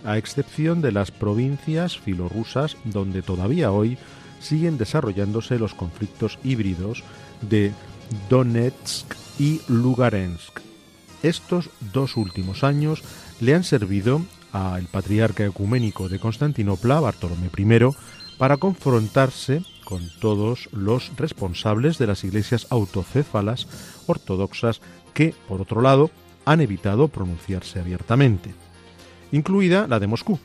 a 0.04 0.18
excepción 0.18 0.80
de 0.82 0.92
las 0.92 1.10
provincias 1.10 1.98
filorrusas 1.98 2.76
donde 2.84 3.22
todavía 3.22 3.72
hoy 3.72 3.98
siguen 4.40 4.78
desarrollándose 4.78 5.58
los 5.58 5.74
conflictos 5.74 6.38
híbridos 6.42 7.04
de 7.42 7.72
Donetsk 8.28 9.14
y 9.38 9.60
Lugansk. 9.68 10.60
Estos 11.22 11.70
dos 11.92 12.16
últimos 12.16 12.64
años 12.64 13.02
le 13.40 13.54
han 13.54 13.64
servido 13.64 14.22
al 14.52 14.86
patriarca 14.86 15.44
ecuménico 15.44 16.08
de 16.08 16.18
Constantinopla, 16.18 17.00
Bartolomé 17.00 17.50
I, 17.56 17.78
para 18.38 18.56
confrontarse 18.56 19.62
con 19.90 20.08
todos 20.20 20.68
los 20.72 21.10
responsables 21.16 21.98
de 21.98 22.06
las 22.06 22.22
iglesias 22.22 22.68
autocéfalas 22.70 23.66
ortodoxas 24.06 24.80
que, 25.12 25.34
por 25.48 25.60
otro 25.60 25.82
lado, 25.82 26.10
han 26.44 26.60
evitado 26.60 27.08
pronunciarse 27.08 27.80
abiertamente, 27.80 28.54
incluida 29.32 29.88
la 29.88 29.98
de 29.98 30.06
Moscú. 30.06 30.38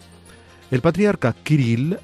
El 0.71 0.81
patriarca 0.81 1.35
Kirill 1.43 1.99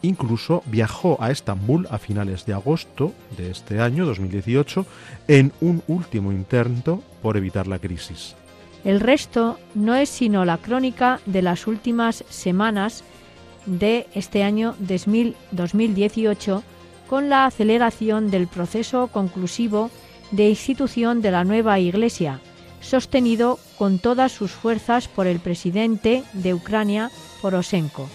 incluso 0.00 0.62
viajó 0.66 1.18
a 1.20 1.30
Estambul 1.30 1.86
a 1.90 1.98
finales 1.98 2.46
de 2.46 2.54
agosto 2.54 3.12
de 3.36 3.50
este 3.50 3.80
año 3.80 4.06
2018 4.06 4.86
en 5.28 5.52
un 5.60 5.82
último 5.88 6.32
intento 6.32 7.02
por 7.20 7.36
evitar 7.36 7.66
la 7.66 7.78
crisis. 7.78 8.34
El 8.84 9.00
resto 9.00 9.58
no 9.74 9.94
es 9.94 10.08
sino 10.08 10.46
la 10.46 10.56
crónica 10.56 11.20
de 11.26 11.42
las 11.42 11.66
últimas 11.66 12.24
semanas 12.30 13.04
de 13.66 14.06
este 14.14 14.42
año 14.42 14.74
2018 14.78 16.62
con 17.08 17.28
la 17.28 17.46
aceleración 17.46 18.30
del 18.30 18.46
proceso 18.46 19.08
conclusivo 19.08 19.90
de 20.30 20.50
institución 20.50 21.22
de 21.22 21.30
la 21.30 21.44
nueva 21.44 21.78
Iglesia, 21.78 22.40
sostenido 22.80 23.58
con 23.78 23.98
todas 23.98 24.32
sus 24.32 24.50
fuerzas 24.50 25.08
por 25.08 25.26
el 25.26 25.40
presidente 25.40 26.22
de 26.32 26.54
Ucrania, 26.54 27.10
Poroshenko. 27.40 28.08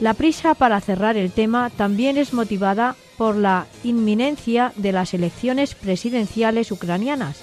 La 0.00 0.14
prisa 0.14 0.54
para 0.54 0.80
cerrar 0.80 1.16
el 1.16 1.30
tema 1.30 1.70
también 1.70 2.16
es 2.16 2.32
motivada 2.32 2.96
por 3.16 3.36
la 3.36 3.66
inminencia 3.84 4.72
de 4.76 4.92
las 4.92 5.14
elecciones 5.14 5.74
presidenciales 5.74 6.72
ucranianas, 6.72 7.38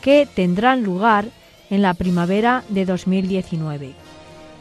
que 0.00 0.28
tendrán 0.32 0.84
lugar 0.84 1.26
en 1.70 1.82
la 1.82 1.94
primavera 1.94 2.62
de 2.68 2.84
2019, 2.84 3.94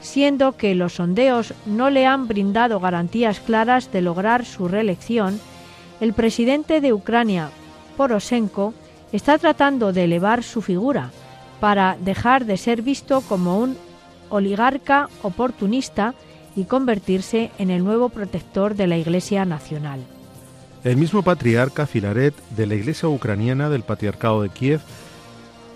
siendo 0.01 0.57
que 0.57 0.74
los 0.76 0.93
sondeos 0.93 1.53
no 1.65 1.89
le 1.89 2.05
han 2.05 2.28
brindado 2.28 2.80
garantías 2.80 3.39
claras 3.39 3.91
de 3.91 4.01
lograr 4.01 4.45
su 4.45 4.68
reelección, 4.68 5.39
el 6.00 6.14
presidente 6.14 6.82
de 6.82 6.93
Ucrania, 6.93 7.50
Poroshenko, 7.95 8.74
está 9.12 9.38
tratando 9.38 9.93
de 9.93 10.04
elevar 10.04 10.43
su 10.43 10.62
figura 10.62 11.12
para 11.60 11.98
dejar 12.00 12.45
de 12.45 12.58
ser 12.58 12.82
visto 12.82 13.22
como 13.22 13.60
un 13.60 13.78
oligarca 14.30 15.10
oportunista 15.24 16.14
y 16.56 16.66
convertirse 16.66 17.52
en 17.58 17.70
el 17.70 17.84
nuevo 17.84 18.10
protector 18.10 18.76
de 18.76 18.88
la 18.88 18.98
Iglesia 18.98 19.45
Nacional. 19.45 20.02
El 20.84 20.98
mismo 20.98 21.24
patriarca 21.24 21.86
Filaret 21.86 22.34
de 22.56 22.66
la 22.68 22.76
Iglesia 22.76 23.10
ucraniana 23.10 23.70
del 23.70 23.84
Patriarcado 23.84 24.41
de 24.41 24.50
Kiev, 24.50 24.82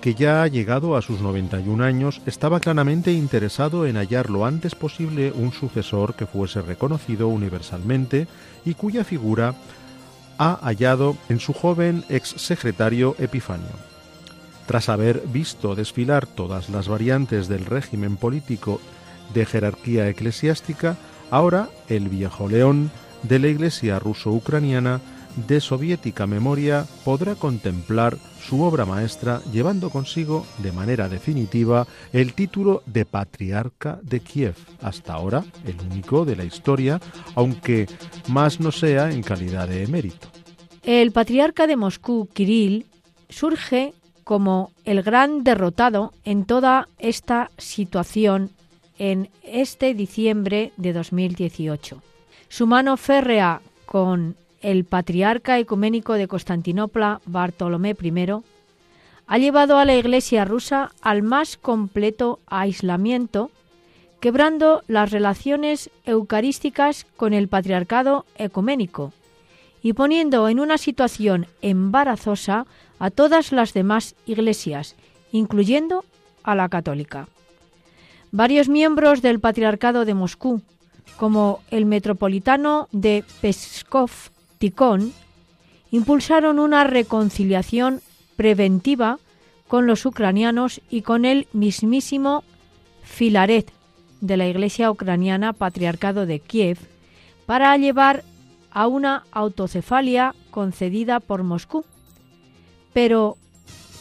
que 0.01 0.15
ya 0.15 0.41
ha 0.41 0.47
llegado 0.47 0.95
a 0.95 1.01
sus 1.01 1.21
91 1.21 1.83
años, 1.83 2.21
estaba 2.25 2.59
claramente 2.59 3.11
interesado 3.11 3.85
en 3.85 3.97
hallar 3.97 4.29
lo 4.29 4.45
antes 4.45 4.73
posible 4.73 5.31
un 5.31 5.51
sucesor 5.51 6.15
que 6.15 6.25
fuese 6.25 6.61
reconocido 6.61 7.27
universalmente 7.27 8.27
y 8.65 8.73
cuya 8.73 9.03
figura 9.03 9.53
ha 10.41 10.57
hallado 10.63 11.17
en 11.29 11.39
su 11.39 11.53
joven 11.53 12.03
ex 12.09 12.29
secretario 12.29 13.15
Epifanio. 13.19 13.75
Tras 14.65 14.89
haber 14.89 15.21
visto 15.27 15.75
desfilar 15.75 16.25
todas 16.25 16.69
las 16.69 16.87
variantes 16.87 17.47
del 17.47 17.63
régimen 17.63 18.17
político 18.17 18.81
de 19.35 19.45
jerarquía 19.45 20.09
eclesiástica, 20.09 20.97
ahora 21.29 21.69
el 21.89 22.09
viejo 22.09 22.49
león 22.49 22.89
de 23.21 23.37
la 23.37 23.49
Iglesia 23.49 23.99
ruso-ucraniana 23.99 24.99
de 25.35 25.59
soviética 25.59 26.27
memoria 26.27 26.85
podrá 27.03 27.35
contemplar 27.35 28.17
su 28.41 28.61
obra 28.61 28.85
maestra 28.85 29.41
llevando 29.51 29.89
consigo 29.89 30.45
de 30.59 30.71
manera 30.71 31.09
definitiva 31.09 31.87
el 32.13 32.33
título 32.33 32.83
de 32.85 33.05
Patriarca 33.05 33.99
de 34.01 34.19
Kiev, 34.19 34.55
hasta 34.81 35.13
ahora 35.13 35.43
el 35.65 35.75
único 35.91 36.25
de 36.25 36.35
la 36.35 36.43
historia, 36.43 36.99
aunque 37.35 37.87
más 38.29 38.59
no 38.59 38.71
sea 38.71 39.11
en 39.11 39.23
calidad 39.23 39.67
de 39.67 39.83
emérito. 39.83 40.27
El 40.83 41.11
patriarca 41.11 41.67
de 41.67 41.75
Moscú, 41.75 42.27
Kirill, 42.33 42.85
surge 43.29 43.93
como 44.23 44.71
el 44.85 45.03
gran 45.03 45.43
derrotado 45.43 46.13
en 46.23 46.45
toda 46.45 46.87
esta 46.99 47.51
situación 47.57 48.49
en 48.97 49.29
este 49.43 49.93
diciembre 49.93 50.73
de 50.77 50.93
2018. 50.93 52.01
Su 52.49 52.67
mano 52.67 52.97
férrea 52.97 53.61
con 53.85 54.35
el 54.61 54.85
patriarca 54.85 55.59
ecuménico 55.59 56.13
de 56.13 56.27
Constantinopla, 56.27 57.21
Bartolomé 57.25 57.95
I, 58.01 58.25
ha 59.27 59.37
llevado 59.37 59.77
a 59.77 59.85
la 59.85 59.95
Iglesia 59.95 60.45
rusa 60.45 60.91
al 61.01 61.23
más 61.23 61.57
completo 61.57 62.39
aislamiento, 62.47 63.49
quebrando 64.19 64.83
las 64.87 65.11
relaciones 65.11 65.89
eucarísticas 66.05 67.05
con 67.17 67.33
el 67.33 67.47
patriarcado 67.47 68.25
ecuménico 68.37 69.13
y 69.81 69.93
poniendo 69.93 70.47
en 70.49 70.59
una 70.59 70.77
situación 70.77 71.47
embarazosa 71.61 72.65
a 72.99 73.09
todas 73.09 73.51
las 73.51 73.73
demás 73.73 74.15
iglesias, 74.25 74.95
incluyendo 75.31 76.05
a 76.43 76.55
la 76.55 76.69
católica. 76.69 77.27
Varios 78.31 78.69
miembros 78.69 79.21
del 79.21 79.39
Patriarcado 79.39 80.05
de 80.05 80.13
Moscú, 80.13 80.61
como 81.17 81.61
el 81.71 81.85
metropolitano 81.85 82.87
de 82.91 83.23
Peskov 83.41 84.11
Tikhon, 84.61 85.11
impulsaron 85.89 86.59
una 86.59 86.83
reconciliación 86.83 88.01
preventiva 88.35 89.17
con 89.67 89.87
los 89.87 90.05
ucranianos 90.05 90.81
y 90.87 91.01
con 91.01 91.25
el 91.25 91.47
mismísimo 91.51 92.43
Filaret 93.01 93.71
de 94.21 94.37
la 94.37 94.47
Iglesia 94.47 94.91
ucraniana 94.91 95.53
Patriarcado 95.53 96.27
de 96.27 96.39
Kiev 96.39 96.77
para 97.47 97.75
llevar 97.75 98.23
a 98.69 98.85
una 98.85 99.23
autocefalia 99.31 100.35
concedida 100.51 101.19
por 101.19 101.41
Moscú. 101.41 101.83
Pero 102.93 103.37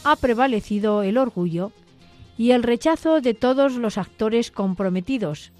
ha 0.03 0.15
prevalecido 0.15 1.01
el 1.01 1.17
orgullo 1.17 1.71
y 2.37 2.51
el 2.51 2.61
rechazo 2.61 3.19
de 3.19 3.33
todos 3.33 3.77
los 3.77 3.97
actores 3.97 4.51
comprometidos, 4.51 5.51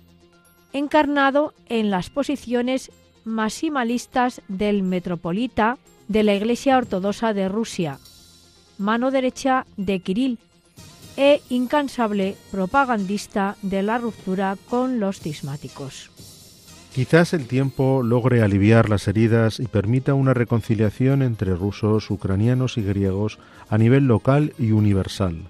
encarnado 0.74 1.56
en 1.70 1.89
las 1.89 2.12
posiciones 2.12 2.91
maximalistas 3.26 4.41
del 4.47 4.84
metropolita 4.84 5.78
de 6.07 6.24
la 6.24 6.36
Iglesia 6.36 6.78
Ortodoxa 6.78 7.34
de 7.34 7.49
Rusia, 7.49 7.99
mano 8.78 9.11
derecha 9.11 9.65
de 9.78 9.99
Kirill, 9.99 10.39
e 11.17 11.41
incansable 11.49 12.36
propagandista 12.51 13.57
de 13.61 13.84
la 13.84 13.97
ruptura 13.97 14.57
con 14.69 14.99
los 14.99 15.19
cismáticos. 15.19 16.09
Quizás 16.95 17.34
el 17.34 17.47
tiempo 17.47 18.01
logre 18.03 18.41
aliviar 18.41 18.89
las 18.89 19.07
heridas 19.07 19.59
y 19.59 19.67
permita 19.67 20.13
una 20.13 20.34
reconciliación 20.34 21.22
entre 21.22 21.55
rusos, 21.55 22.09
ucranianos 22.09 22.78
y 22.78 22.84
griegos 22.84 23.39
a 23.69 23.78
nivel 23.78 24.07
local 24.07 24.53
y 24.57 24.72
universal 24.72 25.47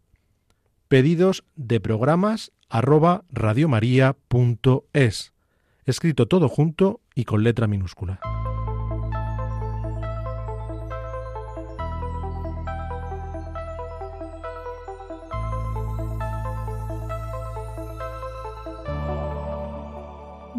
pedidos 0.87 1.43
de 1.55 1.79
programas 1.79 2.51
arroba 2.69 3.23
radiomaria.es 3.31 5.33
escrito 5.85 6.27
todo 6.27 6.49
junto 6.49 7.01
y 7.15 7.25
con 7.25 7.43
letra 7.43 7.67
minúscula. 7.67 8.19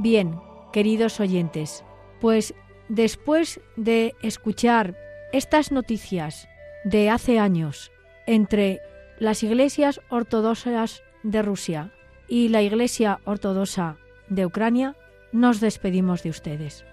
Bien, 0.05 0.39
queridos 0.71 1.19
oyentes, 1.19 1.83
pues 2.21 2.53
después 2.91 3.63
de 3.77 4.15
escuchar 4.21 4.95
estas 5.33 5.73
noticias 5.73 6.47
de 6.85 7.09
hace 7.09 7.39
años 7.39 7.91
entre 8.27 8.81
las 9.19 9.43
iglesias 9.43 10.03
ortodoxas 10.11 11.03
de 11.23 11.41
Rusia 11.41 11.91
y 12.29 12.49
la 12.51 12.61
Iglesia 12.61 13.21
Ortodoxa 13.25 13.97
de 14.29 14.45
Ucrania, 14.45 14.95
nos 15.33 15.61
despedimos 15.61 16.23
de 16.23 16.29
ustedes. 16.29 16.85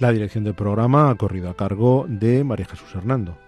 La 0.00 0.10
dirección 0.10 0.42
del 0.42 0.54
programa 0.54 1.10
ha 1.10 1.14
corrido 1.14 1.48
a 1.48 1.54
cargo 1.54 2.06
de 2.08 2.42
María 2.42 2.66
Jesús 2.66 2.92
Hernando. 2.92 3.38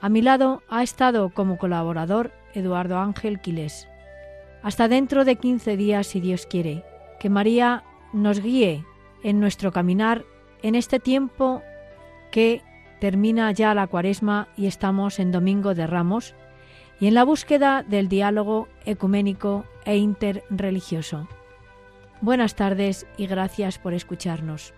A 0.00 0.08
mi 0.08 0.22
lado 0.22 0.62
ha 0.70 0.82
estado 0.82 1.28
como 1.28 1.58
colaborador 1.58 2.32
Eduardo 2.54 2.96
Ángel 2.96 3.40
Quiles. 3.40 3.88
Hasta 4.62 4.88
dentro 4.88 5.26
de 5.26 5.36
15 5.36 5.76
días, 5.76 6.06
si 6.06 6.20
Dios 6.20 6.46
quiere, 6.46 6.82
que 7.20 7.28
María 7.28 7.84
nos 8.12 8.40
guíe 8.40 8.84
en 9.22 9.40
nuestro 9.40 9.72
caminar 9.72 10.24
en 10.62 10.74
este 10.74 11.00
tiempo 11.00 11.62
que 12.30 12.62
termina 13.00 13.50
ya 13.52 13.74
la 13.74 13.86
cuaresma 13.86 14.48
y 14.56 14.66
estamos 14.66 15.18
en 15.18 15.32
Domingo 15.32 15.74
de 15.74 15.86
Ramos 15.86 16.34
y 17.00 17.08
en 17.08 17.14
la 17.14 17.24
búsqueda 17.24 17.82
del 17.82 18.08
diálogo 18.08 18.68
ecuménico 18.84 19.64
e 19.84 19.96
interreligioso. 19.96 21.28
Buenas 22.20 22.54
tardes 22.54 23.06
y 23.16 23.26
gracias 23.26 23.78
por 23.78 23.94
escucharnos. 23.94 24.72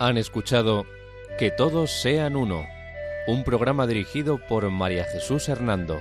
Han 0.00 0.16
escuchado 0.16 0.86
Que 1.38 1.50
todos 1.50 1.90
sean 1.90 2.36
uno, 2.36 2.64
un 3.26 3.44
programa 3.44 3.86
dirigido 3.86 4.38
por 4.38 4.70
María 4.70 5.04
Jesús 5.04 5.48
Hernando. 5.48 6.00